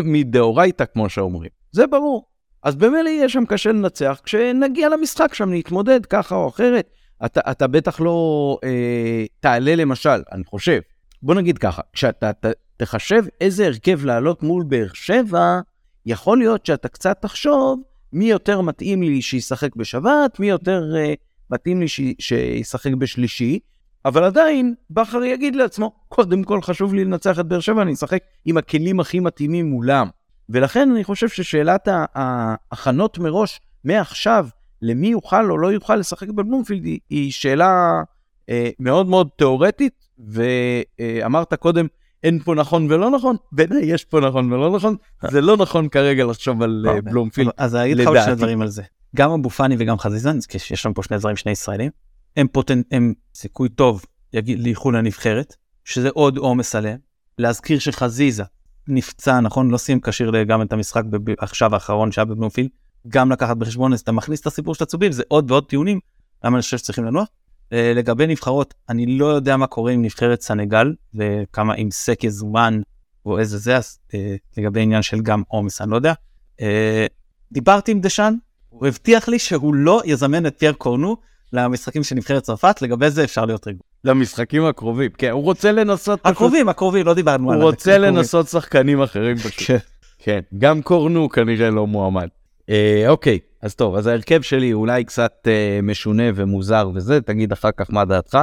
מדאורייתא, 0.04 0.86
כמו 0.93 1.10
שאומרים. 1.10 1.50
זה 1.71 1.88
ברור. 1.88 2.26
אז 2.63 2.76
במילא 2.76 3.10
יהיה 3.10 3.30
שם 3.30 3.46
קשה 3.46 3.72
לנצח, 3.72 4.22
כשנגיע 4.24 4.89
למשחק 4.89 5.34
שם 5.34 5.54
נתמודד 5.54 6.06
ככה 6.06 6.36
או 6.36 6.50
אחרת. 6.50 6.89
אתה, 7.26 7.41
אתה 7.52 7.67
בטח 7.67 8.00
לא 8.00 8.58
אה, 8.63 9.26
תעלה 9.39 9.76
למשל, 9.76 10.22
אני 10.32 10.43
חושב, 10.46 10.80
בוא 11.22 11.36
נגיד 11.36 11.58
ככה, 11.58 11.82
כשאתה 11.93 12.34
ת, 12.34 12.46
תחשב 12.78 13.24
איזה 13.41 13.65
הרכב 13.65 14.06
לעלות 14.06 14.43
מול 14.43 14.63
באר 14.63 14.88
שבע, 14.93 15.60
יכול 16.06 16.38
להיות 16.38 16.65
שאתה 16.65 16.88
קצת 16.88 17.17
תחשוב 17.22 17.82
מי 18.13 18.26
יותר 18.26 18.62
מתאים 18.62 19.04
לי 19.04 19.22
שישחק 19.22 19.76
בשבת, 19.76 20.39
מי 20.39 20.50
יותר 20.50 20.96
אה, 20.98 21.13
מתאים 21.50 21.80
לי 21.80 21.88
ש, 21.88 22.02
שישחק 22.20 22.93
בשלישי, 22.93 23.60
אבל 24.06 24.24
עדיין 24.24 24.74
בכר 24.89 25.24
יגיד 25.24 25.56
לעצמו, 25.56 25.91
קודם 26.08 26.43
כל 26.43 26.62
חשוב 26.62 26.93
לי 26.93 27.06
לנצח 27.06 27.39
את 27.39 27.46
באר 27.46 27.60
שבע, 27.60 27.82
אני 27.82 27.93
אשחק 27.93 28.24
עם 28.46 28.58
הכלים 28.58 29.00
הכי 29.00 29.20
מתאימים 29.20 29.70
מולם. 29.70 30.08
ולכן 30.49 30.91
אני 30.91 31.03
חושב 31.03 31.29
ששאלת 31.29 31.88
ההכנות 32.15 33.17
מראש, 33.17 33.60
מעכשיו, 33.83 34.47
למי 34.81 35.07
יוכל 35.07 35.51
או 35.51 35.57
לא 35.57 35.71
יוכל 35.71 35.95
לשחק 35.95 36.29
בבלומפילד, 36.29 36.86
היא, 36.86 36.99
היא 37.10 37.31
שאלה 37.31 38.01
אה, 38.49 38.69
מאוד 38.79 39.07
מאוד 39.07 39.29
תיאורטית, 39.38 40.07
ואמרת 40.19 41.53
קודם, 41.53 41.88
אין 42.23 42.39
פה 42.39 42.55
נכון 42.55 42.91
ולא 42.91 43.10
נכון, 43.10 43.36
בעיניי 43.51 43.86
יש 43.86 44.05
פה 44.05 44.19
נכון 44.19 44.53
ולא 44.53 44.75
נכון, 44.75 44.95
זה 45.31 45.41
לא 45.41 45.57
נכון 45.57 45.89
כרגע 45.89 46.25
לחשוב 46.25 46.63
על 46.63 46.86
אה, 46.89 47.02
בלומפילד. 47.02 47.52
אז 47.58 47.75
אני 47.75 47.85
אגיד 47.85 47.98
לך 47.98 48.08
עוד 48.08 48.17
שני. 48.25 48.35
דברים 48.35 48.62
על 48.62 48.67
זה. 48.67 48.83
גם 49.15 49.31
אבו 49.31 49.50
פאני 49.50 49.75
וגם 49.79 50.00
חזיזן, 50.00 50.37
יש 50.71 50.85
לנו 50.85 50.95
פה 50.95 51.04
שני 51.04 51.17
דברים, 51.17 51.35
שני 51.35 51.52
ישראלים, 51.52 51.91
הם 52.37 52.48
פוטנ... 52.48 52.81
הם 52.91 53.13
סיכוי 53.35 53.69
טוב 53.69 54.06
לאיחול 54.33 54.98
לנבחרת, 54.98 55.56
שזה 55.85 56.10
עוד 56.13 56.37
עומס 56.37 56.75
עליהם. 56.75 56.98
להזכיר 57.37 57.79
שחזיזה 57.79 58.43
נפצע, 58.88 59.40
נכון? 59.40 59.71
לא 59.71 59.77
סיים 59.77 60.00
כשיר 60.00 60.44
גם 60.44 60.62
את 60.62 60.73
המשחק 60.73 61.04
בב... 61.04 61.29
עכשיו 61.40 61.73
האחרון 61.73 62.12
שהיה 62.12 62.25
בבלומפילד, 62.25 62.69
גם 63.08 63.31
לקחת 63.31 63.58
בחשבון, 63.58 63.94
אז 63.94 64.00
אתה 64.00 64.12
מכניס 64.12 64.42
את 64.42 64.48
הסיפור 64.48 64.75
של 64.75 64.83
הצהובים, 64.83 65.12
זה 65.12 65.23
עוד 65.27 65.52
ועוד 65.52 65.65
טיעונים, 65.65 66.00
למה 66.44 66.58
אני 66.58 66.62
חושב 66.62 66.77
שצריכים 66.77 67.06
לנוח. 67.06 67.27
אה, 67.73 67.94
לגבי 67.96 68.27
נבחרות, 68.27 68.73
אני 68.90 69.06
לא 69.06 69.25
יודע 69.25 69.58
מה 69.58 69.67
קורה 69.67 69.92
עם 69.92 70.02
נבחרת 70.02 70.42
סנגל, 70.42 70.94
וכמה 71.15 71.75
אם 71.75 71.90
סק 71.92 72.23
יזומן 72.23 72.81
או 73.25 73.40
איזה 73.40 73.58
זה, 73.58 73.77
אז 73.77 74.00
אה, 74.13 74.35
לגבי 74.58 74.81
עניין 74.81 75.02
של 75.02 75.21
גם 75.21 75.44
עומס, 75.48 75.81
אני 75.81 75.92
לא 75.92 75.96
יודע. 75.96 76.13
אה, 76.62 77.06
דיברתי 77.52 77.92
עם 77.92 78.02
דשאן, 78.02 78.35
הוא 78.69 78.88
הבטיח 78.88 79.27
לי 79.27 79.40
שהוא 79.40 79.75
לא 79.75 80.02
יזמן 80.06 80.46
את 80.46 80.60
פייר 80.60 80.73
קורנו 80.73 81.17
למשחקים 81.54 82.04
של 82.04 82.15
נבחרת 82.15 82.44
צרפת, 82.44 82.81
לגבי 82.81 83.10
זה 83.10 83.23
אפשר 83.23 83.46
להיות 83.46 83.67
רגוע. 83.67 83.81
למשחקים 84.08 84.65
הקרובים, 84.65 85.12
כן, 85.17 85.29
הוא 85.29 85.43
רוצה 85.43 85.71
לנסות, 85.71 86.19
הקרובים, 86.23 86.69
הקרובים, 86.69 87.05
לא 87.05 87.13
דיברנו 87.13 87.51
על 87.51 87.58
הוא 87.58 87.63
רוצה. 87.63 87.97
לנסות 87.97 88.47
שחקנים 88.47 89.01
אחרים 89.01 89.37
פשוט. 89.37 89.67
כן. 89.67 89.77
כן, 90.19 90.39
גם 90.58 90.81
קורנו 90.81 91.29
כנראה 91.29 91.69
לא 91.69 91.87
מועמד. 91.87 92.27
אה, 92.69 93.05
אוקיי, 93.08 93.39
אז 93.62 93.75
טוב, 93.75 93.95
אז 93.95 94.08
ההרכב 94.08 94.41
שלי 94.41 94.73
אולי 94.73 95.03
קצת 95.03 95.47
אה, 95.47 95.79
משונה 95.83 96.23
ומוזר 96.35 96.89
וזה, 96.95 97.21
תגיד 97.21 97.51
אחר 97.51 97.69
כך 97.77 97.87
מה 97.89 98.05
דעתך. 98.05 98.37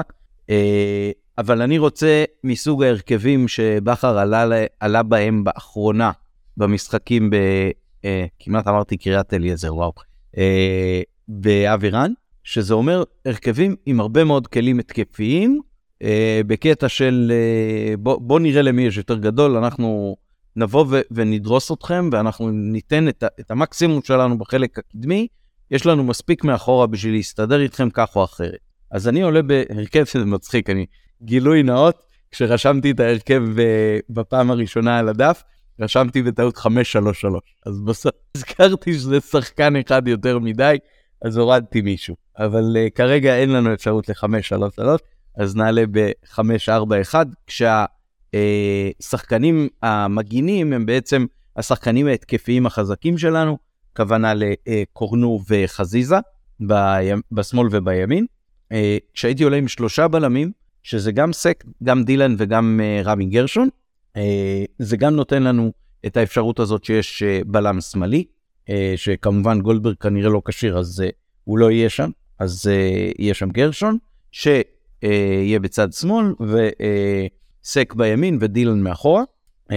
אה, 0.50 1.10
אבל 1.38 1.62
אני 1.62 1.78
רוצה 1.78 2.24
מסוג 2.44 2.82
ההרכבים 2.82 3.48
שבכר 3.48 4.18
עלה, 4.18 4.64
עלה 4.80 5.02
בהם 5.02 5.44
באחרונה, 5.44 6.10
במשחקים 6.56 7.30
ב... 7.30 7.36
אה, 8.04 8.26
כמעט 8.38 8.68
אמרתי 8.68 8.96
קריית 8.96 9.34
אליעזר, 9.34 9.74
וואו. 9.74 9.92
אה, 10.38 11.02
באבירן, 11.28 12.12
שזה 12.45 12.74
אומר 12.74 13.03
הרכבים 13.24 13.76
עם 13.86 14.01
הרבה 14.01 14.24
מאוד 14.24 14.47
כלים 14.47 14.78
התקפיים, 14.78 15.61
אה, 16.03 16.40
בקטע 16.47 16.88
של 16.88 17.32
אה, 17.34 17.97
בוא, 17.97 18.20
בוא 18.20 18.40
נראה 18.40 18.62
למי 18.62 18.82
יש 18.82 18.97
יותר 18.97 19.18
גדול, 19.18 19.57
אנחנו 19.57 20.16
נבוא 20.57 20.84
ו- 20.88 21.01
ונדרוס 21.11 21.72
אתכם, 21.72 22.09
ואנחנו 22.12 22.51
ניתן 22.51 23.09
את, 23.09 23.22
ה- 23.22 23.26
את 23.40 23.51
המקסימום 23.51 24.03
שלנו 24.03 24.38
בחלק 24.38 24.78
הקדמי, 24.78 25.26
יש 25.70 25.86
לנו 25.86 26.05
מספיק 26.05 26.45
מאחורה 26.45 26.86
בשביל 26.86 27.14
להסתדר 27.14 27.61
איתכם 27.61 27.90
כך 27.90 28.16
או 28.16 28.24
אחרת. 28.24 28.59
אז 28.90 29.09
אני 29.09 29.22
עולה 29.22 29.42
בהרכב 29.42 30.05
שזה 30.05 30.24
מצחיק, 30.24 30.70
אני 30.70 30.86
גילוי 31.22 31.62
נאות, 31.62 32.05
כשרשמתי 32.30 32.90
את 32.90 33.01
ההרכב 33.01 33.42
אה, 33.59 33.99
בפעם 34.11 34.51
הראשונה 34.51 34.99
על 34.99 35.09
הדף, 35.09 35.42
רשמתי 35.80 36.22
בטעות 36.22 36.57
533. 36.57 37.40
אז 37.66 37.80
בסוף 37.80 38.12
הזכרתי 38.36 38.95
שזה 38.95 39.20
שחקן 39.20 39.76
אחד 39.76 40.09
יותר 40.09 40.38
מדי, 40.38 40.76
אז 41.24 41.36
הורדתי 41.36 41.80
מישהו. 41.80 42.24
אבל 42.39 42.76
uh, 42.76 42.91
כרגע 42.91 43.37
אין 43.37 43.51
לנו 43.51 43.72
אפשרות 43.72 44.09
ל-533, 44.09 44.82
אז 45.37 45.57
נעלה 45.57 45.85
ב-541, 45.91 47.14
כשהשחקנים 48.35 49.68
המגינים 49.82 50.72
הם 50.72 50.87
בעצם 50.87 51.26
השחקנים 51.57 52.07
ההתקפיים 52.07 52.66
החזקים 52.66 53.18
שלנו, 53.18 53.59
כוונה 53.97 54.32
לקורנו 54.35 55.41
וחזיזה, 55.49 56.16
ב- 56.66 57.14
בשמאל 57.32 57.68
ובימין. 57.70 58.26
Uh, 58.72 58.76
כשהייתי 59.14 59.43
עולה 59.43 59.57
עם 59.57 59.68
שלושה 59.68 60.09
בלמים, 60.09 60.53
שזה 60.82 61.12
גם 61.12 61.32
סק, 61.32 61.64
גם 61.82 62.05
דילן 62.05 62.35
וגם 62.39 62.80
uh, 62.80 63.07
רמי 63.07 63.26
גרשון, 63.26 63.68
uh, 64.16 64.20
זה 64.78 64.97
גם 64.97 65.16
נותן 65.16 65.43
לנו 65.43 65.72
את 66.07 66.16
האפשרות 66.16 66.61
הזאת 66.61 66.85
שיש 66.85 67.22
uh, 67.22 67.45
בלם 67.47 67.80
שמאלי, 67.80 68.24
uh, 68.66 68.70
שכמובן 68.97 69.61
גולדברג 69.61 69.95
כנראה 70.01 70.30
לא 70.30 70.43
כשיר, 70.45 70.78
אז 70.78 71.03
uh, 71.07 71.12
הוא 71.45 71.59
לא 71.59 71.70
יהיה 71.70 71.89
שם, 71.89 72.11
אז 72.39 72.66
uh, 72.66 73.14
יהיה 73.18 73.35
שם 73.35 73.51
גרשון, 73.51 73.99
שיהיה 74.32 75.59
בצד 75.61 75.93
שמאל, 75.93 76.35
וסק 76.41 77.93
uh, 77.93 77.97
בימין 77.97 78.39
ודילן 78.41 78.80
מאחורה. 78.80 79.22
Uh, 79.70 79.74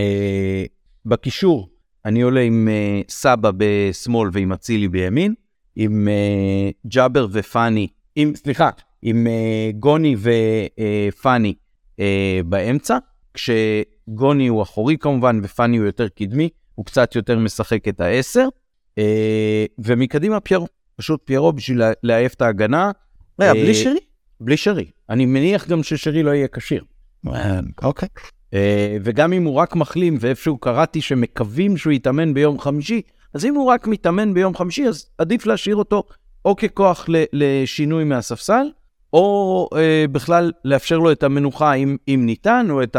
בקישור, 1.06 1.70
אני 2.06 2.22
עולה 2.22 2.42
עם 2.42 2.68
uh, 2.68 3.12
סבא 3.12 3.52
בשמאל 3.58 4.30
ועם 4.34 4.54
אצילי 4.54 4.88
בימין, 4.88 5.34
עם 5.76 6.08
uh, 6.08 6.90
ג'אבר 6.90 7.28
ופאני, 7.32 7.88
עם, 8.16 8.36
סליחה, 8.36 8.70
עם 9.02 9.28
uh, 9.28 9.76
גוני 9.76 10.16
ופאני 10.20 11.54
uh, 11.96 12.02
באמצע, 12.46 12.98
כשגוני 13.34 14.48
הוא 14.48 14.62
אחורי 14.64 14.98
כמובן 14.98 15.40
ופאני 15.44 15.78
הוא 15.78 15.86
יותר 15.86 16.08
קדמי, 16.08 16.50
הוא 16.76 16.86
קצת 16.86 17.16
יותר 17.16 17.40
משחק 17.40 17.88
את 17.88 18.02
העשר, 18.02 18.48
uh, 19.00 19.02
ומקדימה 19.80 20.40
פיירו, 20.40 20.68
פשוט 20.98 21.22
פיירו 21.26 21.54
בשביל 21.54 21.82
לעייף 22.04 22.34
את 22.34 22.42
ההגנה. 22.42 22.92
רגע, 23.40 23.50
אה, 23.50 23.54
בלי 23.54 23.74
שרי? 23.74 24.00
בלי 24.40 24.58
שרי. 24.58 24.86
אני 25.10 25.26
מניח 25.26 25.68
גם 25.68 25.84
ששרי 25.84 26.24
לא 26.24 26.32
יהיה 26.32 26.48
כשיר. 26.48 26.84
אוקיי. 27.84 28.10
אה, 28.54 28.98
וגם 29.04 29.34
אם 29.34 29.44
הוא 29.44 29.56
רק 29.56 29.76
מחלים, 29.76 30.18
ואיפשהו 30.20 30.58
קראתי 30.58 31.02
שמקווים 31.02 31.78
שהוא 31.78 31.94
יתאמן 31.94 32.34
ביום 32.34 32.60
חמישי, 32.60 33.02
אז 33.34 33.46
אם 33.46 33.56
הוא 33.56 33.66
רק 33.66 33.88
מתאמן 33.88 34.34
ביום 34.34 34.56
חמישי, 34.56 34.88
אז 34.88 35.10
עדיף 35.18 35.46
להשאיר 35.46 35.76
אותו 35.76 36.04
או 36.46 36.56
ככוח 36.56 37.06
לשינוי 37.34 38.04
מהספסל, 38.04 38.68
או 39.14 39.70
אה, 39.76 40.06
בכלל 40.12 40.52
לאפשר 40.66 40.98
לו 40.98 41.12
את 41.12 41.24
המנוחה 41.24 41.74
אם, 41.74 41.98
אם 42.08 42.22
ניתן, 42.26 42.68
או 42.70 42.84
את 42.84 42.98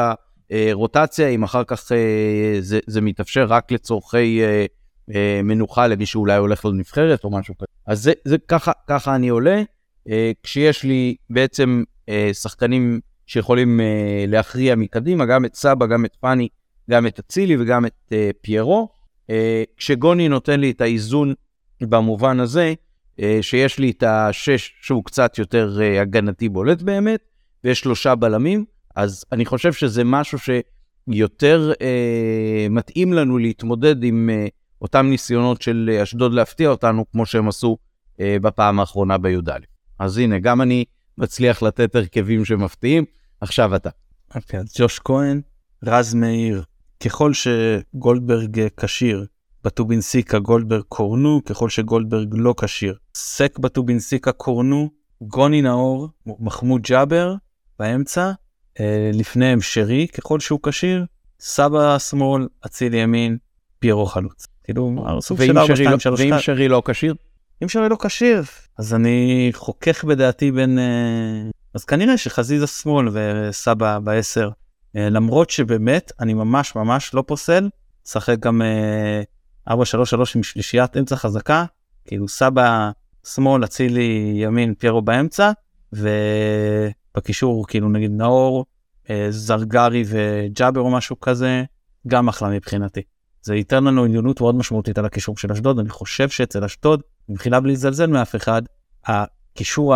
הרוטציה, 0.50 1.28
אם 1.28 1.42
אחר 1.42 1.64
כך 1.64 1.92
אה, 1.92 2.56
זה, 2.60 2.78
זה 2.86 3.00
מתאפשר 3.00 3.44
רק 3.48 3.72
לצורכי 3.72 4.42
אה, 4.42 4.66
אה, 5.14 5.40
מנוחה 5.44 5.86
למי 5.86 6.06
שאולי 6.06 6.36
הולך 6.36 6.64
לנבחרת 6.64 7.24
או 7.24 7.30
משהו 7.30 7.54
כזה. 7.58 7.66
אז 7.88 8.02
זה, 8.02 8.12
זה 8.24 8.38
ככה, 8.38 8.72
ככה 8.86 9.14
אני 9.14 9.28
עולה, 9.28 9.62
אה, 10.08 10.32
כשיש 10.42 10.84
לי 10.84 11.16
בעצם 11.30 11.82
אה, 12.08 12.30
שחקנים 12.32 13.00
שיכולים 13.26 13.80
אה, 13.80 14.24
להכריע 14.28 14.74
מקדימה, 14.74 15.26
גם 15.26 15.44
את 15.44 15.54
סבא, 15.54 15.86
גם 15.86 16.04
את 16.04 16.16
פאני, 16.20 16.48
גם 16.90 17.06
את 17.06 17.18
אצילי 17.18 17.56
וגם 17.56 17.86
את 17.86 18.12
אה, 18.12 18.30
פיירו. 18.40 18.88
אה, 19.30 19.62
כשגוני 19.76 20.28
נותן 20.28 20.60
לי 20.60 20.70
את 20.70 20.80
האיזון 20.80 21.34
במובן 21.80 22.40
הזה, 22.40 22.74
אה, 23.20 23.38
שיש 23.40 23.78
לי 23.78 23.90
את 23.90 24.02
השש 24.02 24.74
שהוא 24.82 25.04
קצת 25.04 25.38
יותר 25.38 25.78
אה, 25.80 26.00
הגנתי 26.00 26.48
בולט 26.48 26.82
באמת, 26.82 27.20
ויש 27.64 27.80
שלושה 27.80 28.14
בלמים, 28.14 28.64
אז 28.96 29.24
אני 29.32 29.46
חושב 29.46 29.72
שזה 29.72 30.04
משהו 30.04 30.38
שיותר 30.38 31.72
אה, 31.80 32.66
מתאים 32.70 33.12
לנו 33.12 33.38
להתמודד 33.38 34.04
עם 34.04 34.30
אה, 34.32 34.46
אותם 34.82 35.06
ניסיונות 35.06 35.62
של 35.62 35.90
אה, 35.92 36.02
אשדוד 36.02 36.34
להפתיע 36.34 36.68
אותנו, 36.68 37.10
כמו 37.10 37.26
שהם 37.26 37.48
עשו 37.48 37.76
אה, 38.20 38.36
בפעם 38.42 38.80
האחרונה 38.80 39.18
בי"א. 39.18 39.58
אז 39.98 40.18
הנה, 40.18 40.38
גם 40.38 40.62
אני 40.62 40.84
מצליח 41.18 41.62
לתת 41.62 41.94
הרכבים 41.94 42.44
שמפתיעים, 42.44 43.04
עכשיו 43.40 43.76
אתה. 43.76 43.90
אוקיי, 44.34 44.60
אז 44.60 44.72
ג'וש 44.78 44.98
כהן, 44.98 45.40
רז 45.84 46.14
מאיר, 46.14 46.62
ככל 47.04 47.32
שגולדברג 47.32 48.60
אה, 48.60 48.66
כשיר, 48.76 49.26
בטובינסיקה 49.64 50.38
גולדברג 50.38 50.82
קורנו, 50.88 51.40
ככל 51.44 51.68
שגולדברג 51.68 52.28
לא 52.32 52.54
כשיר. 52.60 52.96
סק 53.14 53.58
בטובינסיקה 53.58 54.32
קורנו, 54.32 54.90
גוני 55.22 55.62
נאור, 55.62 56.08
מחמוד 56.26 56.82
ג'אבר 56.82 57.34
באמצע, 57.78 58.32
אה, 58.80 59.10
לפניהם 59.14 59.60
שרי 59.60 60.06
ככל 60.08 60.40
שהוא 60.40 60.60
כשיר, 60.62 61.04
סבא 61.40 61.98
שמאל, 61.98 62.48
אצילי 62.66 62.96
ימין, 62.96 63.38
פיירו 63.78 64.06
חלוץ. 64.06 64.46
כאילו, 64.68 65.04
סוג 65.20 65.38
של 65.38 65.44
ואם 65.48 65.58
4, 65.58 65.66
שרי 65.66 65.76
2, 65.76 65.90
לא- 65.90 65.98
3, 65.98 66.20
ואם 66.20 66.38
שרי 66.38 66.68
לא 66.68 66.82
כשיר? 66.84 67.14
אם 67.62 67.68
שרי 67.68 67.88
לא 67.88 67.96
כשיר, 68.00 68.42
אז 68.78 68.94
אני 68.94 69.50
חוכך 69.52 70.04
בדעתי 70.04 70.52
בין... 70.52 70.78
אה, 70.78 70.84
אז 71.74 71.84
כנראה 71.84 72.16
שחזיזה 72.16 72.66
שמאל 72.66 73.08
וסבא 73.12 73.98
בעשר. 73.98 74.50
אה, 74.96 75.08
למרות 75.10 75.50
שבאמת, 75.50 76.12
אני 76.20 76.34
ממש 76.34 76.76
ממש 76.76 77.14
לא 77.14 77.24
פוסל, 77.26 77.68
לשחק 78.06 78.38
גם 78.40 78.62
אה, 78.62 79.22
4-3-3 79.74 79.74
עם 80.34 80.42
שלישיית 80.42 80.96
אמצע 80.96 81.16
חזקה, 81.16 81.64
כאילו 82.04 82.28
סבא 82.28 82.90
שמאל, 83.26 83.64
אצילי 83.64 84.32
ימין, 84.36 84.74
פיירו 84.74 85.02
באמצע, 85.02 85.50
ובקישור 85.92 87.66
כאילו 87.66 87.88
נגיד 87.88 88.10
נאור, 88.10 88.64
אה, 89.10 89.26
זרגרי 89.30 90.04
וג'אבר 90.06 90.80
או 90.80 90.90
משהו 90.90 91.20
כזה, 91.20 91.64
גם 92.06 92.28
אחלה 92.28 92.48
מבחינתי. 92.48 93.02
זה 93.42 93.54
ייתן 93.54 93.84
לנו 93.84 94.04
עליונות 94.04 94.40
מאוד 94.40 94.54
משמעותית 94.54 94.98
על 94.98 95.04
הקישור 95.04 95.36
של 95.36 95.52
אשדוד, 95.52 95.78
אני 95.78 95.88
חושב 95.88 96.28
שאצל 96.28 96.64
אשדוד, 96.64 97.02
מבחינה 97.28 97.60
בלי 97.60 97.72
לזלזל 97.72 98.06
מאף 98.06 98.36
אחד, 98.36 98.62
הקישור 99.06 99.94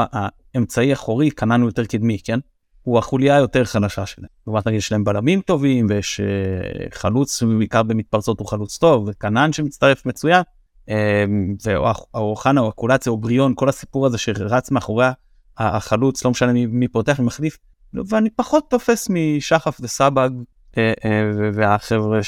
האמצעי 0.55 0.93
אחורי, 0.93 1.31
הוא 1.41 1.69
יותר 1.69 1.85
קדמי, 1.85 2.19
כן? 2.25 2.39
הוא 2.83 2.99
החוליה 2.99 3.37
היותר 3.37 3.65
חלשה 3.65 4.07
שלהם. 4.07 4.29
לעומת 4.47 4.67
נגיד 4.67 4.79
יש 4.79 4.93
להם 4.93 5.05
בלמים 5.05 5.41
טובים 5.41 5.87
ויש 5.89 6.21
uh, 6.21 6.95
חלוץ 6.95 7.43
בעיקר 7.43 7.83
במתפרצות 7.83 8.41
הוא 8.41 8.49
חלוץ 8.49 8.79
טוב 8.79 9.09
וכנן 9.09 9.53
שמצטרף 9.53 10.07
מצוין. 10.07 10.43
Um, 10.89 10.93
ואוחנה 12.15 12.61
או 12.61 12.69
אקולציה 12.69 13.13
או 13.13 13.17
בריון 13.17 13.53
כל 13.57 13.69
הסיפור 13.69 14.07
הזה 14.07 14.19
שרץ 14.19 14.71
מאחורי 14.71 15.07
החלוץ 15.59 16.25
לא 16.25 16.31
משנה 16.31 16.53
מי, 16.53 16.89
פותח 16.89 17.21
מי 17.21 17.27
מחליף 17.27 17.59
ואני 18.09 18.31
פחות 18.31 18.71
תופס 18.71 19.09
משחף 19.11 19.79
וסבג 19.81 20.31
uh, 20.71 20.77
והחבר'ה 21.55 22.21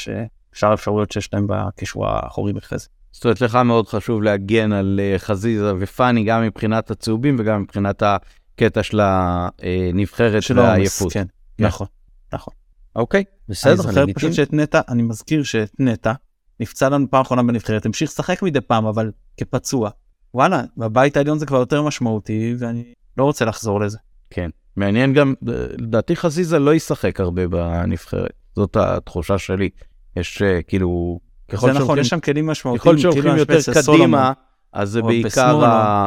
ששאר 0.54 0.70
האפשרויות 0.70 1.12
שיש 1.12 1.28
להם 1.32 1.46
בקישור 1.48 2.06
האחורי 2.06 2.52
זה. 2.70 2.86
זאת 3.12 3.24
אומרת, 3.24 3.40
לך 3.40 3.54
מאוד 3.54 3.88
חשוב 3.88 4.22
להגן 4.22 4.72
על 4.72 5.00
אה, 5.02 5.18
חזיזה 5.18 5.72
ופאני, 5.78 6.24
גם 6.24 6.42
מבחינת 6.42 6.90
הצהובים 6.90 7.36
וגם 7.38 7.62
מבחינת 7.62 8.02
הקטע 8.02 8.82
של 8.82 9.00
הנבחרת 9.02 10.42
של 10.42 10.58
העומס, 10.58 10.70
והעייפות. 10.70 11.12
כן, 11.12 11.24
כן. 11.58 11.64
נכון, 11.64 11.86
נכון. 12.32 12.54
אוקיי, 12.96 13.18
אני 13.20 13.26
בסדר, 13.48 13.76
זוכר 13.76 13.90
לגיטימי. 13.90 14.14
פשוט 14.14 14.32
שאת 14.32 14.52
נטע, 14.52 14.80
אני 14.88 15.02
מזכיר 15.02 15.42
שאת 15.42 15.70
נטע 15.78 16.12
נפצע 16.60 16.88
לנו 16.88 17.10
פעם 17.10 17.20
אחרונה 17.20 17.42
בנבחרת, 17.42 17.86
המשיך 17.86 18.10
לשחק 18.10 18.42
מדי 18.42 18.60
פעם 18.60 18.86
אבל 18.86 19.10
כפצוע. 19.36 19.90
וואלה, 20.34 20.62
בבית 20.76 21.16
העליון 21.16 21.38
זה 21.38 21.46
כבר 21.46 21.58
יותר 21.58 21.82
משמעותי 21.82 22.54
ואני 22.58 22.84
לא 23.16 23.24
רוצה 23.24 23.44
לחזור 23.44 23.80
לזה. 23.80 23.98
כן. 24.30 24.50
מעניין 24.76 25.12
גם, 25.12 25.34
אה, 25.48 25.54
לדעתי 25.78 26.16
חזיזה 26.16 26.58
לא 26.58 26.74
ישחק 26.74 27.20
הרבה 27.20 27.48
בנבחרת. 27.48 28.32
זאת 28.56 28.76
התחושה 28.76 29.38
שלי. 29.38 29.68
יש 30.16 30.42
אה, 30.42 30.62
כאילו, 30.62 31.20
ככל 31.48 31.66
זה 31.66 31.72
נכון, 31.72 31.86
שהולכים- 31.86 32.00
יש 32.02 32.08
שם 32.08 32.20
כלים 32.20 32.46
משמעותיים. 32.46 32.80
ככל 32.80 32.98
שהולכים 32.98 33.22
כאילו 33.22 33.36
יותר. 33.38 33.60
קדימה, 33.82 34.32
אז 34.72 34.90
זה 34.90 35.02
בעיקר 35.02 35.60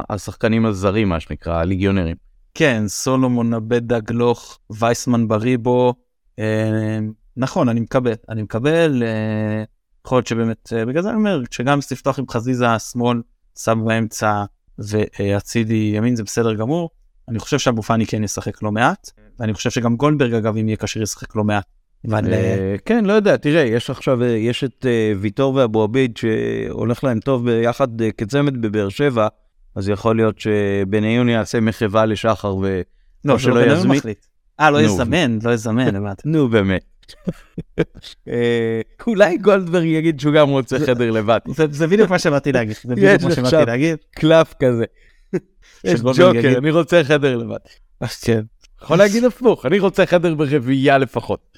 השחקנים 0.10 0.66
הזרים, 0.66 1.10
מה 1.10 1.20
שנקרא, 1.20 1.54
הליגיונרים. 1.60 2.16
כן, 2.54 2.84
סולומון, 2.88 3.54
עבדה, 3.54 4.00
גלוך, 4.00 4.60
וייסמן 4.70 5.28
בריבו. 5.28 5.94
אה, 6.40 7.00
נכון, 7.38 7.70
אני 7.70 7.80
מקבל, 7.80 8.14
אני 8.30 8.42
מקבל. 8.42 9.04
אה, 9.04 9.64
יכול 10.06 10.18
להיות 10.18 10.28
שבאמת, 10.28 10.74
בגלל 10.88 11.04
זה 11.04 11.10
אני 11.10 11.18
אומר, 11.18 11.42
שגם 11.52 11.80
לפתוח 11.92 12.20
עם 12.20 12.26
חזיזה 12.32 12.66
שמאל, 12.80 13.22
שם 13.60 13.82
באמצע 13.86 14.44
ואצילי 14.80 15.94
ימין 15.96 16.16
זה 16.16 16.24
בסדר 16.24 16.54
גמור. 16.54 16.90
אני 17.30 17.40
חושב 17.40 17.60
שאבו 17.60 17.82
פאני 17.82 18.06
כן 18.06 18.24
ישחק 18.24 18.64
לא 18.64 18.72
מעט. 18.72 19.10
ואני 19.40 19.54
חושב 19.54 19.70
שגם 19.70 19.96
גולדברג 19.96 20.34
אגב 20.34 20.58
אם 20.58 20.68
יהיה 20.68 20.78
כשיר 20.78 21.02
ישחק 21.04 21.36
לא 21.36 21.44
מעט. 21.44 21.66
אבל 22.08 22.34
אה, 22.34 22.38
אה, 22.40 22.76
כן, 22.86 23.06
לא 23.06 23.14
יודע, 23.14 23.38
תראה, 23.38 23.62
יש 23.62 23.90
עכשיו, 23.90 24.24
אה, 24.24 24.28
יש 24.28 24.64
את 24.64 24.86
ויטור 25.20 25.56
ואבו 25.56 25.84
עביד 25.84 26.18
שהולך 26.18 27.04
להם 27.04 27.20
טוב 27.20 27.46
ביחד 27.50 27.88
כצמד 28.18 28.62
בבאר 28.62 28.90
שבע, 28.90 29.28
אז 29.76 29.90
יכול 29.90 30.16
להיות 30.16 30.40
שבניון 30.40 31.30
יעשה 31.30 31.60
מחווה 31.60 32.06
לשחר 32.06 32.56
ו... 32.56 32.82
לא, 33.26 33.40
שלא 33.40 33.60
יזמין. 33.66 34.00
אה 34.60 34.72
לא. 34.72 34.82
יזמן 34.82 35.40
לא 35.44 35.52
יזמן 35.54 35.96
הבנתי. 35.96 36.22
נו 36.26 36.50
באמת. 36.50 36.86
אולי 39.08 39.38
גולדברג 39.38 39.86
יגיד 39.86 40.20
שהוא 40.20 40.34
גם 40.34 40.50
רוצה 40.50 40.80
חדר 40.80 41.12
לבד. 41.12 41.40
זה- 41.72 41.88
בדיוק 41.88 42.10
מה 42.10 42.20
שבאתי 42.20 42.52
להגיד. 42.52 42.76
זה 42.84 42.96
בדיוק 42.96 43.24
מה 43.24 43.36
שבאתי 43.36 43.66
להגיד. 43.66 43.98
קלף 44.12 44.54
כזה. 44.64 44.86
יש 45.84 46.02
ג'וקר, 46.02 46.58
אני 46.58 46.72
רוצה 46.72 47.04
חדר 47.04 47.38
לבד. 47.38 47.58
כן. 48.22 48.42
יכול 48.84 48.98
להגיד 48.98 49.24
הפוך, 49.24 49.66
אני 49.66 49.80
רוצה 49.80 50.06
חדר 50.06 50.36
ברביעייה 50.36 50.98
לפחות. 50.98 51.58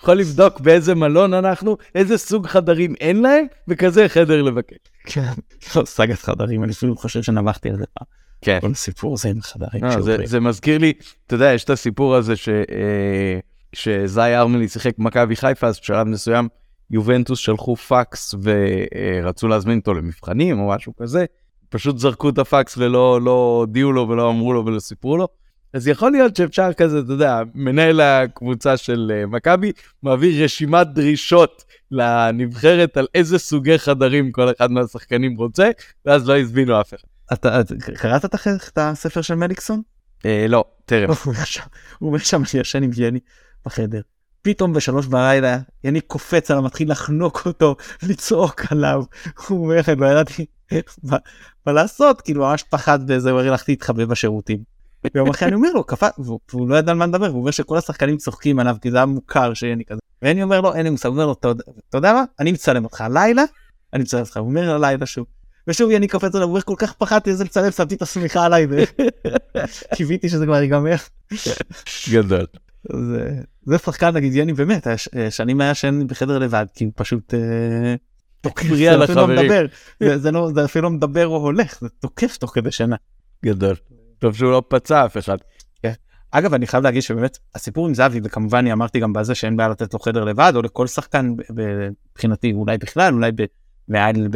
יכול 0.00 0.14
לבדוק 0.14 0.60
באיזה 0.60 0.94
מלון 0.94 1.34
אנחנו, 1.34 1.76
איזה 1.94 2.18
סוג 2.18 2.46
חדרים 2.46 2.94
אין 3.00 3.22
להם, 3.22 3.46
וכזה 3.68 4.08
חדר 4.08 4.42
לבקש. 4.42 4.76
כן. 5.04 5.32
לא, 5.76 5.84
סאגת 5.84 6.18
חדרים 6.18 6.64
אני 6.64 6.72
אפילו 6.72 6.96
חושב 6.96 7.22
שנבחתי 7.22 7.68
על 7.68 7.76
זה 7.76 7.84
פעם. 7.94 8.06
כן. 8.42 8.58
כל 8.60 8.70
הסיפור 8.70 9.16
זה 9.16 9.28
עם 9.28 9.40
חדרים. 9.40 9.84
אה, 9.84 9.90
זה, 9.90 9.94
שעוברים. 9.94 10.26
זה 10.26 10.40
מזכיר 10.40 10.78
לי, 10.78 10.92
אתה 11.26 11.34
יודע, 11.34 11.52
יש 11.52 11.64
את 11.64 11.70
הסיפור 11.70 12.14
הזה 12.14 12.34
אה, 12.48 13.38
שזאי 13.72 14.36
ארמלי 14.36 14.68
שיחק 14.68 14.98
במכבי 14.98 15.36
חיפה, 15.36 15.66
אז 15.66 15.80
בשלב 15.80 16.06
מסוים 16.06 16.48
יובנטוס 16.90 17.38
שלחו 17.38 17.76
פקס 17.76 18.34
ורצו 18.42 19.48
להזמין 19.48 19.78
אותו 19.78 19.94
למבחנים 19.94 20.60
או 20.60 20.68
משהו 20.68 20.92
כזה, 20.96 21.24
פשוט 21.68 21.98
זרקו 21.98 22.28
את 22.28 22.38
הפקס 22.38 22.78
ולא 22.78 23.20
לא 23.22 23.56
הודיעו 23.60 23.92
לו 23.92 24.08
ולא 24.08 24.30
אמרו 24.30 24.52
לו 24.52 24.66
ולא 24.66 24.80
סיפרו 24.80 25.16
לו. 25.16 25.28
אז 25.72 25.88
יכול 25.88 26.12
להיות 26.12 26.36
שאפשר 26.36 26.72
כזה, 26.72 26.98
אתה 26.98 27.12
יודע, 27.12 27.42
מנהל 27.54 28.00
הקבוצה 28.00 28.76
של 28.76 29.12
אה, 29.14 29.26
מכבי 29.26 29.72
מעביר 30.02 30.44
רשימת 30.44 30.86
דרישות 30.86 31.64
לנבחרת 31.90 32.96
על 32.96 33.06
איזה 33.14 33.38
סוגי 33.38 33.78
חדרים 33.78 34.32
כל 34.32 34.50
אחד 34.50 34.70
מהשחקנים 34.70 35.36
רוצה, 35.36 35.70
ואז 36.06 36.28
לא 36.28 36.38
הזמינו 36.38 36.80
אף 36.80 36.94
אחד. 36.94 37.08
אתה 37.32 37.62
קראת 37.96 38.24
את 38.24 38.78
הספר 38.78 39.22
של 39.22 39.34
מליקסון? 39.34 39.82
אה, 40.26 40.46
לא, 40.48 40.64
טרם. 40.84 41.08
הוא 41.10 41.16
אומר 41.26 41.44
שם- 41.44 41.62
הוא 41.98 42.06
אומר 42.08 42.18
שם 42.18 42.42
אני 42.52 42.60
ישן 42.60 42.82
עם 42.82 42.90
יני 42.96 43.18
בחדר. 43.66 44.00
פתאום 44.42 44.72
בשלוש 44.72 45.06
בלילה 45.06 45.58
יני 45.84 46.00
קופץ 46.00 46.50
עליו 46.50 46.62
מתחיל 46.62 46.90
לחנוק 46.90 47.42
אותו 47.46 47.76
לצעוק 48.02 48.62
עליו. 48.72 49.02
הוא 49.48 49.64
אומר 49.64 49.80
לא 49.98 50.06
ידעתי 50.06 50.46
מה 51.66 51.72
לעשות 51.72 52.20
כאילו 52.20 52.40
ממש 52.40 52.62
פחד 52.62 52.98
וזה 53.08 53.30
הוא 53.30 53.40
הלכתי 53.40 53.72
להתחבא 53.72 54.04
בשירותים. 54.04 54.77
ויום 55.14 55.30
אחרי 55.30 55.48
אני 55.48 55.54
אומר 55.54 55.72
לו 55.72 55.84
קפא 55.84 56.08
והוא 56.18 56.40
והוא 56.52 56.68
לא 56.68 56.76
ידע 56.76 56.92
על 56.92 56.98
מה 56.98 57.06
לדבר 57.06 57.26
הוא 57.26 57.40
אומר 57.40 57.50
שכל 57.50 57.78
השחקנים 57.78 58.16
צוחקים 58.16 58.58
עליו 58.58 58.76
כי 58.82 58.90
זה 58.90 58.96
היה 58.96 59.06
מוכר 59.06 59.54
שיני 59.54 59.84
כזה. 59.84 60.00
ואני 60.22 60.42
אומר 60.42 60.60
לו 60.60 60.74
אין 60.74 60.84
לי 60.84 60.90
מושג 60.90 61.06
הוא 61.08 61.14
אומר 61.14 61.26
לו 61.26 61.32
"אתה 61.32 61.48
יודע- 61.98 62.12
מה 62.12 62.24
אני 62.40 62.52
מצלם 62.52 62.84
אותך 62.84 63.00
הלילה 63.00 63.42
אני 63.94 64.02
מצלם 64.02 64.20
אותך 64.20 64.36
הוא 64.36 64.48
אומר 64.48 64.70
הלילה 64.74 65.06
שוב. 65.06 65.26
ושוב 65.68 65.90
יני 65.90 66.08
קופץ 66.08 66.34
עליו 66.34 66.46
הוא 66.46 66.50
אומר 66.50 66.60
כל 66.62 66.74
כך 66.78 66.92
פחדתי 66.92 67.30
איזה 67.30 67.44
לצלם 67.44 67.70
שמתי 67.70 67.94
את 67.94 68.02
השמיכה 68.02 68.44
עליי 68.44 68.66
וקיוויתי 69.90 70.28
שזה 70.28 70.46
כבר 70.46 70.62
ייגמר. 70.62 70.96
גדול. 72.12 72.46
זה 72.92 73.30
זה 73.66 73.78
שחקן 73.78 74.10
נגיד 74.14 74.34
יני 74.34 74.52
באמת 74.52 74.86
שנים 75.30 75.60
היה 75.60 75.70
ישן 75.70 76.06
בחדר 76.06 76.38
לבד 76.38 76.66
כי 76.74 76.84
הוא 76.84 76.92
פשוט 76.96 77.34
אה, 77.34 77.94
תוקף 78.40 78.64
לא 78.70 79.06
לא 80.30 80.50
זה 80.54 80.64
אפילו 80.64 80.82
לא 80.84 80.90
מדבר 80.90 81.26
או 81.26 81.36
הולך 81.36 81.78
זה 81.80 81.88
תוקף 82.00 82.36
תוך 82.36 82.50
כדי 82.54 82.70
שינה. 82.70 82.96
גדול. 83.44 83.74
טוב 84.18 84.36
שהוא 84.36 84.50
לא 84.50 84.62
פצע 84.68 85.06
אף 85.06 85.16
אחד. 85.16 85.36
אגב 86.30 86.54
אני 86.54 86.66
חייב 86.66 86.84
להגיד 86.84 87.02
שבאמת 87.02 87.38
הסיפור 87.54 87.86
עם 87.86 87.94
זהבי 87.94 88.20
וכמובן 88.24 88.58
אני 88.58 88.72
אמרתי 88.72 89.00
גם 89.00 89.12
בזה 89.12 89.34
שאין 89.34 89.56
בעיה 89.56 89.68
לתת 89.68 89.94
לו 89.94 90.00
חדר 90.00 90.24
לבד 90.24 90.52
או 90.56 90.62
לכל 90.62 90.86
שחקן 90.86 91.34
מבחינתי 92.12 92.52
אולי 92.52 92.78
בכלל 92.78 93.14
אולי 93.14 93.30
מעל 93.88 94.28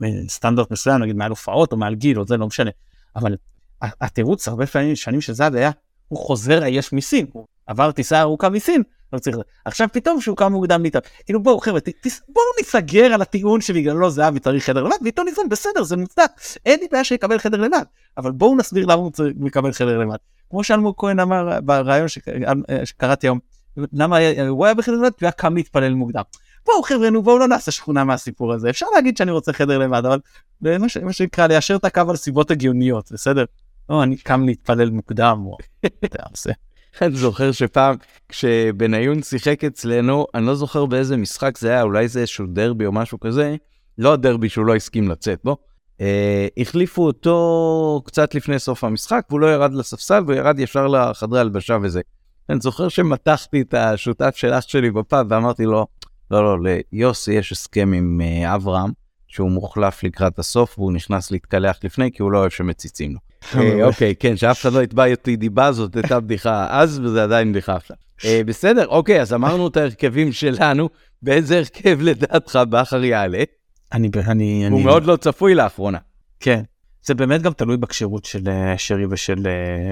בסטנדרט 0.00 0.70
מסוים 0.70 1.02
נגיד 1.02 1.16
מעל 1.16 1.30
הופעות 1.30 1.72
או 1.72 1.76
מעל 1.76 1.94
גיל 1.94 2.18
או 2.18 2.26
זה 2.26 2.36
לא 2.36 2.46
משנה 2.46 2.70
אבל 3.16 3.36
התירוץ 3.82 4.48
הרבה 4.48 4.66
פעמים 4.66 4.96
שנים 4.96 5.20
של 5.20 5.32
זהבי 5.32 5.58
היה 5.58 5.70
הוא 6.08 6.18
חוזר 6.18 6.62
עייף 6.62 6.92
מסין 6.92 7.26
הוא 7.32 7.46
עבר 7.66 7.92
טיסה 7.92 8.20
ארוכה 8.20 8.48
מסין 8.48 8.82
לא 9.12 9.18
צריך 9.18 9.36
עכשיו 9.64 9.88
פתאום 9.92 10.20
שהוא 10.20 10.36
קם 10.36 10.52
מוקדם 10.52 10.82
להתאר 10.82 11.00
כאילו 11.26 11.42
בואו 11.42 11.58
חבר'ה 11.58 11.80
בואו 12.28 12.44
ניסגר 12.58 13.04
על 13.04 13.22
הטיעון 13.22 13.60
שבגללו 13.60 14.10
זהבי 14.10 14.40
צריך 14.40 14.64
חדר 14.64 14.82
לבד 14.82 14.96
ועיתון 15.02 15.28
איזון 15.28 15.48
בסדר 15.48 15.82
זה 15.82 15.96
מוצדק 15.96 16.30
אין 16.66 16.80
לי 16.80 16.86
בעיה 16.92 17.04
שיקבל 17.04 17.38
חדר 17.38 17.60
לבד 17.60 17.82
אבל 18.18 18.30
בואו 18.32 18.56
נסביר 18.56 18.84
למה 18.84 18.94
הוא 18.94 19.10
צריך 19.10 19.34
לקבל 19.40 19.72
חדר 19.72 19.98
לבד. 19.98 20.16
כמו 20.50 20.64
שאלמוג 20.64 20.94
כהן 20.98 21.20
אמר 21.20 21.60
בריאיון 21.60 22.08
שק- 22.08 22.28
אה, 22.70 22.86
שקראתי 22.86 23.26
היום 23.26 23.38
למה 23.92 24.16
היה- 24.16 24.48
הוא 24.48 24.64
היה 24.64 24.74
בחדר 24.74 24.94
לבד 24.94 25.02
הוא 25.04 25.10
היה 25.20 25.32
קם 25.32 25.54
להתפלל 25.54 25.94
מוקדם. 25.94 26.22
בואו 26.66 26.82
חבר'ה 26.82 27.08
בואו 27.22 27.38
לא 27.38 27.48
נעשה 27.48 27.70
שכונה 27.70 28.04
מהסיפור 28.04 28.52
הזה 28.52 28.70
אפשר 28.70 28.86
להגיד 28.94 29.16
שאני 29.16 29.30
רוצה 29.30 29.52
חדר 29.52 29.78
לבד 29.78 30.02
אבל 30.06 30.18
זה 30.60 30.76
מה 31.02 31.12
שנקרא 31.12 31.46
ליישר 31.46 31.76
את 31.76 31.84
הקו 31.84 32.00
על 32.08 32.16
סיבות 32.16 32.50
הגיוניות 32.50 33.12
בסדר. 33.12 33.44
לא 33.90 34.02
אני 34.02 34.16
קם 34.16 34.46
להתפלל 34.46 34.90
מוקדם 34.90 35.44
אתה 36.04 36.22
עושה. 36.30 36.50
אני 37.02 37.16
זוכר 37.16 37.52
שפעם 37.52 37.96
כשבניון 38.28 39.22
שיחק 39.22 39.64
אצלנו, 39.64 40.26
אני 40.34 40.46
לא 40.46 40.54
זוכר 40.54 40.86
באיזה 40.86 41.16
משחק 41.16 41.58
זה 41.58 41.68
היה, 41.68 41.82
אולי 41.82 42.08
זה 42.08 42.20
איזשהו 42.20 42.46
דרבי 42.46 42.86
או 42.86 42.92
משהו 42.92 43.20
כזה, 43.20 43.56
לא 43.98 44.12
הדרבי 44.12 44.48
שהוא 44.48 44.66
לא 44.66 44.76
הסכים 44.76 45.08
לצאת 45.08 45.40
בו. 45.44 45.56
אה, 46.00 46.48
החליפו 46.56 47.06
אותו 47.06 48.02
קצת 48.06 48.34
לפני 48.34 48.58
סוף 48.58 48.84
המשחק, 48.84 49.24
והוא 49.30 49.40
לא 49.40 49.46
ירד 49.46 49.74
לספסל, 49.74 50.22
והוא 50.26 50.34
ירד 50.34 50.58
ישר 50.58 50.86
לחדרי 50.86 51.40
הלבשה 51.40 51.78
וזה. 51.82 52.00
אני 52.48 52.60
זוכר 52.60 52.88
שמתחתי 52.88 53.60
את 53.60 53.74
השותף 53.74 54.36
של 54.36 54.52
אח 54.52 54.60
שלי 54.60 54.90
בפאב 54.90 55.26
ואמרתי 55.30 55.64
לו, 55.64 55.86
לא, 56.30 56.44
לא, 56.44 56.70
ליוסי 56.92 57.32
יש 57.32 57.52
הסכם 57.52 57.92
עם 57.92 58.20
אה, 58.20 58.54
אברהם, 58.54 58.90
שהוא 59.30 59.50
מוחלף 59.50 60.04
לקראת 60.04 60.38
הסוף, 60.38 60.78
והוא 60.78 60.92
נכנס 60.92 61.30
להתקלח 61.30 61.78
לפני, 61.84 62.12
כי 62.12 62.22
הוא 62.22 62.32
לא 62.32 62.38
אוהב 62.38 62.50
שמציצים 62.50 63.12
לו. 63.12 63.18
אה, 63.60 63.84
אוקיי, 63.84 64.14
כן, 64.16 64.36
שאף 64.36 64.60
אחד 64.60 64.72
לא 64.72 64.82
יתבע 64.82 65.10
אותי 65.10 65.36
דיבה, 65.36 65.72
זאת 65.72 65.96
הייתה 65.96 66.20
בדיחה 66.20 66.66
אז, 66.70 66.98
וזה 66.98 67.22
עדיין 67.22 67.52
בדיחה 67.52 67.76
עכשיו. 67.76 67.96
אה, 68.24 68.40
בסדר, 68.46 68.86
אוקיי, 68.86 69.20
אז 69.20 69.32
אמרנו 69.32 69.68
את 69.68 69.76
ההרכבים 69.76 70.32
שלנו, 70.32 70.88
באיזה 71.22 71.58
הרכב 71.58 71.98
לדעתך 72.00 72.58
בכר 72.70 73.04
יעלה? 73.04 73.42
אני 73.92 74.08
ב- 74.08 74.16
אני 74.16 74.66
הוא 74.68 74.76
אני 74.76 74.84
מאוד 74.84 75.04
לא 75.04 75.16
צפוי 75.16 75.54
לאחרונה. 75.54 75.98
כן 76.40 76.62
זה 77.06 77.14
באמת 77.14 77.42
גם 77.42 77.52
תלוי 77.52 77.76
בכשירות 77.76 78.24
של 78.24 78.48
אה, 78.48 78.78
שרי 78.78 79.06
ושל 79.10 79.46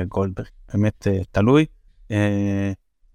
גולדברג 0.08 0.46
באמת 0.72 1.06
תלוי. 1.32 1.64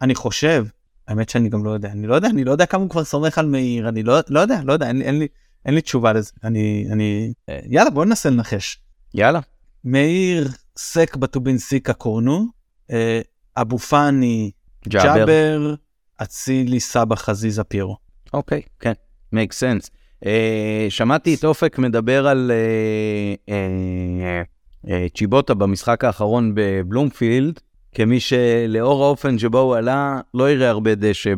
אני 0.01 0.15
חושב 0.15 0.65
האמת 1.07 1.29
שאני 1.29 1.49
גם 1.49 1.65
לא 1.65 1.69
יודע 1.69 1.91
אני 1.91 2.07
לא 2.07 2.15
יודע 2.15 2.27
אני 2.27 2.43
לא 2.43 2.51
יודע 2.51 2.65
כמה 2.65 2.81
הוא 2.81 2.89
כבר 2.89 3.03
סומך 3.03 3.37
על 3.37 3.45
מאיר 3.45 3.89
אני 3.89 4.03
לא 4.03 4.19
לא 4.29 4.39
יודע 4.39 4.59
לא 4.63 4.73
יודע 4.73 4.87
אין 4.87 5.19
לי 5.19 5.27
אין 5.65 5.75
לי 5.75 5.81
תשובה 5.81 6.13
לזה 6.13 6.31
אני 6.43 6.87
אני 6.91 7.33
יאללה 7.69 7.89
בוא 7.89 8.05
ננסה 8.05 8.29
לנחש. 8.29 8.79
יאללה. 9.13 9.39
מאיר 9.83 10.49
סק 10.77 11.15
בטובינסיקה 11.15 11.93
קורנו 11.93 12.45
אה, 12.91 13.21
אבו 13.57 13.77
פאני 13.77 14.51
ג'אבר. 14.87 15.75
אצילי 16.17 16.79
סבא 16.79 17.15
חזיזה 17.15 17.63
פירו. 17.63 17.97
אוקיי, 18.33 18.61
כן, 18.79 18.93
make 19.35 19.51
sense. 19.51 19.89
אה, 20.25 20.85
שמעתי 20.89 21.33
את 21.33 21.45
אופק 21.45 21.79
מדבר 21.79 22.27
על 22.27 22.51
אה, 22.51 23.53
אה, 23.53 24.41
אה, 24.89 25.07
צ'יבוטה 25.15 25.53
במשחק 25.53 26.03
האחרון 26.03 26.51
בבלומפילד, 26.55 27.59
כמי 27.95 28.19
שלאור 28.19 29.03
האופן 29.03 29.39
שבו 29.39 29.59
הוא 29.59 29.75
עלה, 29.75 30.21
לא 30.33 30.51
יראה 30.51 30.69
הרבה 30.69 30.95
דשא 30.95 31.33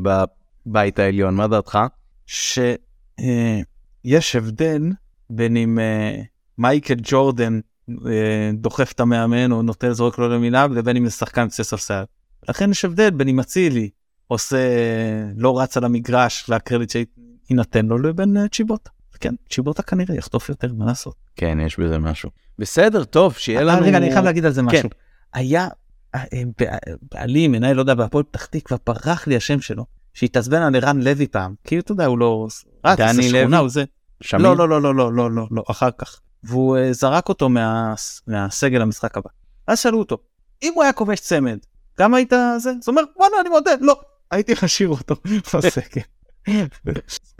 בבית 0.65 0.99
העליון, 0.99 1.35
מה 1.35 1.47
דעתך? 1.47 1.79
שיש 4.05 4.35
הבדל 4.35 4.81
בין 5.29 5.57
אם 5.57 5.79
אה, 5.79 6.21
מייקל 6.57 6.95
ג'ורדן 7.03 7.59
אה, 7.89 8.51
דוחף 8.53 8.91
את 8.91 8.99
המאמן 8.99 9.51
או 9.51 9.61
נוטה 9.61 9.93
זורק 9.93 10.17
לו 10.17 10.29
למילה 10.29 10.67
לבין 10.67 10.97
אם 10.97 11.05
זה 11.05 11.11
שחקן 11.11 11.47
קצה 11.47 11.63
ספסל. 11.63 12.03
לכן 12.49 12.71
יש 12.71 12.85
הבדל 12.85 13.09
בין 13.09 13.27
אם 13.27 13.39
אצילי 13.39 13.89
עושה 14.27 14.57
לא 15.37 15.59
רץ 15.59 15.77
על 15.77 15.83
המגרש 15.83 16.45
והקרדיט 16.49 16.91
שיינתן 17.47 17.85
לו 17.85 17.97
לבין 17.97 18.37
אה, 18.37 18.47
צ'יבוטה. 18.47 18.89
כן 19.19 19.33
צ'יבוטה 19.49 19.83
כנראה 19.83 20.15
יחטוף 20.15 20.49
יותר 20.49 20.73
מה 20.73 20.85
לעשות. 20.85 21.15
כן, 21.35 21.57
יש 21.65 21.79
בזה 21.79 21.97
משהו. 21.97 22.29
בסדר, 22.59 23.03
טוב, 23.03 23.33
שיהיה 23.33 23.61
לנו... 23.61 23.81
אה, 23.81 23.87
רגע 23.87 23.97
אני 23.97 24.11
חייב 24.11 24.25
להגיד 24.25 24.45
על 24.45 24.51
זה 24.51 24.61
כן. 24.61 24.67
משהו. 24.67 24.89
היה 25.33 25.67
אה, 26.15 26.23
אה, 26.33 26.41
בע- 26.59 26.95
בעלי 27.11 27.47
מנהל 27.47 27.75
לא 27.75 27.81
יודע 27.81 27.93
בהפועל 27.93 28.23
פתח 28.23 28.45
תקווה 28.45 28.77
ברח 28.85 29.27
לי 29.27 29.35
השם 29.35 29.61
שלו 29.61 29.85
שהתעצבן 30.13 30.61
על 30.61 30.75
ערן 30.75 31.01
לוי 31.01 31.27
פעם 31.27 31.53
כי 31.63 31.79
אתה 31.79 31.91
יודע 31.91 32.05
הוא 32.05 32.19
לא 32.19 32.47
דני 32.85 33.31
לוי? 33.31 33.57
הוא 33.57 33.69
זה. 33.69 33.83
שמיר? 34.21 34.53
לא 34.53 34.57
לא 34.57 34.69
לא 34.69 34.81
לא 34.81 34.95
לא 34.95 35.11
לא 35.11 35.31
לא 35.31 35.47
לא 35.51 35.63
אחר 35.71 35.89
כך 35.97 36.19
והוא 36.43 36.77
uh, 36.77 36.79
זרק 36.91 37.29
אותו 37.29 37.49
מה, 37.49 37.93
מהסגל 38.27 38.81
המשחק 38.81 39.17
הבא. 39.17 39.29
אז 39.67 39.79
שאלו 39.79 39.99
אותו 39.99 40.17
אם 40.63 40.71
הוא 40.75 40.83
היה 40.83 40.93
כובש 40.93 41.19
צמד 41.19 41.57
גם 41.99 42.13
היית 42.13 42.29
זה? 42.29 42.69
אז 42.69 42.69
הוא 42.69 42.73
אומר 42.87 43.01
וואלה 43.17 43.35
אני 43.41 43.49
מודה 43.49 43.71
לא 43.81 44.01
הייתי 44.31 44.53
משאיר 44.63 44.89
אותו 44.89 45.15
בסגל. 45.53 46.01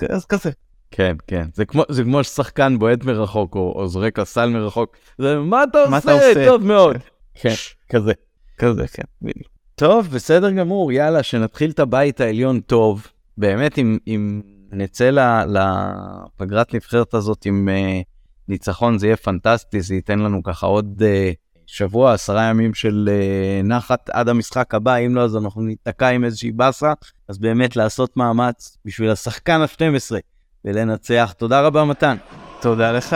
אז 0.09 0.25
כזה. 0.25 0.51
כן, 0.91 1.15
כן. 1.27 1.47
זה 1.53 1.65
כמו, 1.65 1.83
זה 1.89 2.03
כמו 2.03 2.23
ששחקן 2.23 2.79
בועט 2.79 3.03
מרחוק, 3.03 3.55
או, 3.55 3.73
או 3.75 3.87
זורק 3.87 4.19
לסל 4.19 4.49
מרחוק. 4.49 4.97
זה, 5.17 5.39
מה 5.39 5.63
אתה 5.63 5.79
עושה? 5.79 5.91
מה 5.91 5.97
אתה 5.97 6.11
עושה? 6.11 6.45
טוב 6.45 6.63
מאוד. 6.63 6.97
כן, 7.33 7.53
כזה. 7.89 8.13
כזה 8.57 8.87
כן. 8.87 9.03
בדיוק. 9.21 9.47
טוב, 9.75 10.07
בסדר 10.07 10.51
גמור, 10.51 10.91
יאללה, 10.91 11.23
שנתחיל 11.23 11.71
את 11.71 11.79
הבית 11.79 12.21
העליון 12.21 12.59
טוב. 12.59 13.07
באמת, 13.37 13.77
אם, 13.77 13.97
אם 14.07 14.41
נצא 14.71 15.09
לפגרת 15.47 16.73
נבחרת 16.73 17.13
הזאת 17.13 17.45
עם 17.45 17.69
uh, 17.69 18.03
ניצחון, 18.47 18.97
זה 18.97 19.07
יהיה 19.07 19.17
פנטסטי, 19.17 19.81
זה 19.81 19.95
ייתן 19.95 20.19
לנו 20.19 20.43
ככה 20.43 20.67
עוד 20.67 21.01
uh, 21.01 21.35
שבוע, 21.65 22.13
עשרה 22.13 22.43
ימים 22.43 22.73
של 22.73 23.09
uh, 23.09 23.67
נחת 23.67 24.09
עד 24.09 24.29
המשחק 24.29 24.75
הבא, 24.75 24.95
אם 24.95 25.15
לא, 25.15 25.21
אז 25.21 25.35
אנחנו 25.37 25.61
ניתקע 25.61 26.07
עם 26.07 26.23
איזושהי 26.23 26.51
באסה, 26.51 26.93
אז 27.27 27.37
באמת 27.37 27.75
לעשות 27.75 28.17
מאמץ 28.17 28.77
בשביל 28.85 29.09
השחקן 29.09 29.61
ה-12 29.61 30.15
ולנצח. 30.65 31.33
תודה 31.37 31.61
רבה, 31.61 31.83
מתן. 31.83 32.15
תודה 32.61 32.91
לך. 32.91 33.15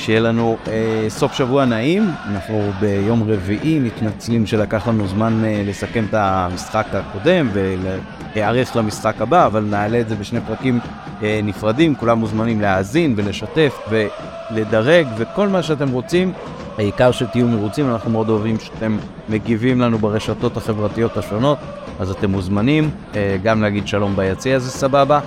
שיהיה 0.00 0.20
לנו 0.20 0.56
אה, 0.68 1.06
סוף 1.08 1.32
שבוע 1.32 1.64
נעים, 1.64 2.10
אנחנו 2.26 2.70
ביום 2.80 3.22
רביעי 3.26 3.78
מתנצלים 3.78 4.46
שלקח 4.46 4.88
לנו 4.88 5.08
זמן 5.08 5.44
אה, 5.44 5.62
לסכם 5.66 6.04
את 6.08 6.14
המשחק 6.14 6.86
הקודם 6.92 7.48
ולהיערך 7.52 8.76
למשחק 8.76 9.20
הבא, 9.20 9.46
אבל 9.46 9.60
נעלה 9.60 10.00
את 10.00 10.08
זה 10.08 10.14
בשני 10.14 10.40
פרקים 10.46 10.80
אה, 11.22 11.40
נפרדים, 11.42 11.94
כולם 11.94 12.18
מוזמנים 12.18 12.60
להאזין 12.60 13.14
ולשתף 13.16 13.88
ולדרג 13.90 15.06
וכל 15.16 15.48
מה 15.48 15.62
שאתם 15.62 15.88
רוצים. 15.90 16.32
העיקר 16.78 17.12
שתהיו 17.12 17.48
מרוצים, 17.48 17.90
אנחנו 17.90 18.10
מאוד 18.10 18.28
אוהבים 18.28 18.58
שאתם 18.58 18.98
מגיבים 19.28 19.80
לנו 19.80 19.98
ברשתות 19.98 20.56
החברתיות 20.56 21.16
השונות, 21.16 21.58
אז 22.00 22.10
אתם 22.10 22.30
מוזמנים 22.30 22.90
אה, 23.14 23.36
גם 23.42 23.62
להגיד 23.62 23.88
שלום 23.88 24.16
ביציע, 24.16 24.58
זה 24.58 24.70
סבבה. 24.70 25.20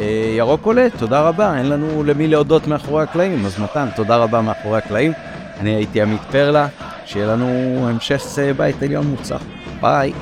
אה, 0.00 0.34
ירוק 0.36 0.66
עולה, 0.66 0.86
תודה 0.98 1.20
רבה, 1.20 1.58
אין 1.58 1.68
לנו 1.68 2.04
למי 2.04 2.26
להודות 2.26 2.66
מאחורי 2.66 3.02
הקלעים, 3.02 3.46
אז 3.46 3.58
מתן, 3.60 3.88
תודה 3.96 4.16
רבה 4.16 4.40
מאחורי 4.40 4.78
הקלעים. 4.78 5.12
אני 5.60 5.74
הייתי 5.74 6.02
עמית 6.02 6.20
פרלה, 6.30 6.66
שיהיה 7.04 7.26
לנו 7.26 7.46
המשך 7.88 8.22
אה, 8.38 8.52
בית 8.52 8.82
עליון 8.82 9.06
מוצלח. 9.06 9.42
ביי. 9.80 10.12